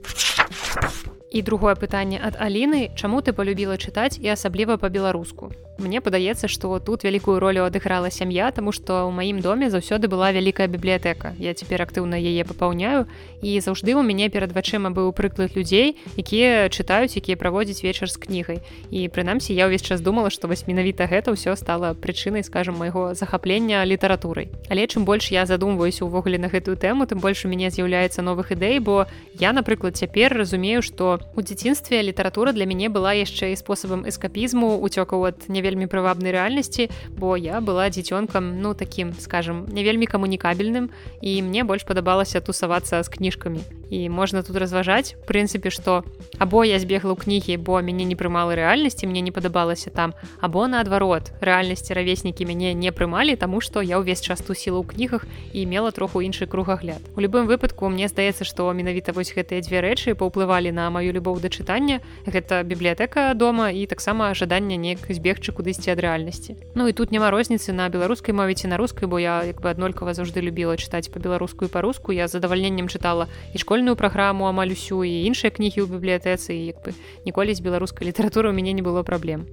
і 1.33 1.41
другое 1.41 1.73
пытанне 1.75 2.21
ад 2.21 2.37
Аліны 2.37 2.93
чаму 2.95 3.25
ты 3.25 3.33
полюбіла 3.33 3.81
чытаць 3.81 4.21
і 4.21 4.29
асабліва 4.29 4.77
па-беларуску? 4.77 5.49
Мне 5.81 6.01
падаецца 6.05 6.45
што 6.47 6.77
тут 6.77 7.01
вялікую 7.03 7.39
ролю 7.41 7.65
адыграла 7.65 8.13
сям'я 8.13 8.53
тому 8.53 8.71
што 8.71 9.09
ў 9.09 9.11
маім 9.11 9.41
доме 9.41 9.73
заўсёды 9.73 10.05
была 10.05 10.29
вялікая 10.29 10.69
бібліятэка. 10.69 11.33
Я 11.41 11.57
цяпер 11.57 11.81
актыўна 11.81 12.13
яе 12.13 12.45
папаўняю. 12.45 13.09
І 13.41 13.57
заўжды 13.57 13.97
у 13.97 14.05
мяне 14.05 14.29
перад 14.29 14.53
вачыма 14.53 14.93
быў 14.93 15.09
прыклад 15.17 15.57
людзей 15.57 15.97
якія 16.13 16.69
чытаюць 16.69 17.17
якія 17.17 17.33
праводзяць 17.41 17.81
вечар 17.81 18.05
з 18.05 18.21
кнігай. 18.21 18.61
І 18.93 19.09
прынамсі 19.09 19.57
я 19.57 19.65
ўвесь 19.65 19.81
час 19.81 20.05
думала 20.05 20.29
што 20.29 20.45
вось 20.45 20.69
менавіта 20.69 21.09
гэта 21.09 21.33
ўсё 21.33 21.57
стала 21.57 21.97
прычынай 21.97 22.45
скажем 22.45 22.77
майго 22.77 23.17
захаплення 23.17 23.81
літаратурай. 23.81 24.53
Але 24.69 24.85
чым 24.85 25.09
больш 25.09 25.33
я 25.33 25.49
задумваюся 25.49 26.05
увогуле 26.05 26.37
на 26.37 26.53
гэтую 26.53 26.77
тэму 26.77 27.09
тым 27.09 27.17
больш 27.17 27.45
у 27.45 27.49
мяне 27.49 27.73
з'яўляецца 27.73 28.21
новых 28.21 28.53
ідэй 28.53 28.77
бо 28.77 29.09
я 29.41 29.57
напрыклад 29.57 29.97
цяпер 29.97 30.37
разумею 30.37 30.85
што 30.85 31.22
у 31.35 31.41
дзяцінстве 31.41 32.03
літаратура 32.03 32.51
для 32.51 32.65
мяне 32.65 32.89
была 32.89 33.13
яшчэ 33.15 33.53
і 33.53 33.59
спосабам 33.59 34.03
эскапізму 34.03 34.77
уцёкаў 34.83 35.31
ад 35.31 35.47
не 35.47 35.63
вельмі 35.63 35.87
прывабнай 35.87 36.35
рэальнасці 36.35 36.89
бо 37.15 37.37
я 37.39 37.61
была 37.61 37.87
дзіцёнкам 37.87 38.59
ну 38.59 38.73
таким 38.73 39.13
скажем 39.15 39.65
не 39.71 39.83
вельмі 39.83 40.05
камунікабельным 40.05 40.91
і 41.21 41.31
мне 41.41 41.63
больш 41.63 41.87
падабалася 41.87 42.41
тусавацца 42.43 42.99
з 43.03 43.07
кніжкамі. 43.07 43.63
І 43.93 44.09
можна 44.09 44.41
тут 44.43 44.57
разважаць 44.57 45.15
прынцыпе 45.29 45.69
што 45.69 46.03
або 46.41 46.65
я 46.65 46.79
збегла 46.81 47.13
ў 47.13 47.23
кнігі 47.23 47.57
бо 47.63 47.79
мяне 47.79 48.03
не 48.03 48.17
прымала 48.19 48.57
рэальнасці 48.57 49.07
мне 49.07 49.21
не 49.21 49.31
падабалася 49.31 49.93
там 49.93 50.17
або 50.41 50.67
наадварот 50.67 51.31
рэальнасці 51.39 51.93
равеснікі 51.93 52.49
мяне 52.49 52.73
не 52.73 52.91
прымалі 52.91 53.37
таму 53.37 53.61
што 53.61 53.79
я 53.85 54.01
ўвесь 54.01 54.25
час 54.25 54.41
тусіла 54.41 54.81
ў 54.81 54.89
кнігах 54.89 55.23
і 55.53 55.63
мела 55.69 55.93
троху 55.95 56.25
іншы 56.25 56.49
кругагляд. 56.49 56.99
У 57.15 57.21
любым 57.21 57.45
выпадку 57.47 57.87
мне 57.87 58.09
здаецца 58.09 58.43
што 58.43 58.67
менавіта 58.73 59.13
вось 59.13 59.31
гэтыя 59.31 59.61
дзве 59.61 59.85
рэчы 59.85 60.17
паўплывалі 60.17 60.73
на 60.73 60.89
маю 60.89 61.12
любоў 61.13 61.39
да 61.39 61.47
чытання. 61.53 62.01
Гэта 62.25 62.65
бібліятэка 62.65 63.37
дома 63.37 63.69
і 63.69 63.85
таксама 63.85 64.33
жаданне 64.33 64.75
неяк 64.75 65.05
збегчы 65.07 65.53
кудысьці 65.53 65.93
ад 65.93 66.01
рэальнасці. 66.01 66.57
Ну 66.75 66.89
і 66.89 66.93
тут 66.93 67.13
няма 67.13 67.29
розніцы 67.29 67.71
на 67.71 67.87
беларускай 67.93 68.33
мовіце 68.33 68.67
на 68.67 68.77
рускай 68.77 69.07
бо 69.07 69.21
я 69.21 69.43
як 69.45 69.61
бы 69.61 69.69
аднолькава 69.69 70.17
заўжды 70.17 70.41
любіла 70.41 70.75
чытаць 70.75 71.13
па-беларускую 71.13 71.69
па-руску. 71.69 72.11
Я 72.11 72.27
задавальненнем 72.27 72.89
чытала 72.89 73.29
і 73.53 73.57
школьную 73.61 73.95
праграму 73.95 74.49
амаль 74.49 74.73
усю 74.73 75.05
і 75.05 75.23
іншыя 75.29 75.53
кнігі 75.53 75.85
ў 75.85 75.87
бібліятэцы 75.87 76.51
як 76.51 76.81
бы 76.81 76.97
ніколі 77.23 77.53
з 77.53 77.61
беларускай 77.61 78.09
літаратуры 78.09 78.49
у 78.49 78.53
мяне 78.57 78.73
не 78.73 78.81
было 78.81 79.03
праблем 79.03 79.45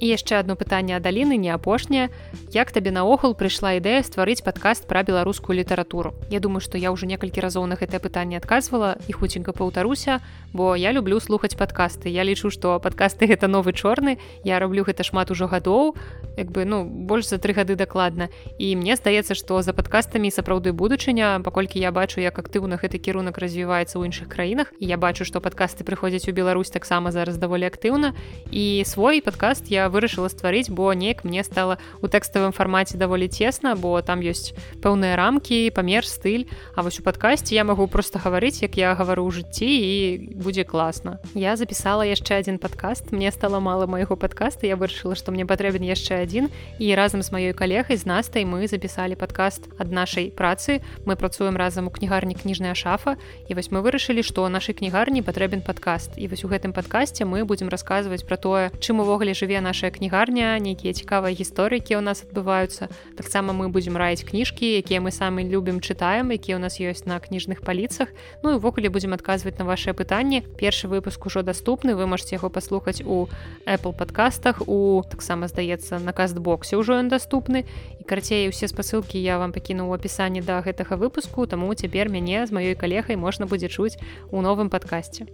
і 0.00 0.06
яшчэ 0.08 0.40
одно 0.40 0.56
пытанне 0.56 0.96
адаліны 0.96 1.36
не 1.36 1.52
апошняе. 1.52 2.08
Як 2.50 2.72
табе 2.72 2.90
наогул 2.90 3.36
прыйшла 3.36 3.76
ідэя 3.76 4.00
стварыць 4.02 4.40
падкаст 4.40 4.88
пра 4.88 5.04
беларускую 5.04 5.54
літаратуру? 5.60 6.16
Я 6.32 6.40
думаю 6.40 6.64
што 6.64 6.80
я 6.80 6.90
ўжо 6.90 7.04
некалькі 7.04 7.44
разоў 7.44 7.68
на 7.68 7.76
гэтае 7.76 8.00
пытанне 8.00 8.40
адказвала 8.40 8.96
і 9.06 9.12
хуценька 9.12 9.52
паўтаруся 9.52 10.24
бо 10.52 10.74
я 10.74 10.92
люблю 10.92 11.20
слухаць 11.20 11.54
падкасты. 11.54 12.08
Я 12.08 12.24
лічу 12.24 12.50
што 12.50 12.80
падкасты 12.80 13.26
гэта 13.30 13.46
новы 13.46 13.76
чорны. 13.76 14.16
Я 14.42 14.58
раблю 14.58 14.88
гэта 14.88 15.04
шмат 15.04 15.30
ужо 15.30 15.46
гадоў 15.46 15.94
як 16.36 16.50
бы 16.50 16.64
ну 16.64 16.84
больш 16.84 17.28
за 17.28 17.36
тры 17.36 17.52
гады 17.52 17.76
дакладна. 17.76 18.32
І 18.58 18.74
мне 18.76 18.96
здаецца 18.96 19.36
што 19.36 19.60
за 19.62 19.76
падкастамі 19.76 20.32
сапраўды 20.32 20.72
будучыня 20.72 21.44
паколькі 21.44 21.78
я 21.78 21.92
бачу 21.92 22.24
як 22.24 22.38
актыўна 22.40 22.80
гэты 22.80 22.96
кірунак 22.96 23.36
развіваецца 23.36 24.00
ў 24.00 24.08
іншых 24.08 24.32
краінах 24.32 24.72
я 24.80 24.96
бачу 24.96 25.28
што 25.28 25.44
падкасты 25.44 25.84
прыходзяць 25.84 26.28
у 26.28 26.32
Беларусь 26.32 26.72
таксама 26.72 27.12
зараз 27.12 27.36
даволі 27.36 27.68
актыўна. 27.68 28.16
І 28.50 28.82
свой 28.86 29.20
падкаст 29.20 29.68
я 29.68 29.89
вырашыла 29.90 30.30
стварыць 30.30 30.70
бо 30.70 30.92
неяк 30.94 31.24
мне 31.24 31.44
стала 31.44 31.78
у 32.00 32.06
тэкставым 32.06 32.54
фармаце 32.54 32.96
даволі 32.96 33.28
цесна 33.28 33.74
бо 33.74 34.00
там 34.02 34.22
ёсць 34.22 34.54
пэўныя 34.80 35.16
рамкі 35.18 35.70
памер 35.74 36.06
стыль. 36.06 36.46
А 36.74 36.82
вось 36.82 37.00
у 37.00 37.02
падкасці 37.02 37.54
я 37.54 37.64
магу 37.64 37.86
просто 37.86 38.18
гаварыць 38.18 38.62
як 38.62 38.76
я 38.76 38.94
гавару 38.94 39.26
ў 39.26 39.42
жыцці 39.42 39.66
і 39.66 39.94
будзе 40.38 40.64
класна. 40.64 41.18
Я 41.34 41.56
запісала 41.56 42.06
яшчэ 42.06 42.38
один 42.38 42.58
падкаст. 42.58 43.12
Мне 43.12 43.32
стала 43.32 43.60
мало 43.60 43.86
майго 43.86 44.16
падкаста. 44.16 44.66
Я 44.66 44.76
вырашыла 44.76 45.16
што 45.16 45.32
мне 45.32 45.46
патрэбен 45.46 45.82
яшчэ 45.82 46.22
адзін. 46.22 46.50
І 46.78 46.94
разам 46.94 47.22
з 47.22 47.30
маёй 47.32 47.52
калегай 47.56 47.96
з 47.96 48.04
настай 48.04 48.44
мы 48.44 48.68
запісалі 48.68 49.16
падкаст 49.16 49.66
ад 49.78 49.90
нашай 49.90 50.30
працы. 50.30 50.84
Мы 51.06 51.16
працуем 51.16 51.56
разам 51.56 51.86
у 51.86 51.90
кнігарні 51.90 52.34
кніжная 52.34 52.74
шафа 52.74 53.16
і 53.48 53.54
вось 53.54 53.72
мы 53.72 53.80
вырашылі 53.80 54.22
што 54.22 54.48
нашай 54.48 54.74
кнігарні 54.74 55.22
патрэбен 55.24 55.64
падкаст. 55.64 56.18
І 56.20 56.28
вось 56.28 56.44
у 56.44 56.48
гэтым 56.52 56.76
падкасці 56.76 57.24
мы 57.24 57.44
будзем 57.44 57.72
расказваць 57.72 58.26
пра 58.28 58.36
тое 58.36 58.70
чым 58.80 59.00
увогуле 59.00 59.32
жыве 59.32 59.60
наша 59.64 59.79
нашая 59.80 59.96
кнігарня 59.96 60.60
нейкія 60.60 60.92
цікавыя 60.92 61.32
гісторыкі 61.32 61.96
у 61.96 62.04
нас 62.04 62.20
адбываюцца 62.20 62.92
таксама 63.16 63.56
мы 63.56 63.72
будзем 63.72 63.96
раіць 63.96 64.28
кніжкі 64.28 64.68
якія 64.76 65.00
мы 65.00 65.08
самі 65.08 65.48
любім 65.48 65.80
чытаем 65.80 66.28
якія 66.36 66.60
у 66.60 66.60
нас 66.60 66.76
ёсць 66.76 67.08
на 67.08 67.16
кніжных 67.16 67.64
паліцах 67.64 68.12
Ну 68.44 68.52
і 68.52 68.60
ўвогуле 68.60 68.92
будзем 68.92 69.16
адказваць 69.16 69.56
на 69.56 69.64
ваши 69.64 69.96
пытанні 69.96 70.44
першы 70.60 70.84
выпуск 70.84 71.24
ужо 71.24 71.40
доступны 71.40 71.96
вы 71.96 72.04
можете 72.04 72.36
яго 72.36 72.52
паслухаць 72.52 73.00
у 73.00 73.24
apple 73.64 73.96
подкастах 73.96 74.60
у 74.68 75.00
таксама 75.08 75.48
здаецца 75.48 75.96
на 75.96 76.12
кастбоксе 76.12 76.76
ўжо 76.76 77.00
ён 77.00 77.08
доступны 77.08 77.64
і 77.64 78.04
карцей 78.04 78.52
усе 78.52 78.68
спасылкі 78.68 79.16
я 79.16 79.40
вам 79.40 79.56
пакіну 79.56 79.88
у 79.88 79.96
апісанні 79.96 80.44
да 80.44 80.60
гэтага 80.60 81.00
выпуску 81.00 81.48
таму 81.48 81.72
цяпер 81.72 82.12
мяне 82.12 82.44
з 82.44 82.52
маёй 82.52 82.76
калегай 82.76 83.16
можна 83.16 83.48
будзе 83.48 83.72
чуць 83.72 83.96
у 84.28 84.44
новым 84.44 84.68
падкасці 84.68 85.24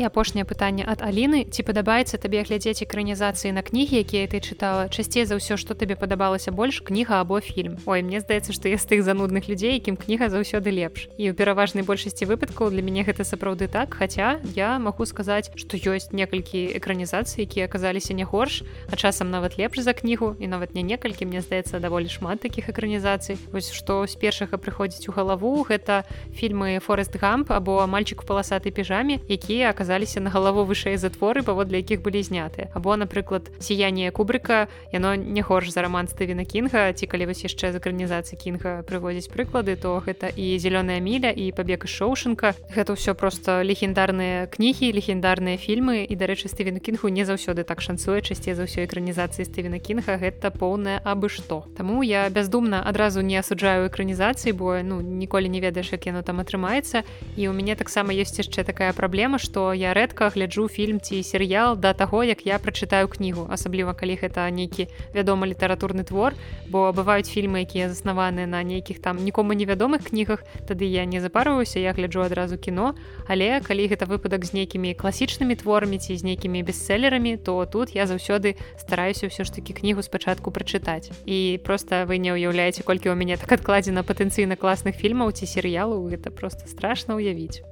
і 0.00 0.04
апошняе 0.08 0.48
пытанне 0.48 0.80
ад 0.88 1.02
Аліны 1.04 1.44
ці 1.44 1.60
падабаецца 1.60 2.16
табе 2.16 2.40
глядзець 2.40 2.80
экранізацыі 2.86 3.52
на 3.52 3.60
кнігі 3.60 4.00
якія 4.00 4.24
ты 4.32 4.40
чытала 4.40 4.88
часцей 4.88 5.28
за 5.28 5.36
ўсё 5.36 5.60
што 5.60 5.76
табе 5.76 5.92
падабалася 5.92 6.56
больш 6.56 6.80
кніга 6.80 7.20
або 7.20 7.40
фільм 7.44 7.76
Ой 7.84 8.00
мне 8.00 8.24
здаецца 8.24 8.56
што 8.56 8.72
я 8.72 8.80
з 8.80 8.88
тых 8.88 9.04
занудных 9.04 9.52
людзей 9.52 9.76
якім 9.76 10.00
кніга 10.00 10.32
заўсёды 10.32 10.72
лепш. 10.72 11.12
І 11.20 11.28
ў 11.28 11.36
пераважнай 11.36 11.84
большасці 11.84 12.24
выпадкаў 12.24 12.72
для 12.72 12.80
мяне 12.80 13.04
гэта 13.04 13.28
сапраўды 13.28 13.68
так 13.68 13.92
хаця 13.92 14.40
я 14.56 14.80
магу 14.80 15.04
сказаць 15.04 15.52
што 15.52 15.76
ёсць 15.76 16.16
некалькі 16.16 16.72
экранізацый 16.80 17.44
якія 17.44 17.68
аказаліся 17.68 18.16
не 18.16 18.24
горш 18.24 18.64
а 18.88 18.96
часам 18.96 19.28
нават 19.28 19.60
лепш 19.60 19.84
за 19.84 19.92
кнігу 19.92 20.32
і 20.40 20.48
нават 20.48 20.72
не 20.72 20.80
некалькі. 20.80 21.28
Мне 21.28 21.44
здаецца 21.44 21.76
даволі 21.76 22.08
шмат 22.08 22.40
такіх 22.40 22.72
экранізацый. 22.72 23.36
Вось 23.52 23.68
што 23.68 24.06
з 24.08 24.16
першага 24.16 24.56
прыходзіць 24.56 25.10
у 25.10 25.12
галаву 25.12 25.60
гэта 25.68 26.08
фільмы 26.32 26.80
форест 26.80 27.12
гамп 27.20 27.52
або 27.52 27.84
мальчик 27.84 28.22
у 28.22 28.26
паласатай 28.26 28.72
піжаме 28.72 29.20
якія 29.30 29.70
аказалі 29.70 29.90
аказаліся 29.90 30.20
на 30.20 30.30
галаву 30.30 30.62
вышэй 30.64 30.94
затворы 30.96 31.42
паводле 31.42 31.82
якіх 31.82 31.98
былі 32.02 32.22
знятыя 32.22 32.70
або 32.78 32.94
напрыклад 32.94 33.50
сіяние 33.58 34.10
кубрыка 34.14 34.68
яно 34.92 35.16
не 35.16 35.42
горш 35.42 35.74
за 35.74 35.82
роман 35.82 36.06
стывена 36.06 36.44
кінга 36.46 36.92
ці 36.94 37.10
калі 37.10 37.26
вось 37.26 37.42
яшчэ 37.42 37.72
з 37.74 37.82
экранізацыі 37.82 38.38
кінга 38.38 38.86
прыводзіць 38.86 39.26
прыклады 39.34 39.74
то 39.74 39.98
гэта 39.98 40.30
і 40.30 40.54
зялёная 40.62 41.02
міля 41.02 41.34
і 41.34 41.50
пабег 41.50 41.90
шоушынка 41.90 42.54
гэта 42.70 42.94
ўсё 42.94 43.18
просто 43.18 43.66
легендарныя 43.66 44.46
кнігі 44.46 44.94
легендарныя 44.94 45.58
фільмы 45.58 46.06
і 46.06 46.14
дарэчы 46.14 46.46
стывену 46.46 46.78
кінгу 46.78 47.10
не 47.10 47.26
заўсёды 47.26 47.66
так 47.66 47.82
шанцуе 47.82 48.22
часцей 48.22 48.54
за 48.54 48.70
ўсё 48.70 48.86
экранізацыі 48.86 49.42
стывена 49.42 49.82
кінга 49.82 50.22
гэта 50.22 50.54
поўная 50.54 51.02
абы 51.02 51.26
што 51.26 51.66
Таму 51.74 52.06
я 52.06 52.30
бяздумна 52.30 52.86
адразу 52.86 53.26
не 53.26 53.42
асуджаю 53.42 53.90
экранізацыі 53.90 54.54
бо 54.54 54.78
ну 54.86 55.02
ніколі 55.02 55.50
не 55.50 55.58
ведаеш 55.58 55.92
як 55.92 56.06
яно 56.06 56.22
там 56.22 56.38
атрымаецца. 56.38 57.02
І 57.36 57.50
у 57.50 57.52
мяне 57.52 57.74
таксама 57.74 58.14
ёсць 58.14 58.38
яшчэ 58.38 58.62
такая 58.62 58.92
праблема 58.92 59.10
што 59.38 59.72
я 59.74 59.92
рэдка 59.92 60.30
гляджу 60.30 60.68
фільм 60.68 61.00
ці 61.00 61.22
серыял 61.22 61.76
да 61.76 61.92
таго 61.92 62.22
як 62.24 62.46
я 62.46 62.56
прачытаю 62.58 63.08
кнігу 63.08 63.46
асабліва 63.50 63.92
калі 63.92 64.16
гэта 64.16 64.48
нейкі 64.48 64.88
вядомы 65.12 65.52
літаратурны 65.52 66.04
твор 66.04 66.32
бо 66.70 66.92
бываюць 66.96 67.28
фільмы 67.28 67.66
якія 67.66 67.92
заснаваны 67.92 68.46
на 68.46 68.62
нейкіх 68.62 69.02
там 69.02 69.20
нікому 69.20 69.52
невядомых 69.52 70.08
кнігах 70.08 70.44
тады 70.66 70.86
я 70.86 71.04
не 71.04 71.20
запарваюся 71.20 71.80
я 71.80 71.92
гляджу 71.92 72.22
адразу 72.22 72.58
кіно. 72.58 72.94
Але 73.26 73.60
калі 73.60 73.88
гэта 73.88 74.06
выпадак 74.06 74.44
з 74.44 74.52
нейкімі 74.54 74.94
класічнымі 74.94 75.56
творамі 75.56 75.98
ці 75.98 76.16
з 76.16 76.24
нейкімі 76.24 76.62
бестселлерамі 76.62 77.36
то 77.36 77.66
тут 77.66 77.94
я 77.94 78.06
заўсёды 78.06 78.56
стараюся 78.78 79.26
ўсё 79.26 79.44
ж 79.44 79.52
таки 79.52 79.72
кнігу 79.72 80.02
спачатку 80.02 80.50
прачытаць. 80.50 81.10
І 81.26 81.60
просто 81.64 82.06
вы 82.06 82.18
не 82.18 82.32
ўяўляеце 82.32 82.82
колькі 82.82 83.10
ў 83.10 83.16
мяне 83.16 83.36
так 83.36 83.52
адкладзена 83.52 84.02
патэнцыйна 84.02 84.56
класных 84.56 84.96
фільмаў 84.96 85.32
ці 85.32 85.46
серыялаў 85.46 86.06
гэта 86.08 86.30
просто 86.30 86.68
страшно 86.68 87.18
ўявіць 87.18 87.62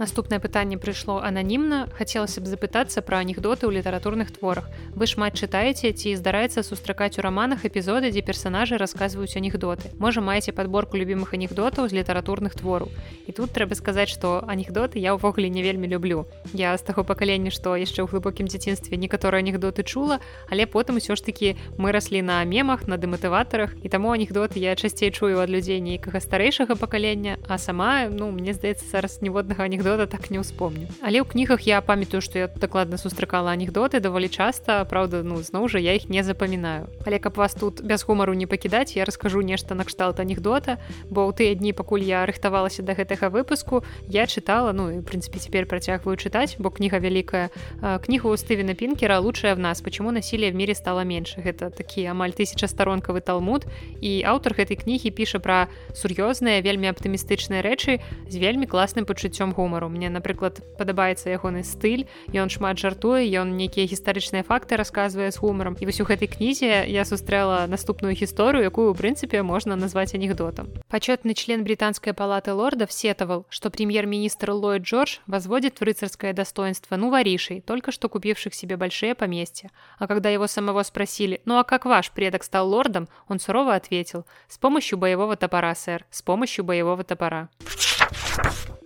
Наступнае 0.00 0.40
пытанне 0.40 0.78
прыйшло 0.80 1.20
ананімна, 1.20 1.84
хацелася 1.92 2.40
б 2.40 2.48
запытацца 2.48 3.04
пра 3.04 3.20
анекдоты 3.20 3.68
ў 3.68 3.84
літаратурных 3.84 4.32
творах. 4.32 4.72
Вы 4.96 5.04
шмат 5.04 5.36
чытаеце 5.36 5.92
ці 5.92 6.16
здараецца 6.16 6.64
сустракаць 6.64 7.20
у 7.20 7.24
раманах 7.26 7.68
эпізоды, 7.68 8.08
дзе 8.08 8.24
персонажы 8.24 8.80
расказваюць 8.80 9.36
анекдоты. 9.36 9.92
Можа 10.00 10.24
маеце 10.24 10.56
падборку 10.56 10.96
любімых 10.96 11.36
анекдотаў 11.36 11.92
з 11.92 12.00
літаратурных 12.00 12.56
твораў. 12.56 12.88
І 13.28 13.36
тут 13.36 13.52
трэба 13.52 13.76
сказаць, 13.76 14.08
што 14.08 14.40
анекдоты 14.48 14.96
я 14.96 15.12
ўвогуле 15.20 15.52
не 15.52 15.60
вельмі 15.60 15.84
люблю. 15.84 16.24
Я 16.56 16.72
з 16.72 16.80
таго 16.80 17.04
пакалення, 17.04 17.52
што 17.52 17.76
яшчэ 17.76 18.00
ў 18.00 18.08
глыбокім 18.08 18.48
дзяцінстве 18.48 18.96
некаторыя 18.96 19.44
анекдоты 19.44 19.84
чула, 19.84 20.24
але 20.48 20.64
потым 20.64 20.96
усё 20.96 21.12
ж 21.12 21.20
такі 21.20 21.60
мы 21.76 21.92
раслі 21.92 22.24
на 22.24 22.40
мемах 22.48 22.88
на 22.88 22.96
дэматыватарах 22.96 23.76
і 23.84 23.92
таму 23.92 24.16
анекдоты 24.16 24.64
я 24.64 24.72
часцей 24.80 25.12
чую 25.12 25.44
ад 25.44 25.52
людзей 25.52 25.84
нейкага 25.84 26.24
старэйшага 26.24 26.80
пакалення, 26.80 27.36
а 27.44 27.60
сама 27.60 28.08
ну 28.08 28.32
мне 28.32 28.56
здаецца 28.56 28.88
зараз 28.88 29.20
ніводнага 29.20 29.68
анекдота 29.68 29.89
так 29.96 30.30
не 30.30 30.42
ўспомню 30.42 30.90
але 31.00 31.22
ў 31.22 31.26
кнігах 31.26 31.64
я 31.64 31.80
памятаю 31.80 32.20
што 32.20 32.38
я 32.38 32.46
дакладна 32.48 32.98
сустракала 32.98 33.54
анекдоты 33.54 34.00
даволі 34.00 34.28
часта 34.28 34.84
Праўда 34.90 35.22
ну 35.22 35.38
зноў 35.42 35.68
жа 35.70 35.78
я 35.78 35.94
іх 35.94 36.10
не 36.10 36.22
запамінаю 36.26 36.90
але 37.06 37.18
каб 37.18 37.36
вас 37.36 37.54
тут 37.54 37.80
без 37.82 38.04
гумару 38.04 38.34
не 38.34 38.46
пакідаць 38.46 38.96
я 38.96 39.04
раскажу 39.04 39.40
нешта 39.40 39.74
накшталт 39.74 40.20
анекдота. 40.20 40.78
Бо 41.08 41.24
ў 41.24 41.32
тыя 41.32 41.54
дні 41.54 41.72
пакуль 41.72 42.04
я 42.04 42.26
рыхтавалася 42.26 42.82
да 42.82 42.92
гэтага 42.92 43.30
выпуску 43.30 43.80
я 44.08 44.26
чытала 44.26 44.72
ну 44.76 44.90
і 44.90 45.00
прынцыпе 45.00 45.40
цяпер 45.40 45.64
працягваю 45.70 46.20
чытаць 46.20 46.58
бо 46.58 46.70
кніга 46.70 47.00
вялікая. 47.00 47.48
Кнігу 47.80 48.34
у 48.34 48.36
стывена 48.36 48.74
пінкера 48.74 49.18
лучшая 49.18 49.54
в 49.54 49.58
нас. 49.58 49.80
Почему 49.80 50.10
насилие 50.10 50.52
в 50.52 50.54
мире 50.54 50.74
стало 50.74 51.04
меньше 51.04 51.40
гэта 51.40 51.70
такі 51.70 52.04
амаль 52.12 52.36
тысяча 52.36 52.68
старонкавы 52.68 53.20
талмуд 53.24 53.64
і 54.00 54.20
аўтар 54.28 54.52
гэтай 54.52 54.76
кнігі 54.76 55.10
піша 55.16 55.40
пра 55.40 55.72
сур'ёзныя 55.96 56.60
вельмі 56.60 56.92
аптымістычныя 56.92 57.64
рэчы 57.64 58.00
з 58.28 58.34
вельмі 58.36 58.66
класным 58.66 59.08
пачуццём 59.08 59.56
гумару 59.56 59.79
мне 59.89 60.09
напрыклад 60.09 60.59
падабаецца 60.77 61.29
ягоны 61.29 61.63
стыль 61.63 62.05
ён 62.33 62.49
шмат 62.49 62.79
жартуе 62.79 63.23
ён 63.39 63.55
нейкія 63.55 63.87
гістарычныя 63.87 64.43
факты 64.43 64.75
расказвае 64.75 65.31
з 65.31 65.39
гумаром 65.39 65.77
і 65.79 65.85
вось 65.85 66.01
у 66.01 66.05
гэтай 66.05 66.27
кнізе 66.27 66.83
я 66.87 67.05
сустрэла 67.05 67.65
наступную 67.67 68.15
гісторыю 68.15 68.63
якую 68.63 68.91
у 68.91 68.95
прынцыпе 68.95 69.41
можна 69.43 69.75
назваць 69.75 70.13
анекдотам 70.13 70.67
пачетны 70.89 71.33
член 71.33 71.63
британской 71.63 72.13
палаты 72.13 72.53
лордов 72.53 72.91
сетавал 72.91 73.45
что 73.49 73.69
премьер-министр 73.69 74.51
ллойд 74.51 74.83
джордж 74.83 75.19
возводит 75.27 75.79
в 75.79 75.83
рыцарское 75.83 76.33
достоинство 76.33 76.95
ну 76.95 77.09
воришей 77.09 77.61
только 77.61 77.91
что 77.91 78.09
купивших 78.09 78.53
себе 78.53 78.77
большие 78.77 79.15
поместья 79.15 79.71
а 79.99 80.07
когда 80.07 80.29
его 80.29 80.47
самого 80.47 80.83
спросили 80.83 81.41
ну 81.45 81.57
а 81.57 81.63
как 81.63 81.85
ваш 81.85 82.11
предок 82.11 82.43
стал 82.43 82.69
лордом 82.69 83.07
он 83.27 83.39
сурово 83.39 83.75
ответил 83.75 84.25
с 84.47 84.57
помощью 84.57 84.97
боевого 84.97 85.35
топора 85.35 85.75
сэр 85.75 86.05
с 86.11 86.21
помощью 86.21 86.65
боевого 86.65 87.03
топора 87.03 87.49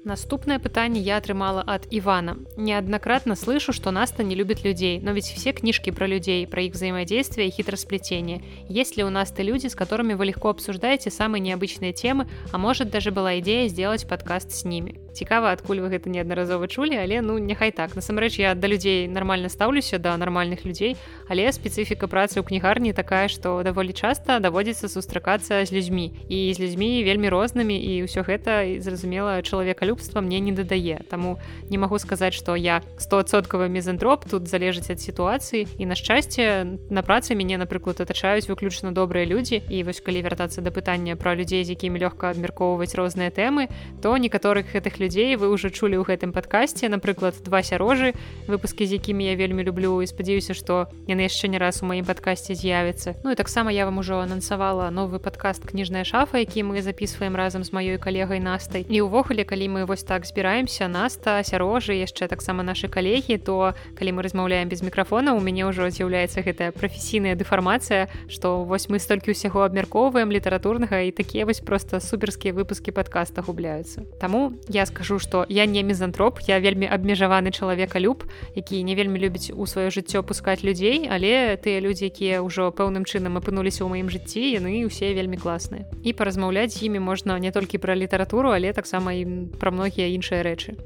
Наступное 0.04 0.58
пытанне 0.58 1.00
я 1.00 1.16
атрымала 1.16 1.62
от 1.62 1.86
Ивана. 1.90 2.36
Неоднократно 2.58 3.34
слышу, 3.36 3.72
что 3.72 3.90
Наста 3.90 4.22
не 4.22 4.34
любит 4.34 4.62
людей, 4.62 5.00
но 5.00 5.12
ведь 5.12 5.24
все 5.24 5.52
книжки 5.52 5.88
про 5.88 6.06
людей, 6.06 6.46
про 6.46 6.60
их 6.60 6.74
взаимодействие 6.74 7.48
и 7.48 7.50
хитросплетение. 7.50 8.42
Есть 8.68 8.98
ли 8.98 9.04
у 9.04 9.08
Насты 9.08 9.42
люди, 9.42 9.66
с 9.66 9.74
которыми 9.74 10.12
вы 10.12 10.26
легко 10.26 10.50
обсуждаете 10.50 11.10
самые 11.10 11.40
необычные 11.40 11.94
темы, 11.94 12.28
а 12.52 12.58
может 12.58 12.90
даже 12.90 13.12
была 13.12 13.38
идея 13.38 13.66
сделать 13.68 14.06
подкаст 14.06 14.50
с 14.50 14.64
ними? 14.64 15.03
Цікава, 15.14 15.54
адкуль 15.54 15.80
вы 15.80 15.94
гэта 15.94 16.10
неаднаразова 16.10 16.66
чулі, 16.66 16.98
але 16.98 17.22
ну 17.22 17.38
няхай 17.38 17.70
так. 17.70 17.96
Насамрэч 17.96 18.36
я 18.42 18.54
да 18.54 18.66
людзей 18.66 19.08
нармальна 19.08 19.48
стаўлюся 19.48 19.98
да 19.98 20.16
нармальных 20.18 20.66
людзей, 20.66 20.96
але 21.30 21.48
спецыфіка 21.54 22.10
працы 22.10 22.42
ў 22.42 22.44
кнігарні 22.44 22.92
такая, 22.92 23.28
што 23.32 23.62
даволі 23.62 23.94
часта 23.94 24.42
даводзіцца 24.42 24.90
сустракацца 24.90 25.64
з 25.64 25.70
людзьмі. 25.70 26.12
І 26.28 26.52
з 26.52 26.58
людзьмі 26.58 27.06
вельмі 27.06 27.30
рознымі 27.30 27.78
і 27.78 28.10
ўсё 28.10 28.26
гэта 28.26 28.82
зразумела 28.82 29.40
чалавека 29.40 29.84
самалюбства 29.84 30.20
мне 30.20 30.40
не 30.40 30.52
дадае. 30.52 31.00
Таму 31.10 31.38
не 31.70 31.78
магу 31.78 31.98
сказаць 31.98 32.34
што 32.34 32.56
я 32.56 32.82
стосоткавы 32.98 33.68
мезантроп 33.68 34.24
тут 34.24 34.48
залежыць 34.48 34.90
ад 34.90 35.00
сітуацыі. 35.00 35.68
І 35.78 35.86
на 35.86 35.94
шчасце 35.94 36.64
на 36.90 37.02
працы 37.02 37.34
мяне 37.34 37.58
напрыклад 37.58 38.00
атачаюць 38.00 38.48
выключна 38.48 38.92
добрыя 38.92 39.24
людзі. 39.28 39.62
І 39.68 39.84
вось 39.84 40.00
калі 40.00 40.22
вяртацца 40.22 40.60
да 40.60 40.70
пытання 40.70 41.16
пра 41.16 41.34
людзей 41.34 41.64
з 41.64 41.76
якімі 41.76 42.00
лёгка 42.00 42.32
абмяркоўваць 42.32 42.94
розныя 42.94 43.30
тэмы 43.30 43.68
то 44.00 44.16
некаторых 44.16 44.72
гэтых 44.72 44.96
людзей 44.96 45.03
вы 45.36 45.48
уже 45.48 45.70
чулі 45.70 46.00
ў 46.00 46.04
гэтым 46.08 46.32
падкасці 46.32 46.88
напрыклад 46.88 47.34
два 47.44 47.60
сярожы 47.60 48.14
выпускі 48.48 48.86
з 48.86 48.96
якімі 48.96 49.24
я 49.24 49.36
вельмі 49.36 49.62
люблю 49.62 50.00
і 50.00 50.06
спадзяюся 50.06 50.54
што 50.54 50.88
яны 51.06 51.28
яшчэ 51.28 51.52
не 51.52 51.58
раз 51.58 51.82
у 51.82 51.86
маім 51.86 52.04
падкасці 52.04 52.54
з'явіцца 52.54 53.14
Ну 53.24 53.30
і 53.30 53.36
таксама 53.36 53.70
я 53.70 53.84
вам 53.84 53.98
ужо 53.98 54.18
анансавала 54.24 54.90
новы 54.90 55.20
падкаст 55.20 55.68
кніжная 55.68 56.04
шафа 56.04 56.38
які 56.38 56.64
мы 56.64 56.82
записываем 56.82 57.36
разам 57.36 57.64
з 57.64 57.72
маёй 57.72 57.98
калегай 57.98 58.40
настай 58.40 58.86
і 58.88 59.04
ўвогуле 59.04 59.44
калі 59.44 59.68
мы 59.68 59.84
вось 59.84 60.02
так 60.02 60.24
збіраемся 60.24 60.88
наста 60.88 61.44
сярожы 61.44 61.92
яшчэ 62.00 62.28
таксама 62.32 62.64
нашы 62.64 62.88
калегі 62.88 63.36
то 63.38 63.74
калі 63.94 64.16
мы 64.16 64.22
размаўляем 64.24 64.68
без 64.68 64.80
мікрафона 64.80 65.36
у 65.36 65.40
мяне 65.40 65.68
ўжо 65.68 65.92
з'яўляецца 65.92 66.40
гэтая 66.40 66.72
прафесійная 66.72 67.36
дэфармацыя 67.36 68.08
што 68.28 68.64
вось 68.64 68.88
мы 68.88 68.98
столькі 68.98 69.36
ўсяго 69.36 69.66
абмяркоўваем 69.68 70.32
літаратурнага 70.32 71.04
і 71.04 71.10
такія 71.10 71.44
вось 71.44 71.60
просто 71.60 72.00
суперскія 72.00 72.54
выпускі 72.54 72.94
падкаста 72.94 73.42
губляюцца. 73.42 74.06
Таму 74.20 74.54
я 74.68 74.86
скажу 74.86 74.93
што 75.18 75.46
я 75.48 75.66
не 75.66 75.82
мезантроп 75.82 76.38
я 76.46 76.60
вельмі 76.60 76.86
абмежаваны 76.86 77.50
чалавека 77.50 77.98
люб 77.98 78.22
які 78.54 78.82
не 78.84 78.94
вельмі 78.94 79.18
любіць 79.18 79.50
у 79.50 79.66
сваё 79.66 79.90
жыццё 79.90 80.22
пускаць 80.22 80.62
людзей 80.62 81.08
але 81.10 81.56
тыя 81.58 81.80
людзі 81.80 82.06
якія 82.12 82.44
ўжо 82.44 82.70
пэўным 82.70 83.02
чынам 83.02 83.40
апынуліся 83.40 83.82
ў 83.82 83.90
маім 83.90 84.08
жыцці 84.12 84.44
яны 84.54 84.86
ўсе 84.86 85.10
вельмі 85.16 85.40
класныя 85.40 85.88
і 86.04 86.12
паразмаўляць 86.12 86.78
з 86.78 86.86
імі 86.86 87.02
можна 87.02 87.38
не 87.42 87.50
толькі 87.50 87.82
пра 87.82 87.98
літаратуру 87.98 88.54
але 88.54 88.70
таксама 88.70 89.16
і 89.16 89.50
пра 89.58 89.74
многія 89.74 90.12
іншыя 90.12 90.46
рэчы. 90.46 90.78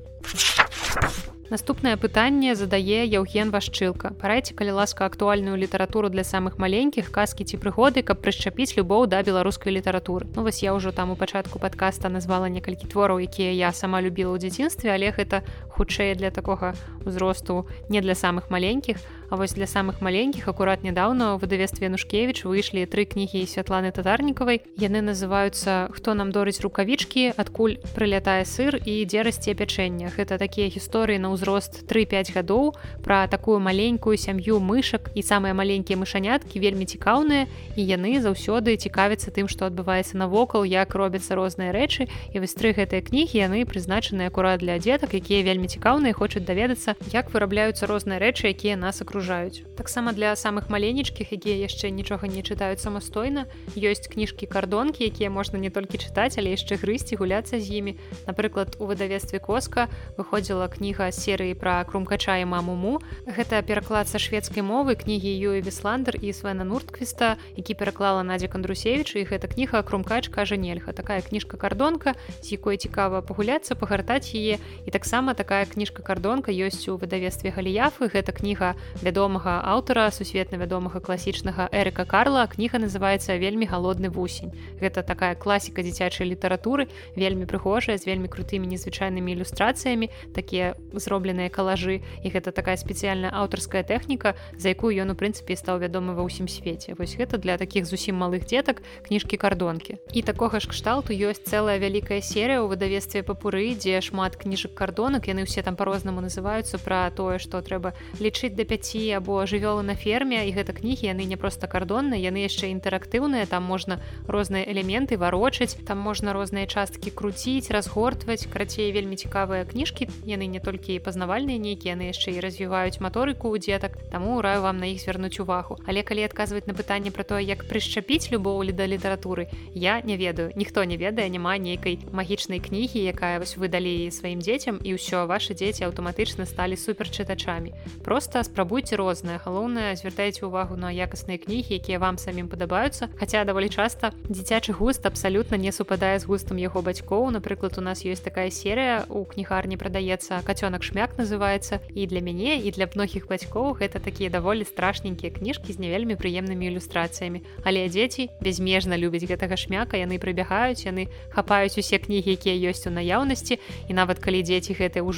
Наступнае 1.48 1.96
пытанне 1.96 2.52
задае 2.52 3.08
Яўген 3.08 3.48
Вашчылка. 3.48 4.12
Парайце, 4.20 4.52
калі 4.52 4.76
ласка 4.76 5.06
актуальную 5.08 5.56
літаратуру 5.56 6.10
для 6.12 6.20
самых 6.20 6.60
маленькіх 6.60 7.08
казкі 7.08 7.48
ці 7.48 7.56
прыгоды, 7.56 8.04
каб 8.04 8.20
прышчапіць 8.20 8.76
любоў 8.76 9.08
да 9.08 9.22
беларускай 9.24 9.72
літаратуры. 9.72 10.28
Ну 10.36 10.44
вось 10.44 10.60
я 10.60 10.76
ўжо 10.76 10.92
там 10.92 11.08
у 11.08 11.16
пачатку 11.16 11.56
падкаста 11.56 12.12
назвала 12.12 12.52
некалькі 12.52 12.84
твораў, 12.92 13.24
якія 13.24 13.56
я 13.56 13.72
сама 13.72 14.04
любіла 14.04 14.36
ў 14.36 14.44
дзяцінстве, 14.44 14.92
але 14.92 15.08
гэта 15.08 15.40
хутчэй 15.78 16.18
для 16.18 16.34
такога 16.34 16.74
ўзросту 17.06 17.64
не 17.88 18.02
для 18.02 18.18
самых 18.18 18.50
маленькіх, 18.50 18.98
А 19.30 19.36
вось 19.36 19.52
для 19.52 19.66
самых 19.66 20.00
маленькіх 20.00 20.48
акурат 20.48 20.80
нядаўна 20.82 21.36
ў 21.36 21.44
выдавестве 21.44 21.92
Нушкевіч 21.92 22.48
выйшлі 22.48 22.88
тры 22.88 23.04
кнігі 23.04 23.44
святланы 23.44 23.92
татарнікавай. 23.92 24.64
Яны 24.80 25.04
называюцца 25.04 25.92
хто 25.92 26.16
нам 26.16 26.32
дорыць 26.32 26.64
рукавічкі, 26.64 27.36
адкуль 27.36 27.76
прылятае 27.92 28.48
сыр 28.48 28.80
і 28.80 29.04
дзе 29.04 29.28
расце 29.28 29.52
пячэння. 29.52 30.08
Гэта 30.16 30.40
такія 30.40 30.72
гісторыі 30.72 31.20
на 31.20 31.36
ўзрост 31.36 31.84
3-5 31.84 32.40
гадоў 32.40 32.72
пра 33.04 33.28
такую 33.28 33.60
маленькую 33.60 34.16
сям'ю 34.16 34.64
мышак 34.64 35.12
і 35.12 35.20
самыя 35.20 35.52
маленькія 35.52 36.00
мышаняткі 36.00 36.56
вельмі 36.64 36.88
цікаўныя 36.88 37.52
і 37.76 37.82
яны 37.84 38.24
заўсёды 38.24 38.80
цікавяцца 38.80 39.28
тым, 39.28 39.44
што 39.44 39.68
адбываецца 39.68 40.16
навокал, 40.16 40.64
як 40.64 40.96
робяцца 40.96 41.36
розныя 41.36 41.76
рэчы 41.76 42.08
і 42.32 42.36
вось 42.40 42.56
тры 42.56 42.72
гэтыя 42.72 43.04
кнігі 43.04 43.44
яны 43.44 43.68
прызначаны 43.68 44.24
акурат 44.32 44.64
для 44.64 44.80
дзетак, 44.80 45.12
якія 45.12 45.44
вельмі 45.44 45.67
цікаўныя 45.68 46.12
хочуць 46.12 46.44
даведацца, 46.44 46.94
як 47.12 47.32
вырабляюцца 47.32 47.86
розныя 47.86 48.18
рэчы, 48.18 48.52
якія 48.52 48.76
нас 48.76 49.00
акружаюць. 49.02 49.64
Таксама 49.76 50.12
для 50.12 50.34
самых 50.36 50.68
маленечкіх, 50.68 51.32
якія 51.32 51.56
яшчэ 51.64 51.90
нічога 51.90 52.28
не 52.28 52.42
чытаюць 52.42 52.80
самастойна, 52.80 53.46
ёсць 53.76 54.08
кніжкі 54.08 54.46
кардонкі, 54.46 55.04
якія 55.04 55.30
можна 55.30 55.58
не 55.58 55.70
толькі 55.70 55.98
чытаць, 55.98 56.36
але 56.36 56.52
яшчэ 56.52 56.76
грысці 56.76 57.16
гуляцца 57.16 57.60
з 57.60 57.66
імі. 57.80 57.96
Напрыклад, 58.26 58.76
у 58.78 58.86
выдавестве 58.86 59.38
коска 59.38 59.88
выходзіла 60.16 60.68
кніга 60.68 61.10
серыі 61.12 61.54
пра 61.54 61.84
крумкача 61.84 62.38
і 62.40 62.46
мамуму. 62.46 63.00
Гэта 63.24 63.62
пераклад 63.62 64.08
са 64.08 64.18
шведскай 64.18 64.62
мовы 64.62 64.94
кнігі 64.94 65.32
Юі 65.32 65.60
Весландер 65.60 66.20
і 66.20 66.32
Свена 66.32 66.64
Нуртквіста, 66.64 67.36
які 67.56 67.74
пераклала 67.74 68.22
Надзя 68.22 68.48
Кандрусевіча 68.48 69.18
і 69.18 69.28
гэта 69.28 69.48
кніга 69.48 69.82
крумкач 69.82 70.28
кажа 70.28 70.56
нельга. 70.56 70.92
такая 70.92 71.22
кніжка 71.22 71.56
кардонка, 71.56 72.14
з 72.42 72.52
якой 72.52 72.76
цікава 72.76 73.22
пагуляцца, 73.22 73.74
пагартаць 73.74 74.34
яе. 74.34 74.58
І 74.86 74.90
таксама 74.90 75.34
такая 75.34 75.57
кніжка 75.66 76.02
кардонка 76.02 76.52
ёсць 76.52 76.86
у 76.86 77.00
выдавестве 77.00 77.50
галіяфы. 77.50 78.06
Гэта 78.12 78.30
кніга 78.30 78.76
вядомага 79.02 79.64
аўтара 79.64 80.10
сусветна 80.12 80.58
вядомага 80.58 81.00
класічнага 81.00 81.68
эрыка 81.72 82.04
Карла. 82.04 82.46
Кніга 82.46 82.78
называецца 82.78 83.34
вельмі 83.40 83.66
галодны 83.66 84.10
вусень 84.10 84.54
гэта 84.80 85.02
такая 85.02 85.34
класіка 85.34 85.82
дзіцячай 85.82 86.28
літаратуры 86.28 86.86
вельмі 87.16 87.46
прыгожая 87.50 87.98
з 87.98 88.06
вельмі 88.06 88.28
крутымі 88.28 88.70
незвычайнымі 88.70 89.34
ілюстрацыямі. 89.34 90.10
Такія 90.34 90.76
зробленыя 90.92 91.48
калажы. 91.50 92.04
І 92.22 92.28
гэта 92.30 92.52
такая 92.52 92.76
спецыяльная 92.76 93.32
аўтарская 93.32 93.82
тэхніка 93.82 94.36
за 94.56 94.70
якую 94.70 94.94
ён 94.94 95.12
у 95.12 95.16
прынцыпе 95.18 95.56
стаў 95.56 95.82
вядомы 95.82 96.14
ва 96.14 96.22
ўсім 96.22 96.46
свеце. 96.46 96.94
Вось 96.94 97.16
гэта 97.16 97.40
для 97.40 97.56
такіх 97.56 97.88
зусім 97.88 98.20
малых 98.20 98.46
дзетак 98.46 98.82
кніжкі 99.08 99.36
кардонкі. 99.40 99.98
І 100.12 100.22
такога 100.22 100.60
ж 100.60 100.68
кшталту 100.68 101.16
ёсць 101.16 101.42
цэлая 101.48 101.80
вялікая 101.80 102.20
серыя 102.20 102.60
ў 102.62 102.68
выдавестве 102.68 103.24
папуры 103.24 103.74
дзе 103.74 104.00
шмат 104.04 104.36
кніжак 104.36 104.74
кардонак. 104.76 105.26
Яны 105.28 105.47
усе 105.48 105.64
там 105.64 105.80
по-рознаму 105.80 106.20
называюцца 106.20 106.76
пра 106.76 107.08
тое 107.08 107.40
што 107.40 107.64
трэба 107.64 107.96
лічыць 108.20 108.52
да 108.52 108.68
5 108.68 109.16
або 109.16 109.40
жывёлы 109.48 109.82
на 109.82 109.96
ферме 109.96 110.44
і 110.44 110.52
гэта 110.52 110.76
кнігі 110.76 111.08
яны 111.08 111.24
не 111.24 111.40
просто 111.40 111.66
кардонныя 111.66 112.20
яны 112.20 112.44
яшчэ 112.44 112.68
інтэрактыўныя 112.76 113.48
там 113.48 113.64
можна 113.64 114.00
розныя 114.28 114.68
элементы 114.68 115.16
варочаць 115.16 115.78
там 115.86 115.98
можна 115.98 116.32
розныя 116.32 116.66
часткі 116.66 117.10
круціць 117.10 117.70
разгортваць. 117.70 118.46
Карацей 118.52 118.92
вельмі 118.92 119.16
цікавыя 119.16 119.64
кніжкі 119.64 120.08
яны 120.26 120.46
не 120.50 120.60
толькі 120.60 120.98
пазнавальныя 121.04 121.58
нейкія 121.58 121.94
яны 121.94 122.10
яшчэ 122.10 122.36
і 122.36 122.42
развіваюць 122.44 123.00
маторыку 123.00 123.52
у 123.52 123.58
дзетак 123.58 123.96
таму 124.10 124.40
раю 124.42 124.62
вам 124.62 124.78
на 124.82 124.90
іх 124.90 125.00
звярнуць 125.04 125.40
увагу. 125.40 125.78
Але 125.86 126.02
калі 126.02 126.26
адказваць 126.28 126.66
на 126.66 126.74
пытанне 126.74 127.10
про 127.14 127.24
тое 127.24 127.44
як 127.44 127.68
прышчапіць 127.68 128.30
любоўлі 128.32 128.72
да 128.72 128.88
літаратуры 128.88 129.48
я 129.74 130.00
не 130.00 130.16
ведаю. 130.16 130.52
Ніхто 130.56 130.84
не 130.84 130.96
ведае 130.96 131.28
няма 131.28 131.56
нейкай 131.58 131.98
магічнай 132.12 132.60
кнігі 132.60 133.04
якая 133.04 133.38
вось 133.38 133.56
выдалі 133.56 134.10
сваім 134.10 134.42
дзецям 134.42 134.80
і 134.82 134.98
ўсё 134.98 135.27
ваши 135.28 135.52
дзеці 135.52 135.84
аўтаматычна 135.92 136.48
сталі 136.48 136.80
суперчытачамі. 136.80 137.76
Просто 138.00 138.40
спрабуйце 138.42 138.96
рознае. 138.96 139.36
Галоўнае 139.44 139.92
звяртайце 140.00 140.48
увагу 140.48 140.80
на 140.80 140.88
якасныя 140.88 141.36
кнігі 141.36 141.76
якія 141.76 141.98
вам 142.00 142.16
самім 142.16 142.48
падабаюцца. 142.48 143.12
Хаця 143.20 143.44
даволі 143.44 143.68
часта 143.68 144.10
дзіцячы 144.24 144.72
густ 144.72 145.04
абсалютна 145.04 145.60
не 145.60 145.72
супадае 145.72 146.16
з 146.18 146.24
густам 146.24 146.56
яго 146.56 146.80
бацькоў. 146.80 147.28
Напрыклад 147.30 147.76
у 147.76 147.84
нас 147.84 148.02
ёсць 148.08 148.24
такая 148.24 148.48
серыя 148.48 149.04
у 149.12 149.24
кнігарні 149.28 149.76
прадаецца 149.76 150.40
кацёнак 150.48 150.82
шмяк 150.82 151.18
называется 151.20 151.84
і 151.92 152.06
для 152.06 152.24
мяне 152.24 152.56
і 152.64 152.72
для 152.72 152.88
многіх 152.88 153.28
бацькоў 153.28 153.76
гэта 153.76 154.00
такія 154.00 154.30
даволі 154.30 154.64
страшненькія 154.64 155.34
кніжкі 155.34 155.76
з 155.76 155.78
не 155.78 155.92
вельмі 155.92 156.16
прыемнымі 156.16 156.72
ілюстрацыямі. 156.72 157.42
Але 157.68 157.88
дзеці 157.92 158.30
безмежна 158.40 158.96
любяць 158.96 159.28
гэтага 159.28 159.60
шмяка 159.60 160.00
яны 160.00 160.16
прыбягаюць 160.16 160.86
яны 160.88 161.12
хапаюць 161.34 161.76
усе 161.76 161.98
кнігі 161.98 162.32
якія 162.38 162.70
ёсць 162.70 162.86
у 162.86 162.94
наяўнасці. 162.94 163.58
І 163.88 163.92
нават 163.92 164.22
калі 164.22 164.42
дзеці 164.46 164.78
гэты 164.78 165.02
ўжо 165.02 165.17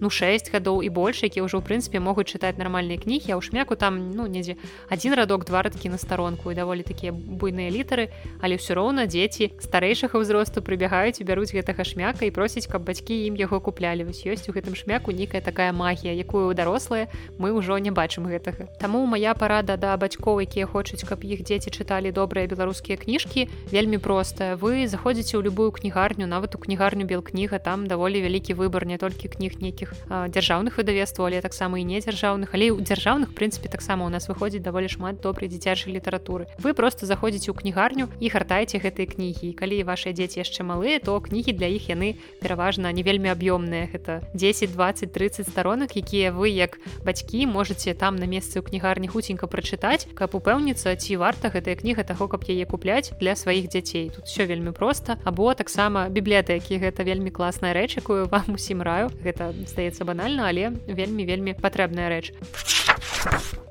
ну 0.00 0.10
6 0.10 0.52
гадоў 0.52 0.82
і 0.82 0.88
больш 0.88 1.22
які 1.22 1.44
ўжо 1.44 1.60
ў 1.60 1.64
прынцыпе 1.66 2.00
могуць 2.00 2.30
чытаць 2.32 2.58
нармальныя 2.58 2.98
кнігі 2.98 3.32
а 3.32 3.38
ў 3.38 3.42
шмяку 3.44 3.76
там 3.76 4.12
ну 4.16 4.26
недзе 4.26 4.56
адзін 4.90 5.14
радок 5.14 5.44
два 5.44 5.62
радкі 5.62 5.88
на 5.88 5.98
старонку 5.98 6.52
і 6.52 6.54
даволі 6.54 6.82
такія 6.82 7.12
буйныя 7.12 7.70
літары. 7.70 8.08
Але 8.40 8.56
ўсё 8.56 8.78
роўна 8.78 9.06
дзеці 9.10 9.58
старэйшага 9.58 10.16
ўзросту 10.18 10.62
прыбягаюць 10.62 11.18
і 11.20 11.26
бяруць 11.26 11.52
гэтага 11.52 11.82
шмяка 11.82 12.24
і 12.24 12.30
просіць 12.30 12.70
каб 12.70 12.86
бацькі 12.86 13.14
ім 13.26 13.36
яго 13.36 13.60
куплялі. 13.60 14.06
Вось 14.06 14.22
ёсць 14.22 14.46
у 14.48 14.54
гэтым 14.54 14.78
шмяку 14.78 15.10
нейкая 15.10 15.42
такая 15.42 15.72
магія 15.72 16.14
якую 16.14 16.54
дарослыя 16.54 17.10
мы 17.38 17.50
ўжо 17.52 17.78
не 17.78 17.90
бачым 17.90 18.30
гэтага. 18.30 18.70
Таму 18.78 19.04
моя 19.06 19.34
парада 19.34 19.76
да 19.76 19.96
бацькоў 19.96 20.42
якія 20.46 20.66
хочуць 20.66 21.02
каб 21.02 21.26
іх 21.26 21.42
дзеці 21.42 21.74
чыталі 21.74 22.14
добрыя 22.14 22.46
беларускія 22.46 22.96
кніжкі 22.96 23.48
вельмі 23.70 23.98
простая. 23.98 24.54
Вы 24.56 24.86
заходзіце 24.86 25.36
ў 25.38 25.50
любую 25.50 25.70
кнігарню 25.74 26.26
нават 26.26 26.54
у 26.54 26.58
кнігарню 26.58 27.06
бел 27.06 27.22
кніга 27.22 27.58
там 27.58 27.86
даволі 27.86 28.22
вялікі 28.22 28.54
выбор 28.54 28.86
не 28.86 28.98
толькі 28.98 29.28
кніг 29.36 29.60
нейкіх 29.60 29.92
дзяржаўных 30.08 30.80
выдавецтваў 30.80 31.28
але 31.28 31.44
таксама 31.44 31.80
і 31.80 31.84
не 31.84 32.00
дзяржаўных 32.00 32.56
але 32.56 32.72
у 32.72 32.80
дзяржаўных 32.80 33.36
прынцыпе 33.36 33.68
таксама 33.68 34.08
у 34.08 34.10
нас 34.10 34.28
выходзіць 34.28 34.64
даволі 34.64 34.88
шмат 34.88 35.20
добрай 35.20 35.52
дзіцячай 35.52 35.92
літаратуры 35.92 36.48
вы 36.58 36.74
просто 36.74 37.06
заходзіце 37.06 37.52
ў 37.52 37.56
кнігарню 37.60 38.08
і 38.20 38.26
гартаеце 38.32 38.80
гэтыя 38.80 39.06
кнігі 39.12 39.52
калі 39.52 39.82
ваши 39.84 40.16
дзеці 40.16 40.42
яшчэ 40.42 40.64
малыя 40.64 40.98
то 41.00 41.20
кнігі 41.20 41.52
для 41.52 41.68
іх 41.68 41.88
яны 41.88 42.16
пераважна 42.40 42.92
не 42.92 43.02
вельмі 43.02 43.30
аб'ёмныя. 43.32 43.88
Гэта 43.92 44.22
10 44.34 44.72
20 44.72 45.12
30 45.12 45.48
старонак 45.48 45.96
якія 45.96 46.32
вы 46.32 46.50
як 46.50 46.78
бацькі 47.04 47.46
можете 47.46 47.94
там 47.94 48.16
на 48.16 48.26
месцы 48.26 48.60
ў 48.60 48.66
кнігарні 48.66 49.08
хуценька 49.08 49.46
прачытаць 49.46 50.08
каб 50.14 50.34
упэўніцца 50.34 50.94
ці 50.96 51.16
варта 51.16 51.50
гэтая 51.50 51.76
кніга 51.76 52.02
таго 52.02 52.28
каб 52.28 52.44
яе 52.48 52.64
купляць 52.66 53.12
для 53.20 53.36
сваіх 53.36 53.68
дзяцей. 53.68 54.10
Тут 54.10 54.26
все 54.26 54.46
вельмі 54.46 54.70
проста. 54.70 55.18
Або 55.24 55.54
таксама 55.54 56.08
бібліятэкі. 56.08 56.78
Гэта 56.80 57.04
вельмі 57.04 57.30
класная 57.30 57.74
рэч 57.74 57.98
якую 57.98 58.28
вам 58.30 58.56
усім 58.56 58.82
раю 58.82 59.10
гэта 59.26 59.52
здаецца 59.74 60.08
банальна 60.10 60.48
але 60.54 60.72
вельмі 61.02 61.28
вельмі 61.30 61.58
патрэбная 61.66 62.08
рэч 62.16 62.26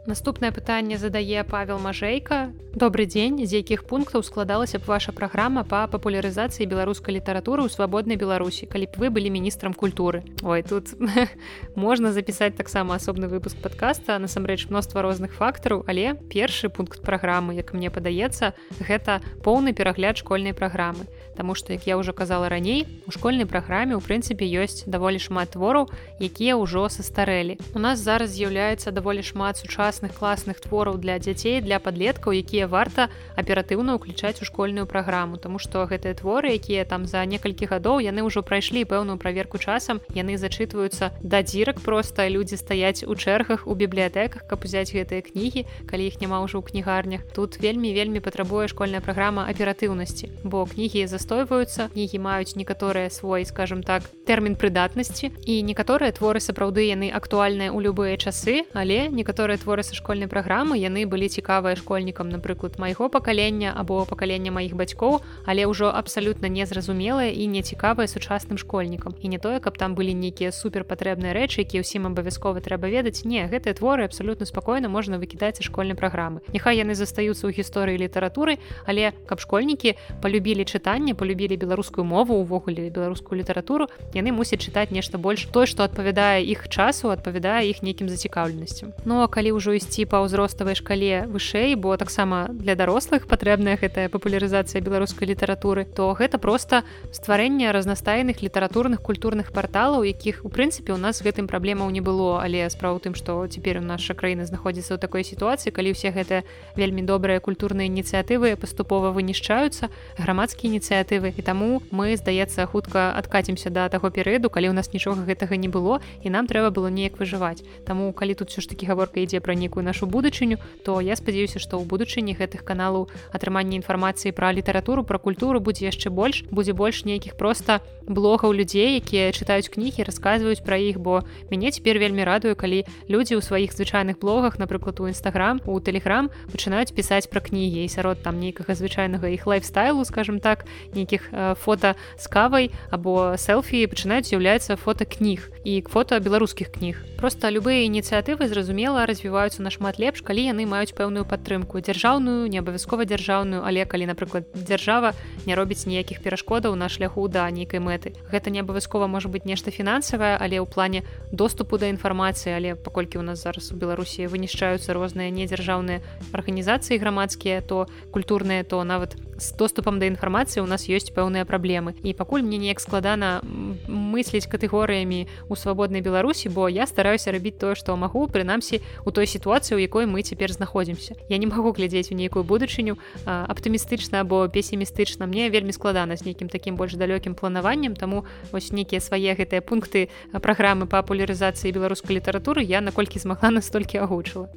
Наступнае 0.06 0.52
пытанне 0.52 1.00
задае 1.02 1.44
Павел 1.44 1.80
Мажэйка. 1.80 2.54
Добры 2.76 3.06
дзень, 3.10 3.42
з 3.42 3.58
якіх 3.58 3.88
пунктаў 3.90 4.22
складалася 4.22 4.78
б 4.78 4.86
ваша 4.86 5.10
праграма 5.10 5.64
па 5.66 5.88
папулярызацыі 5.90 6.70
беларускай 6.70 7.18
літаратуры 7.18 7.66
ў 7.66 7.74
свабоднай 7.74 8.14
Беларусі, 8.14 8.70
калі 8.70 8.86
б 8.86 9.02
вы 9.02 9.10
былі 9.10 9.34
міністрам 9.34 9.74
культуры. 9.74 10.22
Ой 10.46 10.62
тут 10.62 10.94
можна 11.76 12.14
запісаць 12.14 12.54
таксама 12.54 13.02
асобны 13.02 13.26
выпуск 13.26 13.58
падкаста, 13.58 14.20
насамрэч 14.22 14.70
мноства 14.70 15.02
розных 15.02 15.34
фактараў, 15.34 15.82
але 15.90 16.14
першы 16.30 16.70
пункт 16.70 17.02
праграмы, 17.02 17.58
як 17.58 17.74
мне 17.74 17.90
падаецца, 17.90 18.54
гэта 18.78 19.26
поўны 19.42 19.74
перагляд 19.74 20.22
школьнай 20.22 20.54
праграмы. 20.54 21.10
Таму 21.36 21.56
што 21.56 21.74
як 21.74 21.88
я 21.88 21.98
ўжо 21.98 22.14
казала 22.14 22.48
раней, 22.48 22.86
у 23.08 23.12
школьнай 23.12 23.48
праграме 23.48 23.96
ў 23.96 24.04
прынцыпе 24.04 24.46
ёсць 24.48 24.84
даволі 24.86 25.20
шмат 25.20 25.56
твораў, 25.56 25.90
якія 26.20 26.56
ўжо 26.60 26.92
састарэлі. 26.92 27.58
У 27.74 27.80
нас 27.80 28.00
зараз 28.00 28.36
з'яўляецца 28.36 28.92
даволі 28.92 29.24
шмат 29.24 29.60
сучас 29.60 29.95
сучасных 29.96 30.18
класных 30.20 30.60
твораў 30.60 30.98
для 30.98 31.20
дзяцей 31.20 31.62
для 31.62 31.80
подлеткаў 31.80 32.36
якія 32.36 32.68
варта 32.68 33.08
аператыўна 33.36 33.96
ўключаць 33.96 34.42
у 34.42 34.46
школьную 34.46 34.86
праграму. 34.86 35.38
Тому 35.38 35.60
что 35.60 35.88
гэтыя 35.88 36.14
творы 36.14 36.52
якія 36.56 36.84
там 36.86 37.06
за 37.06 37.24
некалькі 37.26 37.66
гадоў 37.66 38.04
яны 38.04 38.24
ўжо 38.28 38.44
прайшлі 38.44 38.84
пэўную 38.84 39.18
праверку 39.18 39.58
часам 39.58 40.02
яны 40.12 40.38
зачытваюцца 40.38 41.16
да 41.24 41.42
дзірак 41.42 41.80
просто 41.80 42.28
людзі 42.28 42.58
стаяць 42.58 43.08
у 43.08 43.16
чэргах 43.16 43.68
у 43.68 43.76
бібліятэках 43.76 44.48
каб 44.48 44.66
узяць 44.68 44.92
гэтыя 44.92 45.24
кнігі 45.24 45.64
калі 45.88 46.04
іх 46.08 46.20
няма 46.20 46.44
ўжо 46.44 46.60
ў 46.60 46.68
кнігарнях. 46.76 47.24
Тут 47.32 47.56
вельмі 47.64 47.96
вельмі 47.96 48.20
патрабуе 48.20 48.68
школьная 48.68 49.00
праграма 49.00 49.48
аператыўнасці 49.48 50.44
бо 50.44 50.66
кнігі 50.68 51.08
застойваюцца 51.08 51.88
кнігі 51.96 52.20
маюць 52.20 52.60
некаторыя 52.60 53.08
свой 53.08 53.46
скажем 53.46 53.80
так 53.84 54.04
тэрмін 54.26 54.58
прыдатнасці 54.58 55.32
і 55.46 55.62
некаторыя 55.64 56.12
творы 56.12 56.42
сапраўды 56.42 56.90
яны 56.90 57.14
актуальныя 57.14 57.70
ў 57.70 57.80
любыя 57.86 58.18
часы 58.18 58.66
але 58.74 59.08
некаторыя 59.14 59.62
творы 59.62 59.86
са 59.86 59.94
школьнай 59.94 60.28
праграмы 60.28 60.82
яны 60.82 61.06
былі 61.06 61.30
цікавыя 61.30 61.78
школьнікам 61.78 62.34
напрыклад 62.34 62.82
майго 62.82 63.10
пакалення 63.10 63.72
або 63.78 64.04
пакалення 64.10 64.52
маіх 64.52 64.74
бацькоў 64.74 65.22
але 65.46 65.66
ўжо 65.70 65.94
абсалютна 65.94 66.50
незразумелыя 66.50 67.32
і 67.32 67.48
нецікавыя 67.48 68.08
сучасным 68.08 68.58
школьнікам. 68.58 69.16
І 69.22 69.28
не 69.30 69.38
тое 69.38 69.60
каб 69.60 69.78
там 69.78 69.96
былі 69.96 70.14
нейкія 70.14 70.52
супер 70.52 70.84
патрэбныя 70.84 71.34
рэчы 71.36 71.62
якія 71.62 71.84
ўсім 71.86 72.10
абавязкова 72.10 72.62
трэба 72.62 72.90
ведаць. 72.90 73.26
Не 73.26 73.46
гэтыя 73.52 73.78
творы 73.78 74.06
абсалютна 74.06 74.46
спакойна 74.46 74.90
можна 74.90 75.20
выкідаць 75.22 75.62
школьнай 75.62 75.96
праграмы. 75.96 76.42
Няхай 76.54 76.82
яны 76.82 76.96
застаюцца 76.96 77.48
ў 77.48 77.52
гісторыі 77.54 78.00
літаратуры 78.02 78.58
але 78.86 79.14
каб 79.26 79.40
школьнікі 79.40 79.96
полюбілі 80.22 80.66
чытанне 80.66 81.14
полюбілі 81.14 81.58
беларускую 81.58 82.06
мову 82.06 82.36
увогуле 82.40 82.90
беларускую 82.90 83.40
літаратуру 83.40 83.88
яны 84.16 84.32
мусяць 84.32 84.64
чытаць 84.64 84.90
нешта 84.96 85.20
больш 85.20 85.46
той 85.52 85.68
што 85.68 85.84
адпавядае 85.84 86.42
іх 86.48 86.66
часу 86.72 87.12
адпавядае 87.12 87.70
іх 87.70 87.84
нейкім 87.84 88.10
зацікаўленасцю 88.10 88.96
Ну 89.06 89.22
а 89.22 89.28
калі 89.28 89.60
ўжо 89.60 89.76
ісці 89.76 90.08
па 90.10 90.24
ўзроставай 90.24 90.80
шкале 90.80 91.28
вышэй 91.28 91.76
бо 91.76 92.00
таксама 92.00 92.48
для 92.50 92.76
дарослых 92.80 93.28
патрэбная 93.28 93.78
гэтая 93.78 94.10
папулярызацыя 94.10 94.82
беларускай 94.82 95.28
літаратуры 95.28 95.86
то 95.86 96.16
гэта 96.16 96.40
просто 96.40 96.84
стварэнне 97.12 97.72
разнастайных 97.72 98.42
літаратурных 98.42 99.02
культурных 99.02 99.52
парталаў 99.52 100.08
якіх 100.08 100.46
у 100.46 100.50
прынцыпе 100.50 100.94
у 100.94 100.98
нас 100.98 101.22
гэтым 101.22 101.48
праблемаў 101.48 101.90
не 101.90 102.02
было. 102.02 102.40
Але 102.44 102.70
справа 102.70 103.00
тым 103.00 103.16
што 103.16 103.44
цяпер 103.48 103.80
у 103.80 103.82
наша 103.82 104.14
краіна 104.14 104.46
знаходзіцца 104.46 104.96
ў 104.96 105.00
такой 105.02 105.24
сітуацыі 105.28 105.74
калі 105.76 105.92
ўсе 105.92 106.14
гэтыя 106.16 106.46
вельмі 106.78 107.02
добрыя 107.02 107.40
культурныя 107.40 107.90
ініцыятывы 107.90 108.56
паступова 108.56 109.12
вынішчаюцца 109.12 109.90
грамадскія 110.18 110.72
ініцыятывы 110.72 111.34
і 111.36 111.42
таму 111.42 111.82
мы 111.92 112.16
здаецца 112.16 112.66
хутка 112.70 113.12
адкацімся 113.18 113.70
да 113.70 113.90
таго 113.90 114.05
перыяду 114.10 114.50
калі 114.50 114.70
у 114.70 114.74
нас 114.74 114.94
нічога 114.94 115.26
гэтага 115.26 115.58
не 115.58 115.68
было 115.68 116.02
і 116.24 116.30
нам 116.30 116.48
трэба 116.48 116.72
было 116.72 116.88
неяк 116.88 117.18
выжываць. 117.18 117.64
Таму 117.86 118.12
калі 118.14 118.34
тут 118.36 118.50
все 118.50 118.62
ж 118.62 118.70
таки 118.70 118.86
гаворка 118.86 119.20
ідзе 119.20 119.40
пра 119.40 119.56
нейкую 119.56 119.84
нашу 119.84 120.08
будучыню 120.08 120.58
то 120.84 121.02
я 121.02 121.16
спадзяюся 121.16 121.60
што 121.60 121.78
ў 121.80 121.86
будучыні 121.86 122.36
гэтых 122.36 122.64
каналаў 122.64 123.10
атрымання 123.32 123.80
інфармацыі 123.82 124.32
пра 124.32 124.54
літаратуру 124.54 125.04
пра 125.04 125.18
культуру 125.18 125.60
будзе 125.60 125.90
яшчэ 125.90 126.10
больш 126.10 126.44
будзе 126.52 126.74
больш 126.74 127.06
нейкіх 127.06 127.38
проста 127.38 127.82
блогаў 128.06 128.54
людзей 128.54 129.02
якія 129.02 129.32
чытаюць 129.32 129.70
кнігі 129.70 130.06
расказваюць 130.06 130.62
пра 130.62 130.78
іх 130.78 131.00
бо 131.00 131.26
мяне 131.50 131.72
цяпер 131.72 131.98
вельмі 131.98 132.24
радую 132.24 132.56
калі 132.56 132.86
людзі 133.10 133.38
ў 133.38 133.42
сваіх 133.42 133.74
звычайных 133.74 134.20
блогах 134.22 134.60
напрыклад 134.60 135.00
у 135.02 135.10
нстаграм 135.10 135.62
у 135.66 135.80
тэлеграм 135.80 136.30
пачынаюць 136.52 136.94
пісаць 136.94 137.28
пра 137.30 137.42
кнігі. 137.42 137.86
І 137.86 137.90
сярод 137.90 138.22
там 138.24 138.40
нейкага 138.40 138.76
звычайнага 138.76 139.30
іх 139.30 139.48
лайфстайлу 139.48 140.06
скажем 140.06 140.40
так 140.40 140.66
нейкіх 140.94 141.30
э, 141.32 141.56
фото 141.56 141.96
з 142.18 142.26
кавай 142.28 142.72
або 142.90 143.38
селфі 143.38 143.88
пачынаюць 143.96 144.28
з'яўляецца 144.28 144.76
фото 144.76 145.08
кніг 145.08 145.48
і 145.64 145.80
фото 145.88 146.20
беларускіх 146.20 146.68
кніг. 146.76 147.00
Просто 147.16 147.48
любыя 147.48 147.88
ініцыятывы 147.88 148.52
зразумела 148.52 149.08
развіваюцца 149.08 149.64
нашмат 149.64 149.96
лепш 150.04 150.20
калі 150.20 150.52
яны 150.52 150.68
маюць 150.68 150.92
пэўную 150.92 151.24
падтрымку. 151.24 151.80
Дзяржаўную 151.80 152.52
не 152.52 152.60
абавязкова 152.60 153.08
дзяржаўную 153.08 153.64
але 153.64 153.88
калі 153.88 154.12
напрыклад 154.12 154.52
дзяржава 154.52 155.16
не 155.48 155.56
робіць 155.56 155.88
ніякіх 155.88 156.20
перашкодаў 156.20 156.76
на 156.76 156.92
шляху 156.92 157.24
да 157.32 157.48
нейкай 157.48 157.80
мэты. 157.80 158.12
Гэта 158.28 158.52
не 158.52 158.60
абавязкова 158.60 159.08
можа 159.08 159.32
быть 159.32 159.48
нешта 159.48 159.72
фінансавае 159.72 160.36
але 160.36 160.60
ў 160.60 160.68
плане 160.68 161.08
доступу 161.32 161.80
да 161.80 161.88
інфармацыі 161.88 162.52
але 162.52 162.76
паколькі 162.76 163.24
у 163.24 163.24
нас 163.24 163.48
зараз 163.48 163.72
у 163.72 163.80
беларусі 163.80 164.28
вынішчаюцца 164.28 164.92
розныя 164.92 165.32
недзяржаўныя 165.32 166.04
арганізацыі 166.36 167.00
грамадскія 167.00 167.64
то 167.64 167.88
культурныя 168.12 168.68
то 168.68 168.84
нават 168.84 169.16
з 169.38 169.52
доступам 169.56 170.00
да 170.00 170.06
інфармацыі 170.06 170.64
у 170.64 170.68
нас 170.68 170.88
ёсць 170.88 171.12
пэўныя 171.12 171.46
праблемы 171.46 171.96
і 172.04 172.14
пакуль 172.14 172.44
мне 172.44 172.58
неяк 172.58 172.80
складана 172.80 173.42
мысліць 173.88 174.48
катэгорыямі 174.48 175.28
у 175.50 175.56
свабоднай 175.56 176.02
беларусі 176.02 176.50
бо 176.50 176.70
я 176.70 176.88
стараюся 176.88 177.32
рабіць 177.32 177.60
тое 177.60 177.76
што 177.76 177.96
магу 178.00 178.28
прынамсі 178.28 178.82
у 179.06 179.12
той 179.12 179.28
сітуацыі 179.28 179.76
у 179.76 179.82
якой 179.84 180.06
мы 180.06 180.24
цяпер 180.24 180.52
знаходзімся 180.52 181.16
я 181.30 181.38
не 181.38 181.48
магу 181.48 181.72
глядзець 181.76 182.12
у 182.12 182.16
нейкую 182.16 182.44
будучыню 182.44 182.98
аптымістычна 183.26 184.24
або 184.24 184.48
песімістычна 184.48 185.28
мне 185.28 185.50
вельмі 185.50 185.76
складана 185.76 186.16
з 186.16 186.26
нейкім 186.26 186.48
такім 186.50 186.76
больш 186.76 186.96
далёкім 186.96 187.36
планаваннем 187.36 187.96
таму 187.96 188.26
вось 188.52 188.72
нейкія 188.72 189.02
свае 189.02 189.36
гэтыя 189.36 189.60
пункты 189.62 190.08
праграмы 190.32 190.88
папулярызацыі 190.88 191.76
беларускай 191.76 192.16
літаратуры 192.18 192.64
я 192.64 192.82
наколькі 192.82 193.20
змагла 193.20 193.52
настолькі 193.52 194.00
агучыла 194.00 194.48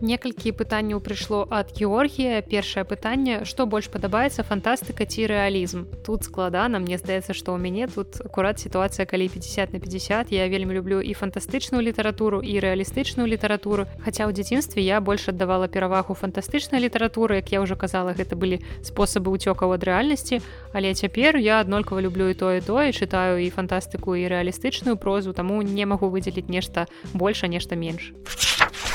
некалькі 0.00 0.50
пытанняў 0.50 0.98
прыйшло 0.98 1.46
ад 1.50 1.70
Георгія. 1.76 2.42
Першае 2.42 2.82
пытанне 2.88 3.44
што 3.44 3.66
больш 3.66 3.86
падабаецца 3.92 4.42
фантастыка 4.42 5.06
ці 5.06 5.26
рэалізм? 5.30 5.84
Тут 6.02 6.24
складана. 6.24 6.78
Мне 6.78 6.98
здаецца 6.98 7.36
што 7.36 7.54
ў 7.54 7.60
мяне 7.60 7.86
тут 7.86 8.18
акурат 8.24 8.58
сітуацыя 8.58 9.06
калі 9.06 9.28
50 9.28 9.72
на 9.72 9.78
50 9.78 10.32
я 10.32 10.48
вельмі 10.48 10.74
люблю 10.74 11.00
і 11.00 11.14
фантастычную 11.14 11.82
літаратуру 11.84 12.40
і 12.42 12.58
рэалістычную 12.58 13.28
літаратуру. 13.28 13.86
Хаця 14.02 14.26
ў 14.26 14.32
дзяцінстве 14.34 14.82
я 14.82 15.00
больш 15.00 15.28
аддавала 15.28 15.68
перавагу 15.68 16.18
фантастычнай 16.18 16.82
літаратуры. 16.82 17.38
Як 17.38 17.52
я 17.52 17.60
ўжо 17.60 17.76
казала 17.76 18.16
гэта 18.16 18.34
былі 18.34 18.64
спосабы 18.82 19.30
ўцёкаў 19.30 19.76
ад 19.76 19.84
рэальнасці. 19.84 20.40
Але 20.72 20.94
цяпер 20.94 21.36
я 21.36 21.60
аднолькава 21.60 22.00
люблю 22.00 22.32
і 22.32 22.34
тое 22.34 22.58
тое 22.64 22.90
чытаю 22.90 23.38
і 23.38 23.52
фантастыку 23.52 24.18
і 24.18 24.26
рэалістычную 24.26 24.96
прозу 24.96 25.36
таму 25.36 25.62
не 25.62 25.86
магу 25.86 26.10
выдзеліць 26.10 26.48
нешта 26.48 26.86
больше 27.12 27.48
нешта 27.48 27.76
менш. 27.76 28.12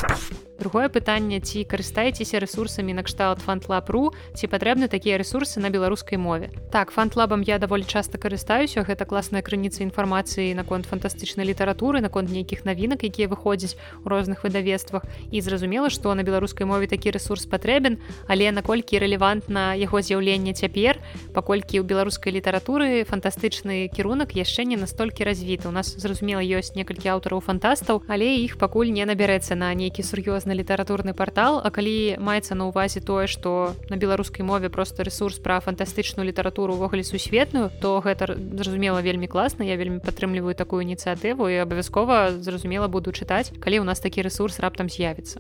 а 0.04 0.49
другое 0.60 0.90
пытанне 0.92 1.40
ці 1.40 1.64
карыстаецеся 1.64 2.44
ресурсамі 2.44 2.94
накшталт 2.94 3.40
фантлаб.ру 3.40 4.12
ці 4.36 4.46
патрэбны 4.52 4.92
такія 4.92 5.16
ресурсы 5.18 5.64
на 5.64 5.72
беларускай 5.72 6.20
мове? 6.20 6.52
Так 6.72 6.92
фантлабам 6.92 7.42
я 7.42 7.58
даволі 7.58 7.88
часта 7.88 8.20
карыстаюся 8.20 8.84
гэта 8.84 9.08
класная 9.08 9.42
крыніца 9.42 9.82
інфармацыі 9.88 10.52
наконт 10.54 10.86
фантастычнай 10.86 11.48
літаратуры 11.48 12.04
наконт 12.04 12.30
нейкіх 12.30 12.68
навінак 12.68 13.08
якія 13.08 13.32
выходзяць 13.32 13.80
у 14.04 14.10
розных 14.12 14.44
выдавецтвах. 14.44 15.08
І 15.32 15.42
зразумела 15.42 15.90
што 15.90 16.14
на 16.14 16.28
беларускай 16.28 16.68
мове 16.68 16.92
такі 16.92 17.16
ресурс 17.16 17.48
патрэбен 17.48 17.98
але 18.28 18.52
наколькі 18.52 19.00
рэлевантна 19.00 19.80
яго 19.80 20.04
з'яўленне 20.04 20.54
цяпер 20.54 21.00
паколькі 21.34 21.80
ў 21.80 21.88
беларускай 21.88 22.36
літаратуры 22.36 23.08
фантастычны 23.08 23.88
кірунак 23.88 24.36
яшчэ 24.36 24.68
не 24.68 24.76
настолькі 24.76 25.24
развіты. 25.24 25.70
У 25.70 25.72
нас 25.72 25.96
зразумела 25.96 26.44
ёсць 26.44 26.76
некалькі 26.76 27.16
аўтараў 27.16 27.40
фантастаў 27.40 28.04
але 28.12 28.44
іх 28.44 28.60
пакуль 28.60 28.92
не 28.92 29.08
набярэцца 29.08 29.56
на 29.56 29.72
нейкі 29.74 30.04
сур'ёзны 30.04 30.49
на 30.50 30.58
літаратурны 30.58 31.14
портал. 31.14 31.62
А 31.62 31.70
калі 31.70 32.18
маецца 32.18 32.58
на 32.58 32.66
увазе 32.66 33.06
тое 33.06 33.30
што 33.30 33.78
на 33.94 33.96
беларускай 34.02 34.42
мове 34.42 34.74
просто 34.74 35.06
ресурс 35.06 35.38
пра 35.38 35.62
фантастычную 35.62 36.26
літаратуру 36.26 36.74
увогуле 36.74 37.06
сусветную 37.06 37.70
то 37.78 38.02
гэта 38.02 38.34
зразумела 38.58 39.06
вельмі 39.06 39.30
класна. 39.30 39.62
Я 39.64 39.78
вельмі 39.78 40.02
падтрымліваю 40.02 40.58
такую 40.58 40.82
ініцыятыву 40.82 41.46
і 41.46 41.62
абавязкова 41.62 42.42
зразумела 42.42 42.90
буду 42.90 43.14
чытаць 43.14 43.54
калі 43.62 43.80
у 43.80 43.86
нас 43.86 44.02
такі 44.02 44.26
ресурс 44.26 44.60
раптам 44.60 44.90
з'явіцца 44.90 45.38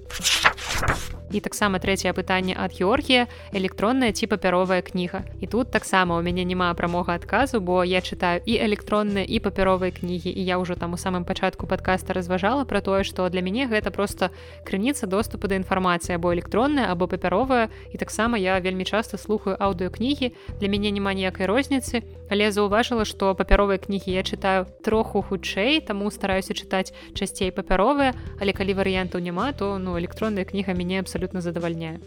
і 1.32 1.39
таксама 1.39 1.80
трэцяе 1.80 2.13
пытанне 2.13 2.57
ад 2.57 2.73
Георгія 2.73 3.27
электронная 3.53 4.11
ці 4.11 4.27
папяровая 4.27 4.82
кніга. 4.82 5.23
І 5.41 5.47
тут 5.47 5.71
таксама 5.71 6.17
у 6.17 6.21
мяне 6.21 6.43
няма 6.43 6.73
прамога 6.73 7.13
адказу 7.13 7.61
бо 7.61 7.84
я 7.84 8.01
чытаю 8.01 8.41
і 8.45 8.57
электронныя 8.57 9.25
і 9.25 9.39
папяровыя 9.39 9.91
кнігі. 9.91 10.30
І 10.34 10.41
я 10.43 10.57
ўжо 10.57 10.75
там 10.75 10.93
у 10.93 10.97
самым 10.97 11.23
пачатку 11.23 11.67
подкаста 11.67 12.13
разважала 12.13 12.65
про 12.65 12.82
тое 12.82 13.03
што 13.03 13.30
для 13.30 13.41
мяне 13.41 13.69
гэта 13.69 13.91
просто 13.91 14.32
крыніца 14.65 15.05
доступу 15.07 15.47
да 15.47 15.55
інфармацыі 15.55 16.17
або 16.17 16.34
электронная 16.34 16.89
або 16.89 17.07
папяровая. 17.07 17.69
І 17.93 17.97
таксама 17.97 18.38
я 18.38 18.59
вельмі 18.59 18.86
часто 18.86 19.17
слухаю 19.17 19.55
аўдыокнігі 19.59 20.34
для 20.59 20.67
мяне 20.67 20.91
няма 20.91 21.13
ніякай 21.13 21.45
розніцы. 21.45 22.01
Але 22.30 22.51
заўважыла 22.51 23.05
што 23.05 23.34
папяровыя 23.34 23.77
кнігі 23.77 24.13
я 24.13 24.21
чытаю 24.21 24.65
троху 24.86 25.21
хутчэй 25.21 25.82
таму 25.82 26.09
стараюся 26.11 26.53
чытаць 26.53 26.93
часцей 27.13 27.51
папяровыя. 27.51 28.13
Але 28.41 28.53
калі 28.53 28.73
варыянтаў 28.73 29.21
няма 29.21 29.53
то 29.53 29.77
ну 29.77 29.97
электронная 29.97 30.45
кніга 30.45 30.73
мяне 30.73 30.99
абсолютно 30.99 31.18
абсолютно 31.20 31.41
задавальняе 31.41 31.99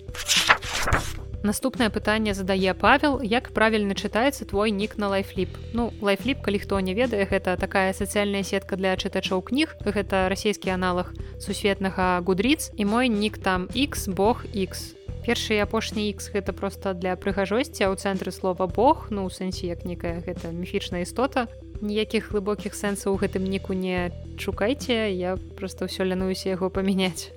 наступнае 1.43 1.91
пытанне 1.91 2.35
задае 2.35 2.73
павел 2.73 3.21
як 3.21 3.51
правільна 3.53 3.95
чытаецца 3.95 4.47
твой 4.47 4.71
нік 4.71 4.97
на 4.97 5.09
лайфліп. 5.11 5.51
Ну 5.75 5.93
лайфліп 6.01 6.41
калі 6.41 6.59
хто 6.63 6.79
не 6.81 6.95
ведае 6.95 7.27
гэта 7.27 7.57
такая 7.59 7.93
сацыяльная 7.93 8.47
сетка 8.47 8.77
для 8.77 8.95
чытачоў 8.97 9.43
кніг 9.43 9.75
гэта 9.85 10.31
расійскі 10.31 10.71
аналаг 10.71 11.13
сусветнага 11.43 12.23
гудріц 12.23 12.71
і 12.79 12.85
мой 12.87 13.09
нік 13.11 13.43
там 13.43 13.67
x 13.75 14.07
бог 14.09 14.47
x 14.55 14.95
першы 15.27 15.59
апошні 15.59 16.15
x 16.15 16.31
гэта 16.31 16.55
просто 16.55 16.95
для 16.95 17.19
прыгажосці 17.19 17.85
а 17.85 17.91
ў 17.91 17.99
цэнтры 17.99 18.31
слова 18.31 18.71
бог 18.71 19.11
ну 19.11 19.27
у 19.27 19.31
сэнсе 19.31 19.67
як 19.67 19.85
некая 19.85 20.23
гэта 20.23 20.55
міфічная 20.55 21.03
істота. 21.03 21.51
Ніякіх 21.83 22.31
глыбокіх 22.31 22.79
сэнсаў 22.79 23.19
у 23.19 23.19
гэтым 23.19 23.43
ніку 23.43 23.75
не 23.75 24.15
шукайце 24.39 25.11
я 25.11 25.35
просто 25.59 25.91
ўсё 25.91 26.07
лянуюся 26.07 26.55
яго 26.55 26.71
памяняць 26.71 27.35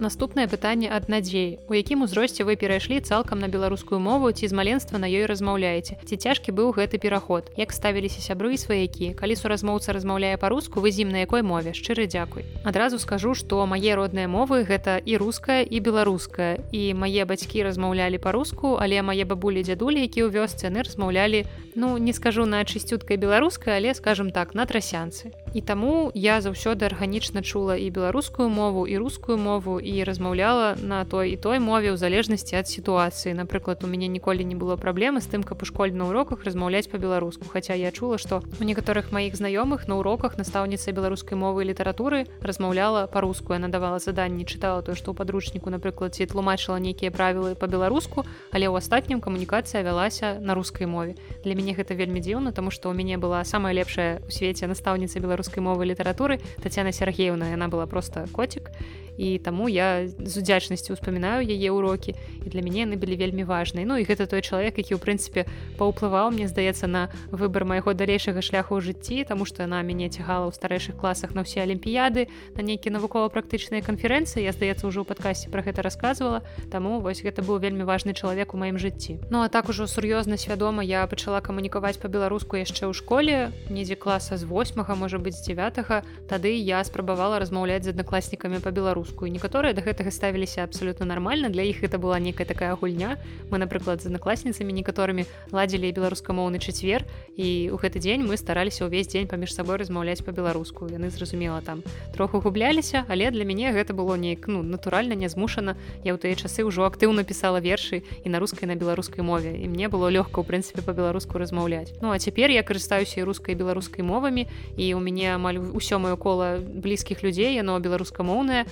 Наступнае 0.00 0.48
пытанне 0.50 0.90
ад 0.90 1.06
надзеі. 1.08 1.62
У 1.70 1.74
якім 1.78 2.02
узросце 2.02 2.42
вы 2.42 2.58
перайшлі 2.58 2.98
цалкам 2.98 3.38
на 3.38 3.46
беларускую 3.46 4.02
мову 4.02 4.32
ці 4.34 4.50
з 4.50 4.52
маленства 4.52 4.98
на 4.98 5.06
ёй 5.06 5.26
размаўляеце. 5.30 6.02
Ці 6.02 6.16
цяжкі 6.18 6.50
быў 6.50 6.74
гэты 6.74 6.98
пераход. 6.98 7.54
Як 7.54 7.70
ставіліся 7.70 8.18
сябры 8.18 8.54
і 8.54 8.58
сваякі. 8.58 9.14
Калі 9.14 9.38
суразмоўца 9.38 9.94
размаўляе 9.94 10.34
па-руску, 10.34 10.82
вы 10.82 10.90
зім 10.90 11.14
на 11.14 11.22
якой 11.22 11.46
мове 11.46 11.70
шчыры 11.78 12.10
дзякуй. 12.10 12.42
Адразу 12.66 12.98
скажу, 12.98 13.38
што 13.38 13.62
мае 13.70 13.94
родныя 13.94 14.26
мовы 14.26 14.66
гэта 14.66 14.98
і 14.98 15.14
руская 15.14 15.62
і 15.62 15.78
беларуская. 15.78 16.58
І 16.74 16.90
мае 16.98 17.22
бацькі 17.22 17.62
размаўлялі 17.62 18.18
па-руску, 18.18 18.74
але 18.82 18.98
мае 18.98 19.22
бабулі 19.22 19.62
дзядулі, 19.62 20.02
які 20.02 20.26
ў 20.26 20.34
вёсцы 20.34 20.66
яны 20.74 20.82
размаўлялі, 20.82 21.46
ну 21.78 21.98
не 22.02 22.12
скажу 22.12 22.50
на 22.50 22.66
чысцюткай 22.66 23.14
беларускай, 23.14 23.78
але 23.78 23.94
скажем 23.94 24.34
так 24.34 24.58
на 24.58 24.66
трасянцы. 24.66 25.30
І 25.54 25.62
таму 25.62 26.10
я 26.14 26.42
заўсёды 26.42 26.82
арганічна 26.82 27.42
чула 27.42 27.78
і 27.78 27.90
беларускую 27.94 28.50
мову 28.50 28.86
і 28.90 28.98
рускую 28.98 29.38
мову 29.38 29.78
і 29.84 30.04
размаўляла 30.04 30.76
на 30.80 31.04
той 31.04 31.32
і 31.32 31.36
той 31.36 31.60
мове 31.60 31.92
ў 31.92 32.00
залежнасці 32.00 32.56
ад 32.56 32.66
сітуацыі 32.66 33.36
напрыклад 33.36 33.84
у 33.84 33.86
мяне 33.86 34.08
ніколі 34.08 34.40
не 34.40 34.56
было 34.56 34.80
праблемы 34.80 35.20
з 35.20 35.28
тым 35.28 35.44
каб 35.44 35.60
у 35.60 35.68
школе 35.68 35.92
на 35.92 36.08
уроках 36.08 36.48
размаўляць 36.48 36.88
па-беларуску 36.88 37.44
хаця 37.52 37.76
я 37.76 37.92
чула 37.92 38.16
што 38.16 38.40
у 38.40 38.64
некаторых 38.64 39.12
маіх 39.12 39.36
знаёмых 39.36 39.84
на 39.84 40.00
уроках 40.00 40.40
настаўніца 40.40 40.96
беларускай 40.96 41.36
мовы 41.36 41.68
і 41.68 41.76
літаратуры 41.76 42.24
размаўляла 42.40 43.04
па-руску 43.12 43.52
я 43.52 43.60
надавала 43.60 44.00
заданні 44.00 44.48
чытала 44.48 44.80
то 44.80 44.96
што 44.96 45.12
ў 45.12 45.20
падручніку 45.20 45.68
напрыклад 45.68 46.16
ці 46.16 46.24
тлумачыла 46.24 46.80
нейкія 46.80 47.12
правілы 47.12 47.52
па-беларуску 47.54 48.24
але 48.56 48.72
ў 48.72 48.80
астатнім 48.80 49.20
камунікацыя 49.20 49.84
вялася 49.84 50.40
на 50.40 50.54
рускай 50.54 50.86
мове. 50.86 51.14
Для 51.44 51.54
мяне 51.54 51.76
гэта 51.76 51.92
вельмі 51.92 52.24
дзіўна 52.24 52.56
тому 52.56 52.72
што 52.72 52.88
ў 52.88 52.96
мяне 52.96 53.20
была 53.20 53.44
самая 53.44 53.76
лепшая 53.76 54.24
у 54.24 54.30
свеце 54.32 54.64
настаўніца 54.66 55.20
беларускай 55.20 55.60
мовы 55.60 55.84
літаратуры 55.84 56.40
татяна 56.62 56.92
сергеевна 56.92 57.52
яна 57.52 57.68
была 57.68 57.86
просто 57.86 58.24
коцік 58.32 58.72
і 59.16 59.38
таму 59.38 59.68
я 59.74 60.06
з 60.06 60.34
удзячнасцю 60.38 60.94
успамінаю 60.94 61.42
яе 61.42 61.70
урокі 61.74 62.14
і 62.14 62.46
для 62.46 62.62
мяне 62.62 62.86
яны 62.86 62.94
былі 62.94 63.18
вельмі 63.18 63.42
важныя. 63.42 63.82
Ну 63.82 63.98
і 63.98 64.06
гэта 64.06 64.30
той 64.30 64.40
чалавек 64.46 64.78
які 64.78 64.94
ў 64.94 65.02
прынцыпе 65.02 65.50
паўплываў 65.74 66.30
мне 66.30 66.46
здаецца 66.46 66.86
на 66.86 67.10
выбор 67.34 67.66
майго 67.66 67.90
далейшага 67.90 68.38
шляху 68.38 68.78
ў 68.78 68.94
жыцці 68.94 69.26
таму 69.26 69.42
што 69.42 69.66
яна 69.66 69.82
мяне 69.82 70.06
цягала 70.06 70.46
ў 70.46 70.54
старэйшых 70.54 70.94
класах 70.94 71.34
на 71.34 71.42
ўсе 71.42 71.66
алімпіяды 71.66 72.30
на 72.54 72.62
нейкі 72.62 72.94
навукова-практычныя 72.94 73.82
канферэнцыі. 73.82 74.46
Я 74.46 74.54
здаецца 74.54 74.86
ўжо 74.86 75.02
ў 75.02 75.06
падкасці 75.10 75.50
про 75.50 75.66
гэта 75.66 75.82
рассказывала 75.82 76.46
таму 76.70 77.02
вось 77.02 77.26
гэта 77.26 77.42
быў 77.42 77.58
вельмі 77.58 77.82
важны 77.82 78.14
чалавек 78.14 78.54
у 78.54 78.60
маім 78.62 78.78
жыцці. 78.78 79.18
Ну 79.34 79.42
а 79.42 79.50
так 79.50 79.66
ужо 79.66 79.90
сур'ёзна 79.90 80.38
свядома 80.38 80.86
я 80.86 81.02
пачала 81.10 81.42
камунікаваць 81.42 81.98
па-беларуску 81.98 82.54
яшчэ 82.62 82.86
ў 82.86 82.94
школе 82.94 83.50
недзе 83.66 83.98
класа 83.98 84.38
з 84.38 84.46
8 84.46 84.78
можа 84.94 85.18
быть 85.18 85.34
з 85.34 85.42
9 85.50 85.82
тады 86.30 86.54
я 86.54 86.78
спрабавала 86.86 87.42
размаўляць 87.42 87.82
з 87.82 87.90
аднакласнікамі 87.90 88.62
па-беларуску. 88.62 88.84
Беларускую 88.84 89.32
некаторыя 89.64 89.80
да 89.80 89.88
гэтага 89.88 90.10
ставіліся 90.12 90.64
абсалютна 90.64 91.06
нармальна. 91.06 91.48
Для 91.48 91.62
іх 91.64 91.80
это 91.80 91.96
была 91.96 92.20
некая 92.20 92.44
такая 92.44 92.76
гульня. 92.76 93.16
Мы 93.48 93.56
напрыклад 93.56 94.02
з 94.02 94.12
аднакласніцамі 94.12 94.76
некаторымі 94.76 95.24
ладзілі 95.56 95.88
беларускамоўны 95.88 96.60
чацвер 96.60 97.08
і 97.40 97.72
ў 97.72 97.76
гэты 97.80 97.96
дзень 97.96 98.28
мы 98.28 98.36
стараліся 98.36 98.84
ўвесь 98.84 99.08
дзень 99.08 99.24
паміж 99.24 99.56
сабой 99.56 99.80
размаўляць 99.80 100.20
па-беларуску. 100.20 100.84
Яны 100.92 101.08
зразумела 101.08 101.64
там 101.64 101.80
троху 102.12 102.44
губляліся 102.44 103.08
але 103.08 103.32
для 103.32 103.48
мяне 103.48 103.72
гэта 103.72 103.96
было 103.96 104.20
неяк 104.20 104.52
ну 104.52 104.60
натуральна 104.60 105.16
не 105.16 105.32
змушана 105.32 105.80
я 106.04 106.12
ў 106.12 106.20
тыя 106.20 106.36
часы 106.36 106.60
ўжо 106.60 106.84
актыўна 106.84 107.24
пісала 107.24 107.56
вершы 107.56 108.04
і 108.20 108.28
на 108.28 108.44
рускай 108.44 108.68
на 108.68 108.76
беларускай 108.76 109.24
мове 109.24 109.56
і 109.56 109.64
мне 109.72 109.88
было 109.88 110.12
лёгка 110.12 110.44
ў 110.44 110.44
прынцыпе 110.44 110.84
па-беларуску 110.84 111.40
размаўляць. 111.40 111.96
Ну 112.04 112.12
а 112.12 112.20
цяпер 112.20 112.52
я 112.52 112.60
карыстаюся 112.60 113.24
рускай 113.24 113.56
беларускай 113.56 114.04
мовамі 114.04 114.44
і 114.76 114.92
у 114.92 115.00
мяне 115.00 115.32
амаль 115.32 115.56
усё 115.56 115.96
маё 115.96 116.20
кола 116.20 116.60
блізкіх 116.60 117.24
людзей 117.24 117.56
яно 117.56 117.80
беларускамоўнае 117.80 118.68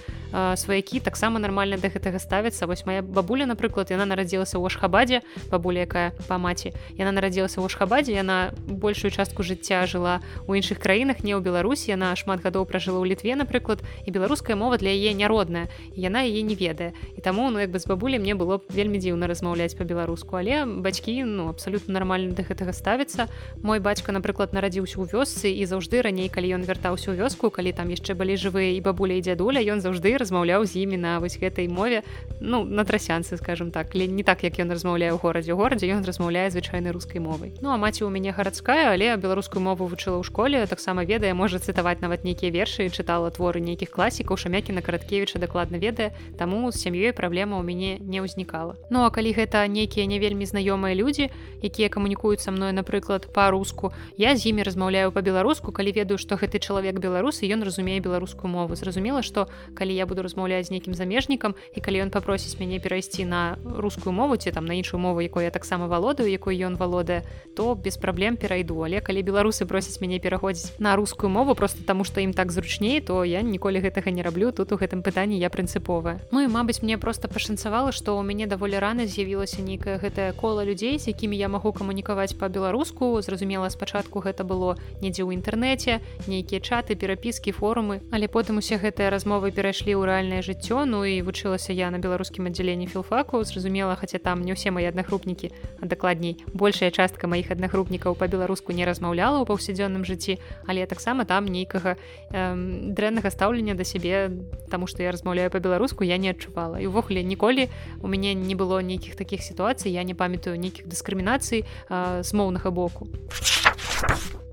сваякі 0.82 1.00
таксама 1.00 1.38
нармальна 1.38 1.78
да 1.78 1.88
гэтага 1.88 2.18
ставіцца 2.18 2.66
вось 2.66 2.82
моя 2.86 3.02
бабуля 3.02 3.46
напрыклад 3.46 3.94
яна 3.94 4.02
нарадзілася 4.02 4.58
ў 4.58 4.66
ашхабадзе 4.66 5.22
бабуля 5.46 5.86
якая 5.86 6.10
па 6.26 6.42
маці. 6.42 6.74
Яна 6.98 7.14
нарадзілася 7.14 7.62
ў 7.62 7.70
ашхабадзе 7.70 8.18
яна 8.18 8.50
большую 8.66 9.14
частку 9.14 9.46
жыцця 9.46 9.86
жыла 9.86 10.18
у 10.50 10.58
іншых 10.58 10.82
краінах 10.82 11.22
не 11.22 11.38
ў 11.38 11.40
беларусі. 11.40 11.94
Яна 11.94 12.18
шмат 12.18 12.42
гадоў 12.42 12.66
пражыла 12.66 12.98
ў 12.98 13.14
літве 13.14 13.38
напрыклад 13.38 13.86
і 14.02 14.10
беларуская 14.10 14.58
мова 14.58 14.74
для 14.74 14.90
яе 14.90 15.14
няродная 15.14 15.70
яна 15.94 16.26
яе 16.26 16.42
не 16.42 16.58
ведае. 16.58 16.98
І 17.14 17.22
таму 17.22 17.46
ну 17.54 17.62
як 17.62 17.70
бы 17.70 17.78
з 17.78 17.86
бабулі 17.86 18.18
мне 18.18 18.34
было 18.34 18.58
б 18.58 18.66
вельмі 18.66 18.98
дзіўна 18.98 19.30
размаўляць 19.30 19.78
па-беларуску. 19.78 20.34
Але 20.34 20.66
бацькі 20.66 21.22
ну 21.22 21.46
абсалютна 21.46 21.94
нармальна 21.94 22.34
да 22.34 22.42
гэтага 22.42 22.74
ставіцца 22.74 23.30
мой 23.62 23.78
бацька 23.78 24.10
напрыклад 24.10 24.50
нарадзіўся 24.50 24.98
ў 24.98 25.06
вёсцы 25.14 25.46
і 25.46 25.62
заўжды 25.62 26.02
раней 26.02 26.26
калі 26.26 26.58
ён 26.58 26.66
вяртаўся 26.66 27.14
ў 27.14 27.22
вёску 27.22 27.54
калі 27.54 27.70
там 27.70 27.86
яшчэ 27.94 28.18
былі 28.18 28.34
жывыя 28.34 28.74
і 28.74 28.82
бабуля 28.82 29.14
і 29.14 29.22
дзядуля 29.22 29.62
ён 29.62 29.78
заўжды 29.78 30.18
размаўляў 30.18 30.66
з 30.66 30.71
імі 30.76 30.96
на 30.96 31.18
вось 31.20 31.38
гэтай 31.38 31.68
мове 31.68 32.02
ну 32.40 32.64
на 32.64 32.84
трасянцы 32.84 33.36
скажем 33.36 33.70
так 33.70 33.94
але 33.94 34.06
не 34.06 34.22
так 34.22 34.42
як 34.42 34.58
ён 34.58 34.70
размаўляе 34.72 35.12
ў 35.12 35.18
горадзе. 35.18 35.54
Горадзе 35.54 35.86
ён 35.92 36.04
размаўляе 36.04 36.50
звычайнай 36.50 36.92
рускай 36.92 37.20
мовай. 37.20 37.52
Ну 37.60 37.70
а 37.70 37.76
маці 37.76 38.04
у 38.04 38.10
мяне 38.10 38.32
гарадская 38.32 38.92
але 38.92 39.16
беларускую 39.16 39.62
мову 39.62 39.86
вучыла 39.86 40.18
ў 40.18 40.24
школе 40.24 40.66
таксама 40.66 41.04
ведае 41.04 41.34
можа 41.34 41.58
цытаваць 41.58 42.00
нават 42.00 42.24
нейкія 42.24 42.50
вершы 42.50 42.88
чытала 42.88 43.30
творы 43.30 43.60
нейкіх 43.60 43.90
класікаў 43.90 44.36
шамякі 44.36 44.72
на 44.72 44.82
караткевіча 44.82 45.38
дакладна 45.38 45.78
ведае 45.78 46.12
таму 46.38 46.70
з 46.72 46.76
сям'ёй 46.82 47.12
праблема 47.12 47.60
ў 47.60 47.64
мяне 47.64 47.92
не 48.00 48.22
ўзнікала. 48.22 48.76
Ну 48.90 49.04
а 49.04 49.10
калі 49.10 49.32
гэта 49.32 49.66
нейкія 49.68 50.06
не 50.06 50.18
вельмі 50.18 50.44
знаёмыя 50.48 50.94
людзі 50.94 51.30
якія 51.62 51.88
камунікуюць 51.88 52.42
са 52.42 52.50
мной 52.50 52.72
напрыклад 52.72 53.30
па-руску 53.32 53.92
я 54.16 54.36
з 54.36 54.46
імі 54.50 54.62
размаўляю 54.62 55.12
па-беларуску. 55.12 55.72
Калі 55.72 55.92
ведаю 55.92 56.18
што 56.18 56.36
гэты 56.36 56.58
чалавек 56.58 56.98
беларус 56.98 57.42
і 57.42 57.50
ён 57.54 57.62
разумее 57.62 58.00
беларускую 58.00 58.50
мову. 58.50 58.74
Зразумела 58.74 59.22
што 59.22 59.48
калі 59.74 59.94
я 59.94 60.06
буду 60.06 60.22
размаўляць 60.22 60.61
з 60.64 60.70
нейкім 60.70 60.94
замежнікам 60.94 61.54
і 61.74 61.80
калі 61.80 62.08
ён 62.08 62.10
папросіць 62.10 62.58
мяне 62.60 62.80
перайсці 62.80 63.24
на 63.24 63.58
рускую 63.64 64.12
мову 64.12 64.36
ці 64.36 64.50
там 64.50 64.66
на 64.66 64.74
іншую 64.74 65.00
мову 65.00 65.20
якой 65.20 65.44
я 65.44 65.50
таксама 65.50 65.86
валодаю 65.86 66.30
якой 66.30 66.56
ён 66.62 66.76
валодае 66.76 67.22
то 67.56 67.74
без 67.74 67.96
праблем 67.96 68.36
перайду 68.36 68.82
але 68.82 69.00
калі 69.00 69.22
беларусы 69.22 69.66
просяць 69.66 70.00
мяне 70.00 70.18
пераходзіць 70.18 70.78
на 70.78 70.96
рускую 70.96 71.30
мову 71.30 71.54
просто 71.54 71.84
таму 71.84 72.04
што 72.04 72.20
ім 72.20 72.32
так 72.32 72.52
зручней 72.52 73.00
то 73.00 73.24
я 73.24 73.42
ніколі 73.42 73.80
гэтага 73.80 74.10
не 74.10 74.22
раблю. 74.22 74.52
Тут 74.52 74.72
у 74.72 74.76
гэтым 74.76 75.02
пытанні 75.02 75.38
я 75.38 75.48
прынцыповая. 75.48 76.20
Ну 76.30 76.40
і 76.40 76.48
мабыць 76.48 76.82
мне 76.82 76.98
просто 76.98 77.28
пашанцавала 77.28 77.92
што 77.92 78.14
ў 78.18 78.22
мяне 78.22 78.46
даволі 78.46 78.78
рана 78.78 79.06
з'явілася 79.06 79.62
нейкае 79.62 79.98
гэтае 79.98 80.32
кола 80.36 80.64
людзей 80.64 80.98
з 80.98 81.08
якімі 81.10 81.36
я 81.36 81.48
магу 81.48 81.72
камунікаваць 81.72 82.36
па-беларуску. 82.38 83.20
Зразумела 83.22 83.68
спачатку 83.70 84.20
гэта 84.20 84.44
было 84.44 84.76
недзе 85.00 85.24
ў 85.24 85.34
інтэрнэце 85.40 86.00
нейкія 86.28 86.60
чаты 86.60 86.94
перапіскі 86.94 87.52
форумы. 87.52 88.00
Але 88.12 88.28
потым 88.28 88.62
усе 88.62 88.76
гэтыя 88.76 89.10
размовы 89.10 89.50
перайшлі 89.50 89.96
ў 89.96 90.02
рэальнае 90.06 90.42
жыццё 90.42 90.51
ну 90.86 91.04
і 91.04 91.22
вучылася 91.22 91.72
я 91.72 91.90
на 91.90 91.98
беларускім 91.98 92.46
аддзяленні 92.46 92.86
філфаку 92.86 93.44
зразумела 93.44 93.96
хаця 93.96 94.18
там 94.18 94.42
не 94.42 94.52
ўсе 94.52 94.70
мои 94.70 94.84
аднагрупнікі 94.84 95.52
а 95.80 95.86
дакладней 95.86 96.44
большая 96.52 96.90
частка 96.90 97.26
маіх 97.26 97.50
аднагрупнікаў 97.50 98.14
па-беларуску 98.14 98.72
не 98.72 98.84
размаўляла 98.84 99.42
ў 99.42 99.46
паўсядзённым 99.48 100.04
жыцці 100.04 100.38
але 100.66 100.86
таксама 100.86 101.24
там 101.24 101.46
нейкага 101.46 101.96
э, 101.96 102.54
дрэннага 102.92 103.30
стаўлення 103.30 103.74
да 103.74 103.84
сябе 103.84 104.30
таму 104.70 104.86
што 104.86 105.02
я 105.02 105.12
размаўляю 105.12 105.50
па-беларуску 105.50 106.04
я 106.04 106.16
не 106.16 106.30
адчувала. 106.30 106.80
І 106.80 106.86
увогуле 106.86 107.22
ніколі 107.22 107.68
у 108.00 108.08
мяне 108.08 108.34
не 108.34 108.54
было 108.54 108.80
нейкіх 108.80 109.16
такіх 109.16 109.42
сітуацый 109.42 109.92
я 109.92 110.02
не 110.02 110.14
памятаю 110.14 110.58
нейкіх 110.58 110.86
дыскрымінацый 110.86 111.64
з 111.88 112.30
моўнага 112.32 112.70
боку 112.70 113.08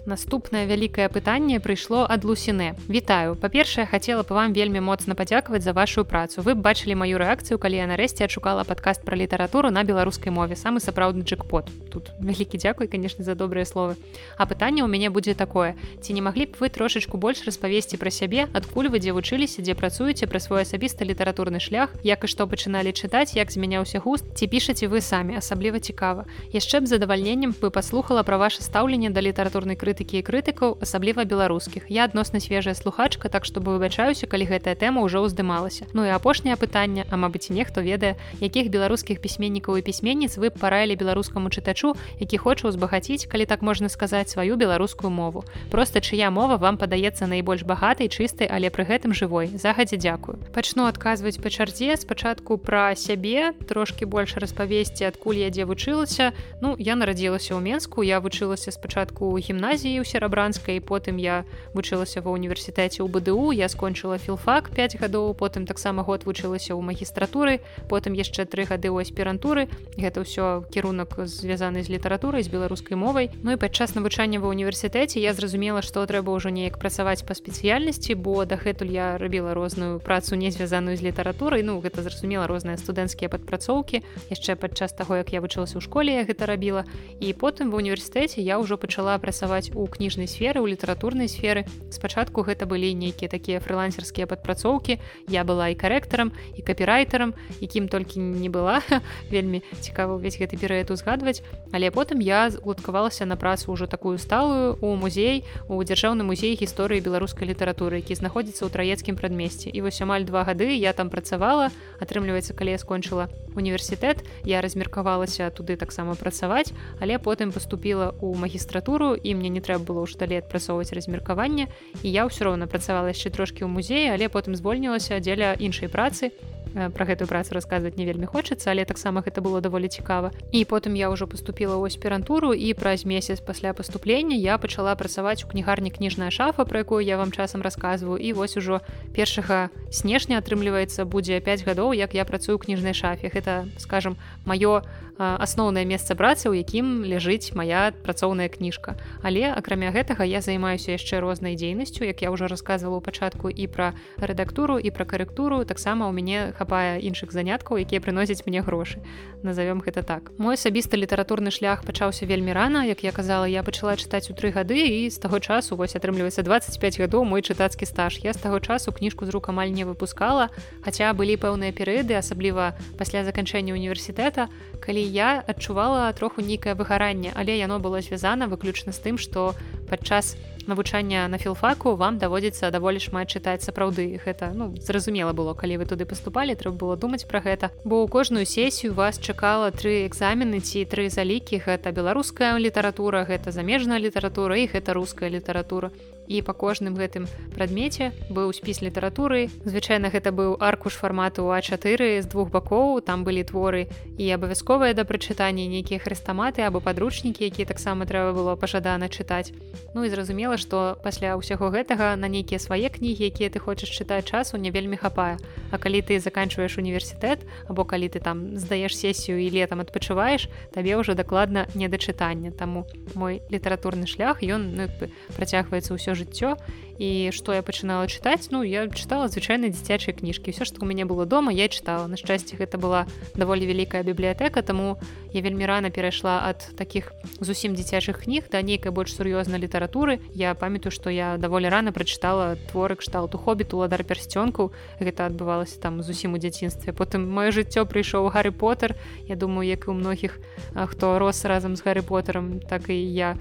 наступнае 0.10 0.66
вялікае 0.66 1.05
пытанне 1.14 1.60
прыйшло 1.62 2.01
ад 2.10 2.26
лусіне. 2.26 2.74
Вітаю. 2.89 3.36
Па-першае 3.38 3.86
хацела 3.86 4.26
бы 4.26 4.34
вам 4.34 4.53
вельмі 4.57 4.82
моцна 4.82 5.14
падзякаваць 5.14 5.62
за 5.62 5.74
вашу 5.78 6.03
працу. 6.03 6.41
Вы 6.41 6.57
бачылі 6.57 6.97
маю 6.97 7.22
рэакцыю 7.22 7.62
калі 7.62 7.78
я 7.78 7.86
нарэшце 7.86 8.26
адшукала 8.26 8.66
падкаст 8.66 9.05
пра 9.05 9.14
літаратуру 9.14 9.70
на 9.70 9.86
беларускай 9.86 10.34
мове 10.34 10.57
самы 10.57 10.82
сапраўдны 10.82 11.22
джекпот. 11.22 11.70
Тут 11.93 12.10
вялікі 12.20 12.57
дзякуй 12.57 12.89
конечно 12.89 13.24
за 13.24 13.36
добрыя 13.38 13.70
словы. 13.70 13.95
А 14.36 14.49
пытанне 14.49 14.82
ў 14.82 14.89
мяне 14.89 15.14
будзе 15.14 15.38
такое. 15.38 15.78
Ці 16.01 16.18
не 16.18 16.26
маглі 16.26 16.49
б 16.49 16.57
вы 16.60 16.74
трошачку 16.74 17.22
больш 17.22 17.45
распавесці 17.45 18.01
пра 18.01 18.10
сябе 18.10 18.49
адкуль 18.57 18.89
вы 18.89 18.97
дзе 18.97 19.14
вучыліся 19.14 19.62
дзе 19.62 19.78
працуеце 19.78 20.26
пра 20.26 20.41
свой 20.41 20.66
асабіста 20.66 21.05
літаратурны 21.05 21.62
шлях 21.62 21.93
як 22.01 22.26
і 22.26 22.28
што 22.28 22.49
пачыналі 22.49 22.97
чытаць 22.97 23.38
як 23.38 23.53
змяняўся 23.53 24.01
густ 24.01 24.26
ці 24.34 24.49
пішаце 24.49 24.89
вы 24.89 25.05
самі 25.05 25.38
асабліва 25.38 25.78
цікава. 25.80 26.26
Яшчэ 26.49 26.82
б 26.82 26.89
задавальненнем 26.89 27.53
бы 27.53 27.70
паслухала 27.70 28.24
пра 28.24 28.41
ваше 28.41 28.66
стаўленне 28.66 29.14
да 29.14 29.22
літаратурнай 29.22 29.76
крыты 29.76 29.99
крытыкі 30.00 30.20
і 30.20 30.24
крытыкаў 30.24 30.70
асабліва 30.80 31.28
беларускіх. 31.28 31.91
Я 31.91 32.08
адносна 32.08 32.39
свежая 32.39 32.74
слухачка 32.74 33.28
так 33.28 33.43
чтобы 33.43 33.76
выбачаюся 33.76 34.28
калі 34.32 34.47
гэтая 34.47 34.76
тэма 34.80 35.04
ўжо 35.04 35.28
ўздымалася. 35.28 35.91
Ну 35.91 36.08
і 36.08 36.16
апошняе 36.16 36.56
пытанне 36.56 37.04
а 37.12 37.20
мабыць 37.20 37.52
нехто 37.52 37.84
ведае 37.84 38.16
якіх 38.39 38.72
беларускіх 38.72 39.20
пісьменнікаў 39.20 39.76
і 39.76 39.84
пісьменніц 39.84 40.39
вы 40.39 40.56
параілі 40.56 40.95
беларускаму 40.95 41.52
чытачу 41.52 42.00
які 42.20 42.38
хоча 42.39 42.72
ўзбагаціць 42.72 43.28
калі 43.28 43.43
так 43.43 43.60
можна 43.60 43.89
сказаць 43.91 44.32
сваю 44.32 44.56
беларускую 44.56 45.12
мову. 45.12 45.43
Просто 45.70 46.00
чыя 46.00 46.32
мова 46.32 46.56
вам 46.56 46.80
падаецца 46.80 47.28
найбольш 47.28 47.68
багатай 47.68 48.08
чыстай 48.08 48.47
але 48.47 48.72
пры 48.72 48.88
гэтым 48.88 49.12
жывой. 49.12 49.52
Загадзя 49.52 50.00
дзякую. 50.00 50.39
Пачну 50.56 50.88
адказваць 50.88 51.43
па 51.43 51.52
чарзе. 51.52 52.00
Спачатку 52.00 52.56
пра 52.56 52.95
сябе 52.95 53.52
трошки 53.68 54.08
больш 54.08 54.39
распавесці 54.39 55.12
адкуль 55.12 55.43
я 55.43 55.52
дзе 55.52 55.68
вучылася. 55.68 56.32
Ну 56.64 56.80
я 56.80 56.95
нарадзілася 56.95 57.52
ў 57.52 57.60
менску. 57.60 58.00
Я 58.00 58.24
вучылася 58.24 58.72
спачатку 58.72 59.28
ў 59.36 59.43
гімназіі 59.43 59.78
гімназіі 59.80 60.03
ў 60.03 60.05
серабранскай 60.05 60.84
потым 60.84 61.15
я 61.15 61.47
вучылася 61.71 62.19
ва 62.19 62.36
універсітэце 62.36 62.99
ў 62.99 63.07
БДУ 63.07 63.55
я 63.55 63.71
скончыла 63.71 64.19
філфак 64.19 64.75
5 64.75 64.99
гадоў 64.99 65.32
потым 65.39 65.63
таксама 65.63 66.03
год 66.03 66.27
вучылася 66.27 66.75
ў 66.75 66.84
магістратуры 66.84 67.63
потым 67.88 68.11
яшчэ 68.11 68.43
тры 68.43 68.67
гады 68.67 68.91
ў 68.91 69.07
аспірантуры. 69.07 69.71
Гэта 69.95 70.27
ўсё 70.27 70.67
кірунак 70.67 71.15
звязаны 71.23 71.80
з 71.84 71.95
літаратурай 71.95 72.43
з 72.43 72.51
беларускай 72.51 72.99
мовай. 72.99 73.32
Ну 73.43 73.55
і 73.55 73.61
падчас 73.61 73.95
навучання 73.95 74.43
ва 74.43 74.51
універсітэце 74.51 75.23
я 75.23 75.32
зразумела 75.32 75.80
што 75.80 76.03
трэба 76.03 76.27
ўжо 76.36 76.51
неяк 76.51 76.75
працаваць 76.75 77.23
па 77.23 77.32
спецыяльнасці 77.32 78.19
бо 78.19 78.43
дагэтуль 78.43 78.91
я 78.91 79.15
рабіла 79.15 79.55
розную 79.55 80.03
працу 80.03 80.36
не 80.36 80.51
звязаную 80.51 80.99
з 80.99 81.07
літаратурай. 81.07 81.63
Ну 81.63 81.80
гэта 81.80 82.03
зразумела 82.03 82.51
розныя 82.51 82.75
студэнцкія 82.75 83.32
падпрацоўкі. 83.32 84.03
Яшчэ 84.27 84.59
падчас 84.59 84.91
таго 84.91 85.15
як 85.15 85.32
я 85.32 85.39
вучылася 85.39 85.80
ў 85.80 85.84
школе 85.84 86.19
я 86.19 86.27
гэта 86.27 86.43
рабіла. 86.45 86.84
І 87.23 87.32
потым 87.32 87.71
ва 87.71 87.80
універсітэце 87.80 88.43
я 88.43 88.59
ўжо 88.59 88.75
пачала 88.75 89.15
працаваць 89.17 89.68
у 89.76 89.88
кніжнай 89.88 90.28
сферы 90.28 90.61
у 90.61 90.67
літаратурнай 90.67 91.28
сферы. 91.28 91.65
Спачатку 91.91 92.41
гэта 92.41 92.65
былі 92.65 92.93
нейкія 92.93 93.30
такія 93.30 93.59
фрылансерскія 93.59 94.28
падпрацоўкі. 94.28 94.99
Я 95.28 95.43
была 95.43 95.70
і 95.70 95.76
карэктарам 95.76 96.32
і 96.57 96.61
капірайтарам 96.61 97.34
якім 97.61 97.88
толькі 97.88 98.20
не 98.20 98.49
была. 98.49 98.82
Вельмі 99.34 99.61
цікава 99.82 100.17
ўвесь 100.17 100.39
гэты 100.39 100.57
перыяд 100.57 100.91
узгадваць. 100.91 101.41
Але 101.72 101.91
потым 101.91 102.20
я 102.20 102.49
уладкавалася 102.63 103.26
на 103.26 103.36
працу 103.36 103.72
ўжо 103.72 103.88
такую 103.88 104.17
сталую 104.17 104.78
у 104.82 104.95
музей 104.95 105.45
у 105.67 105.78
дзяржаўны 105.84 106.24
музей 106.24 106.55
гісторыі 106.55 107.01
беларускай 107.01 107.47
літаратуры 107.47 108.01
які 108.01 108.15
знаходзіцца 108.15 108.65
ў 108.65 108.74
траецкім 108.74 109.15
прадмесці 109.15 109.70
і 109.70 109.80
вось 109.82 110.01
амаль 110.01 110.26
два 110.26 110.43
гады 110.43 110.74
я 110.76 110.93
там 110.93 111.09
працавала. 111.09 111.72
Атрымліваецца 111.99 112.53
калі 112.53 112.76
я 112.76 112.80
скончыла 112.80 113.30
універсітэт 113.55 114.24
я 114.45 114.61
размеркавалася 114.61 115.49
туды 115.49 115.76
таксама 115.76 116.15
працаваць 116.15 116.72
але 116.99 117.20
потым 117.20 117.51
поступила 117.51 118.13
у 118.22 118.34
магістратуру 118.36 119.15
і 119.15 119.36
мне 119.36 119.49
не 119.49 119.59
трэба 119.62 119.84
было 119.84 119.99
ўжо 120.07 120.18
далей 120.20 120.39
адпрацоўваць 120.39 120.93
размеркаванне. 120.93 121.68
І 122.03 122.07
я 122.10 122.26
ўсё 122.26 122.49
роўна 122.49 122.68
працавала 122.68 123.12
яшчэ 123.12 123.30
трошкі 123.34 123.66
ў 123.66 123.70
музеі 123.70 124.12
але 124.14 124.30
потым 124.30 124.55
звольнілася 124.55 125.20
дзеля 125.20 125.55
іншай 125.60 125.91
працы 125.91 126.32
Э, 126.76 126.89
про 126.89 127.05
гэтую 127.05 127.26
працу 127.28 127.57
расказваць 127.57 127.97
не 127.97 128.05
вельмі 128.05 128.30
хочацца 128.30 128.70
але 128.70 128.86
таксама 128.86 129.26
гэта 129.26 129.41
было 129.41 129.61
даволі 129.61 129.89
цікава. 129.89 130.30
І 130.53 130.65
потым 130.70 130.93
я 130.93 131.09
ўжо 131.09 131.26
поступила 131.26 131.74
ў 131.82 131.89
аспірантуру 131.89 132.53
і 132.53 132.74
праз 132.78 133.05
месяц 133.09 133.41
пасля 133.41 133.74
паступлення 133.74 134.38
я 134.38 134.57
пачала 134.57 134.93
працаваць 134.93 135.43
у 135.43 135.47
кнігарні 135.49 135.89
кніжная 135.89 136.30
шафа 136.30 136.65
про 136.65 136.86
якую 136.86 137.01
я 137.01 137.17
вам 137.17 137.32
часам 137.32 137.65
рассказываю 137.65 138.22
і 138.22 138.34
вось 138.34 138.57
ужо 138.57 138.82
першага 139.17 139.70
снежня 139.89 140.38
атрымліваецца 140.38 141.05
будзе 141.09 141.41
5 141.41 141.65
гадоў 141.65 141.97
як 141.97 142.13
я 142.13 142.26
працую 142.26 142.61
кніжнай 142.61 142.93
шафе. 142.93 143.34
Гэта 143.34 143.65
скажем 143.82 144.17
маё 144.45 144.86
асноўнае 145.20 145.84
месца 145.84 146.15
працы 146.15 146.47
у 146.47 146.55
якім 146.55 147.03
ляжыць 147.03 147.51
моя 147.51 147.91
працоўная 147.91 148.47
кніжка. 148.47 148.95
Але 149.22 149.51
акрамя 149.51 149.91
гэтага 149.91 150.24
я 150.24 150.39
займаюся 150.39 150.95
яшчэ 150.95 151.20
рознай 151.20 151.59
дзейнасцю 151.59 152.07
як 152.07 152.24
я 152.24 152.32
ўжо 152.32 152.47
рассказывала 152.47 152.97
у 152.97 153.03
пачатку 153.03 153.51
і 153.51 153.67
пра 153.67 153.91
рэдактуру 154.15 154.80
і 154.80 154.89
пра 154.95 155.03
карэктуру. 155.03 155.67
Таксама 155.67 156.07
у 156.07 156.15
мяне 156.15 156.55
хапае 156.60 156.99
іншых 156.99 157.32
заняткаў 157.32 157.80
якія 157.80 158.03
прыносяць 158.03 158.43
мне 158.43 158.60
грошы. 158.60 158.99
Назовём 159.43 159.80
гэта 159.80 160.03
так. 160.03 160.36
Мой 160.36 160.60
асабісты 160.60 160.99
літаратурны 160.99 161.51
шлях 161.55 161.88
пачаўся 161.88 162.28
вельмі 162.28 162.51
рана. 162.51 162.84
Як 162.84 163.03
я 163.07 163.12
казала 163.16 163.47
я 163.47 163.64
пачала 163.64 163.95
чытаць 163.95 164.28
у 164.28 164.36
тры 164.36 164.51
гады 164.51 164.76
і 164.76 165.10
з 165.10 165.16
таго 165.16 165.39
часу 165.39 165.80
вось 165.80 165.95
атрымліваецца 165.95 166.43
25 166.43 166.99
гадоў 166.99 167.24
мой 167.24 167.41
чытацкі 167.41 167.88
стаж. 167.88 168.20
Я 168.20 168.36
з 168.36 168.43
таго 168.43 168.60
часу 168.60 168.91
кніжку 168.91 169.24
з 169.26 169.32
рук 169.32 169.47
амаль 169.49 169.72
не 169.72 169.88
выпускала 169.88 170.51
хаця 170.84 171.14
былі 171.16 171.39
пэўныя 171.39 171.72
перыяды 171.72 172.20
асабліва 172.20 172.76
пасля 172.99 173.24
заканчэння 173.24 173.72
універсітэта 173.72 174.51
калі 174.84 174.99
я 174.99 175.39
адчувала 175.47 176.12
троху 176.12 176.41
нейкае 176.41 176.76
выгаранне. 176.76 177.32
Але 177.36 177.55
яно 177.55 177.80
было 177.80 178.01
звязана 178.01 178.51
выключна 178.51 178.91
з 178.91 178.99
тым 178.99 179.16
што 179.16 179.55
падчас 179.88 180.36
навучання 180.70 181.28
на 181.28 181.38
філфаку 181.41 181.95
вам 181.97 182.22
даводзіцца 182.22 182.70
даволі 182.70 183.01
шмат 183.01 183.34
чытаць 183.34 183.65
сапраўды. 183.65 184.22
Гэта 184.22 184.53
ну 184.53 184.70
зразумела 184.78 185.34
было 185.34 185.57
калі 185.57 185.82
вы 185.82 185.89
туды 185.89 186.05
паступалі 186.05 186.53
трэба 186.53 186.78
было 186.78 186.95
думаць 186.95 187.26
пра 187.26 187.41
гэта. 187.41 187.74
Бо 187.84 188.05
ў 188.05 188.07
кожную 188.07 188.45
сесію 188.45 188.93
вас 188.93 189.17
чакала 189.17 189.74
тры 189.74 190.05
экзамены 190.05 190.61
ці 190.61 190.86
тры 190.86 191.09
залікі. 191.09 191.65
Гэта 191.65 191.89
беларуская 191.89 192.53
літаратура 192.61 193.26
гэта 193.26 193.49
замежная 193.49 193.97
літаратура 193.97 194.61
і 194.61 194.70
гэта 194.70 194.93
руская 194.93 195.34
літаратура 195.34 195.89
і 196.30 196.45
па 196.45 196.53
кожным 196.53 196.93
гэтым 196.93 197.25
прадмеце 197.57 198.13
быў 198.30 198.53
спіс 198.53 198.86
літаратуры. 198.86 199.49
Звычайна 199.65 200.13
гэта 200.13 200.30
быў 200.30 200.61
аркуш 200.61 200.93
фармату 201.01 201.49
а4 201.49 202.21
з 202.21 202.25
двух 202.30 202.53
бакоў. 202.53 203.01
Там 203.01 203.25
былі 203.25 203.41
творы 203.41 203.89
і 204.21 204.30
абавязковыя 204.30 204.93
да 204.93 205.09
прачытання 205.09 205.65
нейкія 205.65 205.97
хрыстаматы 205.97 206.61
або 206.61 206.80
падручнікі 206.86 207.49
якія 207.49 207.65
таксама 207.65 208.05
трэба 208.05 208.38
было 208.38 208.53
пажадана 208.53 209.09
чытаць. 209.09 209.49
Ну 209.97 210.05
і 210.05 210.13
зразумела 210.13 210.61
што 210.61 211.01
пасля 211.01 211.34
ўсяго 211.34 211.73
гэтага 211.73 212.13
на 212.13 212.30
нейкія 212.30 212.61
свае 212.61 212.93
кнігі 212.93 213.25
якія 213.25 213.49
ты 213.49 213.57
хочаш 213.57 213.89
чытаць 213.89 214.30
часу 214.30 214.61
не 214.61 214.69
вельмі 214.69 215.01
хапае. 215.01 215.41
А 215.73 215.82
калі 215.82 216.05
ты 216.05 216.21
заканчваеш 216.21 216.77
універсітэт 216.77 217.41
або 217.65 217.89
калі 217.89 218.05
ты 218.05 218.21
там 218.21 218.53
здаеш 218.53 218.93
сесію 218.93 219.41
і 219.41 219.49
летом 219.49 219.82
адпачываеш 219.82 220.45
табе 220.69 220.93
ўжо 220.93 221.17
дакладна 221.17 221.65
не 221.73 221.89
да 221.89 221.97
чытання. 221.97 222.53
Таму 222.53 222.86
мой 223.17 223.41
літаратурны 223.49 224.05
шлях 224.05 224.45
ён 224.45 224.77
ну, 224.77 224.86
працягваецца 225.34 225.97
ўсё 225.97 226.18
жыццё 226.20 226.59
і 226.99 227.32
што 227.32 227.55
я 227.55 227.63
пачынала 227.63 228.11
чытаць 228.11 228.51
ну 228.51 228.59
я 228.61 228.84
чытала 228.91 229.32
звычайна 229.32 229.72
дзіцячыя 229.72 230.11
кніжкі. 230.11 230.51
Ўсё 230.51 230.67
што 230.67 230.84
у 230.84 230.86
мяне 230.86 231.07
было 231.07 231.24
дома 231.24 231.55
я 231.55 231.72
чытала. 231.72 232.11
На 232.11 232.20
шчасце 232.20 232.59
гэта 232.59 232.76
была 232.76 233.07
даволі 233.39 233.63
вялікая 233.63 234.03
бібліятэка 234.03 234.59
таму 234.61 234.99
я 235.32 235.39
вельмі 235.39 235.63
рана 235.63 235.89
перайшла 235.95 236.43
ад 236.43 236.76
такіх 236.76 237.15
зусім 237.39 237.80
дзіцячых 237.80 238.28
кніг 238.28 238.51
да 238.51 238.59
нейкай 238.59 238.91
больш 238.91 239.15
сур'ёзнай 239.15 239.63
літаратуры. 239.63 240.20
Я 240.36 240.51
памятаю 240.59 240.91
што 240.91 241.07
я 241.07 241.39
даволі 241.39 241.72
рана 241.72 241.95
прачытала 241.95 242.59
творы 242.67 242.99
кшталту 242.99 243.39
хобіту 243.39 243.80
ладар 243.80 244.03
пярсцёнку 244.03 244.76
гэта 244.99 245.32
адбывалася 245.32 245.80
там 245.80 246.03
зусім 246.03 246.36
у 246.36 246.38
дзяцінстве. 246.38 246.91
Потым 246.91 247.32
маё 247.32 247.55
жыццё 247.55 247.88
прыйшоў 247.88 248.28
гары 248.28 248.51
поттер 248.51 248.99
я 249.24 249.39
думаю 249.39 249.63
як 249.63 249.88
і 249.88 249.91
у 249.91 249.93
многіх 249.95 250.36
хто 250.76 251.15
рос 251.20 251.45
разам 251.45 251.80
з 251.80 251.82
гары 251.88 252.03
поттером 252.03 252.59
так 252.59 252.89
і 252.89 252.99
я 252.99 253.39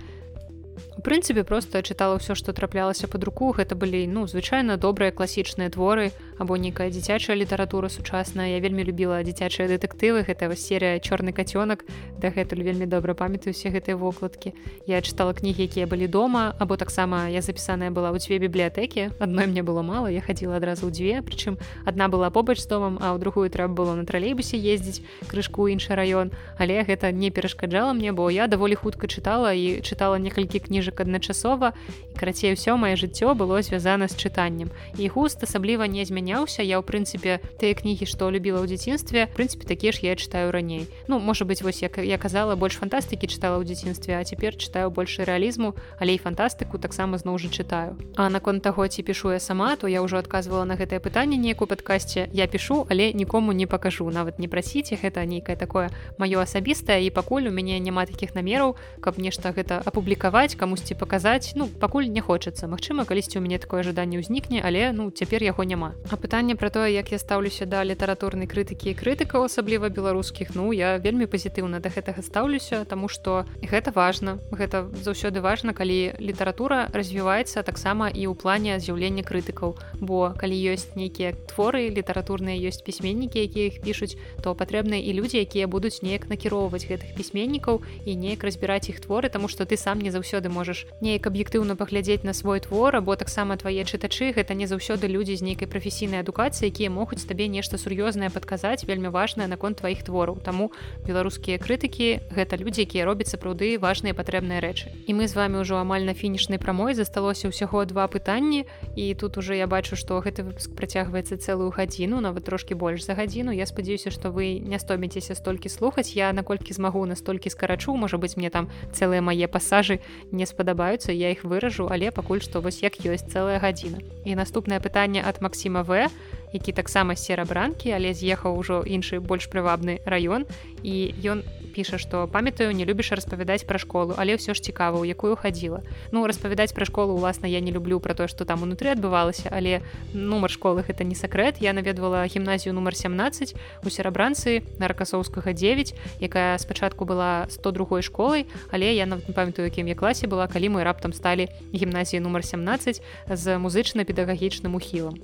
У 0.98 1.00
прынцыпе 1.00 1.44
просто 1.46 1.78
чытала 1.86 2.18
ўсё 2.18 2.34
што 2.34 2.50
траплялася 2.50 3.06
под 3.06 3.22
руку 3.22 3.54
гэта 3.54 3.78
былі 3.78 4.02
ну 4.10 4.26
звычайна 4.26 4.74
добрыя 4.74 5.14
класічныя 5.14 5.70
творы 5.70 6.10
або 6.42 6.58
нейкая 6.58 6.90
дзіцячая 6.90 7.38
літаратура 7.38 7.86
сучасная. 7.86 8.50
Я 8.50 8.58
вельмі 8.58 8.82
любіла 8.82 9.22
дзіцячыя 9.22 9.70
дэтэктывы 9.70 10.26
гэта 10.26 10.50
серыя 10.58 10.98
чорны 10.98 11.30
кацёнак 11.30 11.86
дагэтуль 12.18 12.66
вельмі 12.66 12.90
добра 12.90 13.14
памятаю 13.14 13.54
усе 13.54 13.70
гэтыя 13.70 13.94
вокладкі. 13.94 14.58
Я 14.90 14.98
чытала 14.98 15.38
кнігі 15.38 15.70
якія 15.70 15.86
былі 15.86 16.10
дома 16.10 16.58
або 16.58 16.74
таксама 16.74 17.30
я 17.30 17.46
запісаная 17.46 17.94
была 17.94 18.10
ў 18.10 18.18
дзве 18.18 18.42
бібліятэкі. 18.42 19.22
Адной 19.22 19.46
мне 19.46 19.62
было 19.62 19.86
мала 19.86 20.10
я 20.10 20.18
хадзіла 20.18 20.58
адразу 20.58 20.90
ў 20.90 20.98
дзве 20.98 21.22
прычым 21.22 21.62
адна 21.86 22.10
была 22.10 22.34
побач 22.34 22.58
з 22.58 22.66
домам 22.66 22.98
а 22.98 23.14
ў 23.14 23.22
другую 23.22 23.46
трэба 23.54 23.70
было 23.70 23.94
на 23.94 24.02
тралейбусе 24.02 24.58
ездзіць 24.58 25.06
крышку 25.30 25.70
іншы 25.70 25.94
раён. 25.94 26.34
Але 26.58 26.82
гэта 26.82 27.14
не 27.14 27.30
перашкаджала 27.30 27.94
мне 27.94 28.10
бо 28.10 28.26
я 28.34 28.50
даволі 28.50 28.74
хутка 28.74 29.06
чытала 29.06 29.54
і 29.54 29.78
чытала 29.86 30.18
некалькі 30.18 30.58
кніжак 30.58 30.87
кніжак 30.88 31.00
адначасова 31.00 31.72
і 32.12 32.18
карацей 32.18 32.52
усё 32.52 32.76
маё 32.76 32.96
жыццё 32.96 33.34
было 33.34 33.62
звязана 33.62 34.08
з 34.08 34.16
чытаннем. 34.16 34.70
І 34.96 35.08
густ 35.08 35.42
асабліва 35.42 35.86
не 35.86 36.04
змяняўся. 36.04 36.62
Я 36.62 36.80
ў 36.80 36.82
прынцыпе 36.82 37.40
тыя 37.60 37.74
кнігі 37.74 38.06
што 38.06 38.30
любіла 38.30 38.64
ў 38.64 38.66
дзяцінстве 38.66 39.28
прынцыпе 39.36 39.68
такія 39.68 39.92
ж 39.92 40.00
я 40.02 40.16
чытаю 40.16 40.50
раней. 40.50 40.88
Ну 41.08 41.20
можа 41.20 41.44
быть 41.44 41.62
вось 41.62 41.82
як 41.82 41.98
я 41.98 42.18
казала 42.18 42.56
больш 42.56 42.76
фантастыкі 42.80 43.28
чытала 43.28 43.60
ў 43.60 43.64
дзяцінстве 43.68 44.18
а 44.18 44.24
цяпер 44.24 44.56
чытаю 44.56 44.90
больше 44.90 45.24
рэалізму 45.24 45.76
але 46.00 46.14
і 46.14 46.18
фантастыку 46.18 46.78
таксама 46.78 47.18
зноў 47.18 47.38
жа 47.38 47.48
чытаю. 47.52 47.98
А 48.16 48.28
наконт 48.30 48.62
таго 48.62 48.88
ці 48.88 49.02
пішу 49.02 49.32
я 49.32 49.40
сама 49.40 49.76
то 49.76 49.86
я 49.88 50.02
ўжо 50.02 50.18
адказвала 50.18 50.64
на 50.64 50.74
гэтае 50.74 50.98
пытанне 50.98 51.36
неяку 51.36 51.66
падкасці 51.66 52.26
я 52.32 52.46
пішу 52.46 52.86
але 52.90 53.12
нікому 53.12 53.52
не 53.52 53.66
пакажу. 53.66 54.10
Нават 54.10 54.38
не 54.38 54.48
прасіце 54.48 54.98
гэта 54.98 55.24
нейкае 55.24 55.56
такое 55.56 55.90
маё 56.18 56.40
асабістае 56.40 57.06
і 57.06 57.10
пакуль 57.10 57.46
у 57.46 57.52
мяне 57.54 57.78
няма 57.78 58.06
такіх 58.06 58.34
намераў 58.34 58.74
каб 59.00 59.18
нешта 59.18 59.52
гэта 59.52 59.82
апублікаваць 59.84 60.54
каму 60.54 60.77
камусьці 60.78 60.94
паказаць 60.94 61.52
ну 61.58 61.66
пакуль 61.66 62.06
не 62.06 62.20
хочацца 62.20 62.70
Мачыма 62.70 63.04
калісьці 63.04 63.38
у 63.38 63.42
мяне 63.42 63.58
такое 63.58 63.82
жаданне 63.82 64.22
ўзнікне 64.22 64.62
але 64.62 64.92
ну 64.94 65.10
цяпер 65.10 65.42
яго 65.42 65.66
няма 65.66 65.98
а 66.10 66.14
пытанне 66.14 66.54
пра 66.54 66.70
тое 66.70 66.94
як 66.94 67.10
я 67.10 67.18
стаўлюся 67.18 67.66
да 67.66 67.82
літаратурнай 67.82 68.46
крытыкі 68.46 68.94
і 68.94 68.94
крытыкаў 68.94 69.50
асабліва 69.50 69.90
беларускіх 69.90 70.54
ну 70.54 70.70
я 70.70 71.02
вельмі 71.02 71.26
пазітыўна 71.26 71.82
да 71.82 71.90
гэтага 71.90 72.22
стаўлюся 72.22 72.86
тому 72.86 73.08
что 73.08 73.42
гэта 73.58 73.90
важна 73.90 74.38
гэта 74.54 74.86
заўсёды 74.94 75.42
важна 75.42 75.74
калі 75.74 76.14
літаратура 76.22 76.86
развіваецца 76.94 77.66
таксама 77.66 78.06
і 78.06 78.30
ў 78.30 78.38
плане 78.38 78.78
з'яўлення 78.78 79.26
крытыкаў. 79.26 79.74
Бо 79.98 80.30
калі 80.38 80.54
ёсць 80.54 80.94
нейкія 80.94 81.34
творы 81.50 81.90
літаратурныя 81.90 82.54
ёсць 82.54 82.86
пісьменнікі 82.86 83.42
якія 83.42 83.74
іх 83.74 83.82
пішуць 83.82 84.14
то 84.42 84.54
патрэбныя 84.54 85.02
і 85.02 85.10
людзі 85.18 85.42
якія 85.42 85.66
будуць 85.66 86.02
неяк 86.06 86.30
накіроўваць 86.30 86.86
гэтых 86.86 87.18
пісьменнікаў 87.18 87.82
і 88.06 88.14
неяк 88.14 88.46
разбіраць 88.46 88.86
іх 88.92 89.02
творы 89.02 89.26
тому 89.28 89.48
что 89.48 89.66
ты 89.66 89.76
сам 89.76 89.98
не 89.98 90.14
заўсёды 90.14 90.48
можаш 90.48 90.67
можаш 90.68 90.84
неяк 91.00 91.24
аб'ектыўна 91.24 91.80
паглядзець 91.80 92.28
на 92.28 92.36
свой 92.36 92.60
твор 92.60 92.92
або 92.96 93.16
таксама 93.16 93.56
твае 93.56 93.88
чытачы 93.88 94.36
гэта 94.36 94.52
не 94.52 94.68
заўсёды 94.68 95.08
людзі 95.08 95.40
з 95.40 95.42
нейкай 95.48 95.64
прафесійнай 95.64 96.20
адукацыі 96.20 96.68
якія 96.68 96.92
могуць 96.92 97.24
табе 97.24 97.48
нешта 97.48 97.80
сур'ёзнае 97.80 98.28
падказаць 98.28 98.84
вельмі 98.84 99.08
важнае 99.08 99.48
наконт 99.48 99.80
тваіх 99.80 100.04
твораў. 100.04 100.44
Таму 100.44 100.68
беларускія 101.08 101.56
крытыкі 101.56 102.20
гэта 102.36 102.60
людзі 102.60 102.84
якія 102.84 103.08
робяць 103.08 103.32
сапраўды 103.32 103.80
важныя 103.80 104.12
патрэбныя 104.12 104.60
рэчы. 104.60 104.92
І 105.08 105.16
мы 105.16 105.24
з 105.24 105.40
вами 105.40 105.64
ўжо 105.64 105.80
амаль 105.80 106.04
на 106.04 106.12
фінішнай 106.12 106.60
прамой 106.60 106.92
засталося 106.92 107.48
ўсяго 107.48 107.88
два 107.88 108.04
пытанні. 108.12 108.68
І 108.92 109.16
тут 109.16 109.40
уже 109.40 109.56
я 109.56 109.64
бачу 109.64 109.96
што 109.96 110.20
гэты 110.20 110.44
выпуск 110.44 110.76
працягваецца 110.76 111.40
цэлую 111.40 111.72
гадзіну 111.72 112.20
нават 112.20 112.44
трошки 112.44 112.76
больш 112.76 113.08
за 113.08 113.16
гадзіну. 113.16 113.56
Я 113.56 113.64
спадзяюся 113.64 114.12
што 114.12 114.28
вы 114.28 114.60
не 114.60 114.76
стоміцеся 114.76 115.32
столькі 115.32 115.72
слухаць. 115.72 116.12
Я 116.12 116.36
наколькі 116.36 116.76
змагу 116.76 117.08
настолькі 117.08 117.48
скарачу. 117.48 117.96
Можа 117.96 118.20
быть 118.20 118.36
мне 118.36 118.50
там 118.52 118.68
цэлыя 118.92 119.24
мае 119.24 119.48
пасажы 119.48 120.04
не 120.28 120.44
спа 120.44 120.57
спадабаюцца 120.58 121.14
я 121.14 121.30
іх 121.30 121.46
выражу 121.46 121.86
але 121.86 122.10
пакуль 122.10 122.42
што 122.42 122.58
вось 122.58 122.82
як 122.82 122.98
ёсць 123.06 123.30
цэлая 123.30 123.62
гадзіна. 123.62 124.02
І 124.26 124.34
наступнае 124.34 124.82
пытанне 124.82 125.22
ад 125.22 125.38
Масіма 125.38 125.86
в 125.86 126.10
які 126.50 126.72
таксама 126.74 127.14
серабранкі 127.14 127.94
але 127.94 128.10
з'ехаў 128.10 128.58
ужо 128.58 128.82
іншы 128.82 129.22
больш 129.22 129.46
прывабны 129.46 130.02
раён 130.02 130.50
і 130.82 131.14
ён 131.22 131.46
піша 131.78 131.94
што 132.02 132.26
памятаю 132.26 132.74
не 132.74 132.82
любіш 132.82 133.14
распавядаць 133.14 133.62
пра 133.62 133.78
школу 133.78 134.18
але 134.18 134.34
ўсё 134.34 134.50
ж 134.50 134.58
цікава 134.58 134.98
у 134.98 135.06
якую 135.06 135.38
хадзіла 135.38 135.86
ну 136.10 136.26
распавядаць 136.26 136.74
пра 136.74 136.82
школу 136.82 137.14
уласна 137.14 137.46
я 137.46 137.62
не 137.62 137.70
люблю 137.70 138.02
про 138.02 138.18
то 138.18 138.26
что 138.26 138.42
там 138.42 138.66
унутры 138.66 138.90
адбывалася 138.90 139.46
але 139.54 139.86
нумар 140.10 140.50
школы 140.50 140.82
гэта 140.82 141.06
не 141.06 141.14
сакрэт 141.14 141.62
я 141.62 141.70
наведвала 141.70 142.26
гімназію 142.26 142.74
нумар 142.74 142.98
17 142.98 143.54
у 143.86 143.94
серабранцы 143.94 144.66
на 144.82 144.90
ракасоўскага 144.90 145.54
9 145.54 145.94
якая 146.18 146.58
спачатку 146.58 147.06
была 147.06 147.46
102 147.46 148.02
школай 148.02 148.50
але 148.74 148.90
я 148.90 149.06
нават 149.06 149.30
не 149.30 149.34
памятаю 149.38 149.70
якім 149.70 149.86
я 149.86 149.94
класе 149.94 150.26
была 150.26 150.50
калі 150.50 150.74
мы 150.74 150.82
раптам 150.82 151.14
сталі 151.14 151.46
гімназіі 151.70 152.18
нумар 152.26 152.42
17 152.42 153.02
з 153.30 153.44
музычна-педагагічным 153.54 154.74
ухілам. 154.74 155.14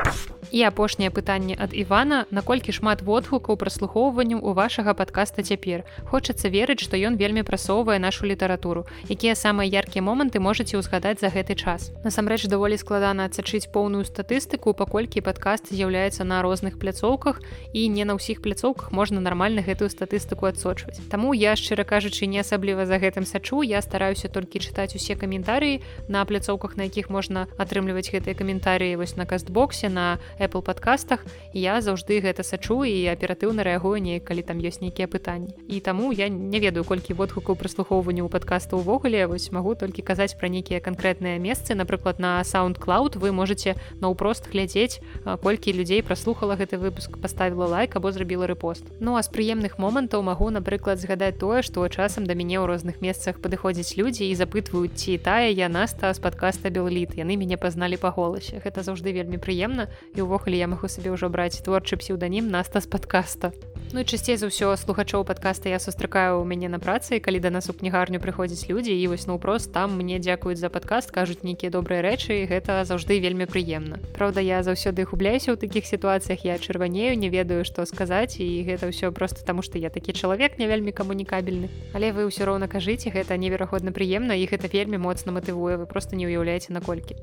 а 0.00 0.29
і 0.52 0.62
апошняе 0.62 1.10
пытанне 1.10 1.56
ад 1.58 1.74
Івана 1.74 2.26
наколькі 2.30 2.72
шмат 2.72 3.02
водгукаў 3.02 3.56
праслухоўванню 3.56 4.38
у 4.42 4.52
вашага 4.54 4.94
падкаста 4.94 5.42
цяпер. 5.42 5.84
Хочацца 6.10 6.50
верыць 6.50 6.82
што 6.82 6.98
ён 6.98 7.16
вельмі 7.16 7.42
прасоўвае 7.42 7.98
нашу 7.98 8.26
літаратуру 8.26 8.86
якія 9.08 9.34
самыя 9.34 9.70
яркія 9.70 10.02
моманты 10.02 10.40
можаце 10.40 10.78
ўзгадаць 10.78 11.20
за 11.20 11.30
гэты 11.30 11.54
час. 11.54 11.90
Насамрэч 12.04 12.46
даволі 12.50 12.76
складана 12.78 13.26
адсачыць 13.30 13.70
поўную 13.70 14.04
статыстыку 14.04 14.74
паколькі 14.74 15.22
падкаст 15.22 15.70
з'яўляецца 15.70 16.24
на 16.24 16.42
розных 16.42 16.78
пляцоўках 16.78 17.42
і 17.72 17.88
не 17.88 18.04
на 18.04 18.18
ўсіх 18.18 18.42
пляцоўках 18.42 18.92
можна 18.92 19.20
нармальна 19.20 19.62
гэтую 19.62 19.90
статыстыку 19.90 20.46
адсочваць. 20.50 20.98
Таму 21.10 21.34
я 21.34 21.54
шчыра 21.56 21.84
кажучы 21.84 22.26
не 22.26 22.40
асабліва 22.40 22.86
за 22.86 22.98
гэтым 22.98 23.24
сачу 23.24 23.62
я 23.62 23.82
стараюся 23.82 24.28
толькі 24.28 24.58
чытаць 24.58 24.94
усе 24.96 25.14
каментарыі 25.14 25.82
на 26.08 26.24
пляцоўках 26.24 26.76
на 26.76 26.90
якіх 26.90 27.10
можна 27.10 27.46
атрымліваць 27.56 28.10
гэтыя 28.10 28.34
каментарыі 28.34 28.96
вось 28.96 29.16
на 29.16 29.26
кастбоксе 29.26 29.88
на 29.88 30.18
Apple 30.40 30.62
подкастах 30.64 31.20
я 31.52 31.80
заўжды 31.84 32.16
гэта 32.24 32.40
сачу 32.40 32.80
і 32.88 33.04
аператыўна 33.12 33.60
рэагую 33.60 34.00
не 34.00 34.16
калі 34.24 34.40
там 34.40 34.56
ёсць 34.64 34.80
нейкія 34.80 35.04
пытанні. 35.04 35.52
І 35.68 35.84
таму 35.84 36.16
я 36.16 36.32
не 36.32 36.56
ведаю 36.64 36.88
колькі 36.88 37.12
водгукаў 37.12 37.60
праслухоўванню 37.60 38.24
ў 38.24 38.32
падкаста 38.32 38.80
ўвогуле 38.80 39.28
вось 39.28 39.52
магу 39.52 39.76
толькі 39.76 40.00
казаць 40.00 40.40
пра 40.40 40.48
нейкія 40.48 40.80
канкрэтныя 40.80 41.36
месцы. 41.36 41.76
Напрыклад 41.76 42.16
на 42.16 42.40
soundundcloud 42.40 43.20
вы 43.20 43.36
можете 43.36 43.76
наўпрост 44.00 44.48
глядзець 44.48 45.04
колькі 45.44 45.76
людзей 45.76 46.00
праслухала 46.00 46.56
гэты 46.56 46.80
выпуск 46.80 47.20
поставила 47.20 47.68
лайк 47.68 48.00
або 48.00 48.08
зрабіла 48.08 48.48
рэпост. 48.48 48.88
Ну 48.96 49.20
а 49.20 49.22
з 49.22 49.28
прыемных 49.28 49.76
момантаў 49.76 50.24
магу 50.24 50.48
напрыклад 50.48 50.96
згадаць 50.96 51.36
тое 51.36 51.60
што 51.60 51.84
часам 51.92 52.24
да 52.24 52.32
мяне 52.32 52.56
ў 52.56 52.64
розных 52.64 53.04
месцах 53.04 53.44
падыходзяць 53.44 54.00
людзі 54.00 54.24
і 54.24 54.32
запытваюць 54.40 54.96
ці 54.96 55.20
тая 55.20 55.52
я 55.52 55.68
наста 55.68 56.16
з 56.16 56.18
подкаста 56.24 56.72
белліт 56.72 57.20
яны 57.20 57.36
мяне 57.36 57.60
пазналі 57.60 58.00
па 58.00 58.08
голасе. 58.08 58.64
Гэта 58.64 58.80
заўжды 58.80 59.12
вельмі 59.12 59.36
прыемна 59.36 59.92
і 60.16 60.24
у 60.24 60.29
увогуле 60.30 60.62
я 60.62 60.70
магу 60.70 60.86
сабе 60.86 61.10
ўжо 61.10 61.26
браць 61.26 61.58
творчы 61.58 61.98
псеўданім 61.98 62.46
наста 62.54 62.78
з 62.78 62.86
падкаста. 62.86 63.50
Ну 63.90 64.06
часцей 64.06 64.38
за 64.38 64.46
ўсё 64.46 64.70
слухачоў 64.78 65.26
падкаста 65.26 65.66
я 65.66 65.82
сустракаю 65.82 66.38
ў 66.38 66.46
мяне 66.46 66.70
на 66.70 66.78
працы 66.78 67.18
калі 67.18 67.42
да 67.42 67.50
нас 67.50 67.66
у 67.66 67.74
кнігарню 67.74 68.22
прыходзяць 68.22 68.70
людзі 68.70 68.94
і 68.94 69.10
вось 69.10 69.26
наўпрост 69.26 69.74
там 69.74 69.98
мне 69.98 70.22
дзякуюць 70.22 70.62
за 70.62 70.70
падкаст 70.70 71.10
кажуць 71.10 71.42
нейкія 71.42 71.74
добрыя 71.74 71.98
рэчы 71.98 72.38
і 72.38 72.46
гэта 72.46 72.86
заўжды 72.86 73.18
вельмі 73.18 73.50
прыемна. 73.50 73.98
Праўда 74.14 74.38
я 74.38 74.62
заўсёды 74.62 75.02
губляюся 75.02 75.50
ў 75.50 75.58
такіх 75.58 75.90
сітуацыях 75.90 76.46
я 76.46 76.54
чырванею 76.62 77.18
не 77.18 77.34
ведаю 77.34 77.66
што 77.66 77.82
сказаць 77.82 78.38
і 78.38 78.46
гэта 78.62 78.94
ўсё 78.94 79.10
просто 79.10 79.42
таму 79.42 79.66
што 79.66 79.82
я 79.82 79.90
такі 79.90 80.14
чалавек 80.14 80.62
не 80.62 80.70
вельмі 80.70 80.94
камунікабельны. 80.94 81.66
Але 81.90 82.14
вы 82.14 82.30
ўсё 82.30 82.46
роўна 82.46 82.70
кажыце 82.70 83.10
гэта 83.10 83.34
неверагодна 83.34 83.90
прыемна 83.90 84.38
і 84.38 84.46
гэта 84.46 84.70
вельмі 84.70 85.02
моцна 85.02 85.34
матывуе 85.34 85.82
вы 85.82 85.90
просто 85.90 86.14
не 86.14 86.30
ўяўляеце 86.30 86.70
наколькі. 86.70 87.18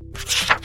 а 0.52 0.57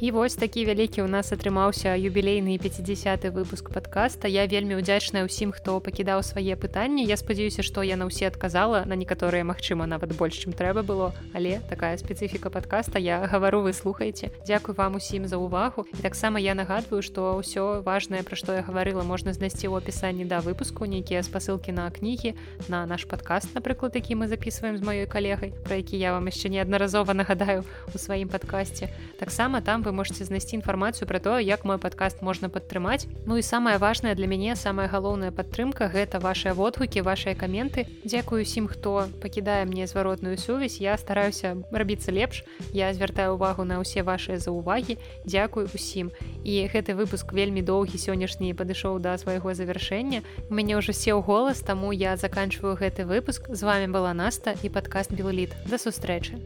І 0.00 0.10
вось 0.10 0.34
такі 0.34 0.66
вялікі 0.66 1.00
ў 1.00 1.08
нас 1.08 1.30
атрымаўся 1.30 1.94
юбілейны 1.94 2.58
50 2.58 3.30
выпуск 3.30 3.70
подкаста. 3.70 4.26
Я 4.26 4.44
вельмі 4.50 4.74
удзячная 4.74 5.22
ўсім 5.22 5.54
хто 5.54 5.78
пакідаў 5.78 6.18
свае 6.26 6.58
пытанні. 6.58 7.06
Я 7.06 7.14
спадзяюся 7.14 7.62
што 7.62 7.80
я 7.86 7.94
на 7.94 8.10
ўсе 8.10 8.26
адказала 8.26 8.82
на 8.90 8.98
некаторыя 8.98 9.46
магчыма 9.46 9.86
нават 9.86 10.10
больш 10.18 10.42
чым 10.42 10.50
трэба 10.50 10.82
было. 10.82 11.14
Але 11.30 11.62
такая 11.70 11.94
спецыфіка 11.96 12.50
подкаста 12.50 12.98
я 12.98 13.22
гавару 13.30 13.62
вы 13.62 13.72
слухаеце 13.72 14.34
Дякую 14.42 14.74
вам 14.74 14.98
усім 14.98 15.30
за 15.30 15.38
ўвагу 15.38 15.86
і 15.86 16.02
таксама 16.02 16.42
я 16.42 16.58
нагадваю 16.58 16.98
што 16.98 17.38
ўсё 17.38 17.86
важное 17.86 18.26
пра 18.26 18.34
што 18.34 18.58
я 18.58 18.66
гаварыла 18.66 19.06
можна 19.06 19.30
знайсці 19.30 19.70
ў 19.70 19.78
апісанні 19.78 20.26
да 20.26 20.42
выпуску. 20.42 20.90
Нейкія 20.90 21.22
спасылкі 21.22 21.70
на 21.70 21.86
кнігі 21.86 22.34
на 22.66 22.82
наш 22.84 23.06
подкаст 23.06 23.54
напрыклад 23.54 23.94
які 23.94 24.18
мы 24.18 24.26
записываем 24.26 24.74
з 24.76 24.82
маёй 24.82 25.06
калегай 25.06 25.54
про 25.64 25.78
які 25.78 25.96
я 25.96 26.18
вам 26.18 26.26
яшчэ 26.26 26.50
неаднаразова 26.50 27.14
нагадаю 27.14 27.62
у 27.94 27.96
сваім 27.96 28.28
падкасці 28.28 28.90
таксама 29.34 29.60
там 29.60 29.82
вы 29.82 29.90
можете 29.90 30.22
знайсці 30.22 30.62
інфармацыю 30.62 31.10
пра 31.10 31.18
то 31.18 31.42
як 31.42 31.64
мой 31.66 31.78
падкаст 31.82 32.22
можна 32.22 32.46
падтрымаць. 32.46 33.10
Ну 33.26 33.34
і 33.34 33.42
самае 33.42 33.82
важное 33.82 34.14
для 34.14 34.30
мяне 34.30 34.54
самая 34.54 34.86
галоўная 34.86 35.34
падтрымка 35.34 35.90
гэта 35.90 36.22
ваши 36.22 36.54
водгукі 36.54 37.02
ваши 37.02 37.34
каменты. 37.34 37.90
Дзякую 38.06 38.46
усім 38.46 38.70
хто 38.70 39.10
пакідае 39.18 39.66
мне 39.66 39.90
зваротную 39.90 40.38
сувязь. 40.38 40.78
Я 40.78 40.94
стараюся 40.94 41.58
рабіцца 41.74 42.14
лепш 42.14 42.44
я 42.70 42.94
звяртаю 42.94 43.34
увагу 43.34 43.66
на 43.66 43.82
ўсе 43.82 44.06
ваши 44.06 44.38
заўвагі. 44.38 45.02
Дякую 45.26 45.66
усім 45.74 46.14
і 46.46 46.70
гэты 46.70 46.94
выпуск 46.94 47.34
вельмі 47.34 47.58
доўгі 47.58 47.98
сённяшні 47.98 48.54
падышоў 48.54 49.02
да 49.02 49.18
свайго 49.18 49.50
завяршэння. 49.50 50.22
У 50.46 50.54
мяне 50.54 50.78
ўжо 50.78 50.94
сеў 50.94 51.26
голас 51.26 51.58
таму 51.58 51.90
я 51.90 52.14
заканчиваю 52.14 52.78
гэты 52.78 53.02
выпуск. 53.02 53.50
З 53.50 53.66
вами 53.66 53.90
была 53.90 54.14
наста 54.14 54.54
і 54.62 54.70
падкаст 54.70 55.10
белліт 55.10 55.50
да 55.66 55.74
сустрэчы 55.74 56.38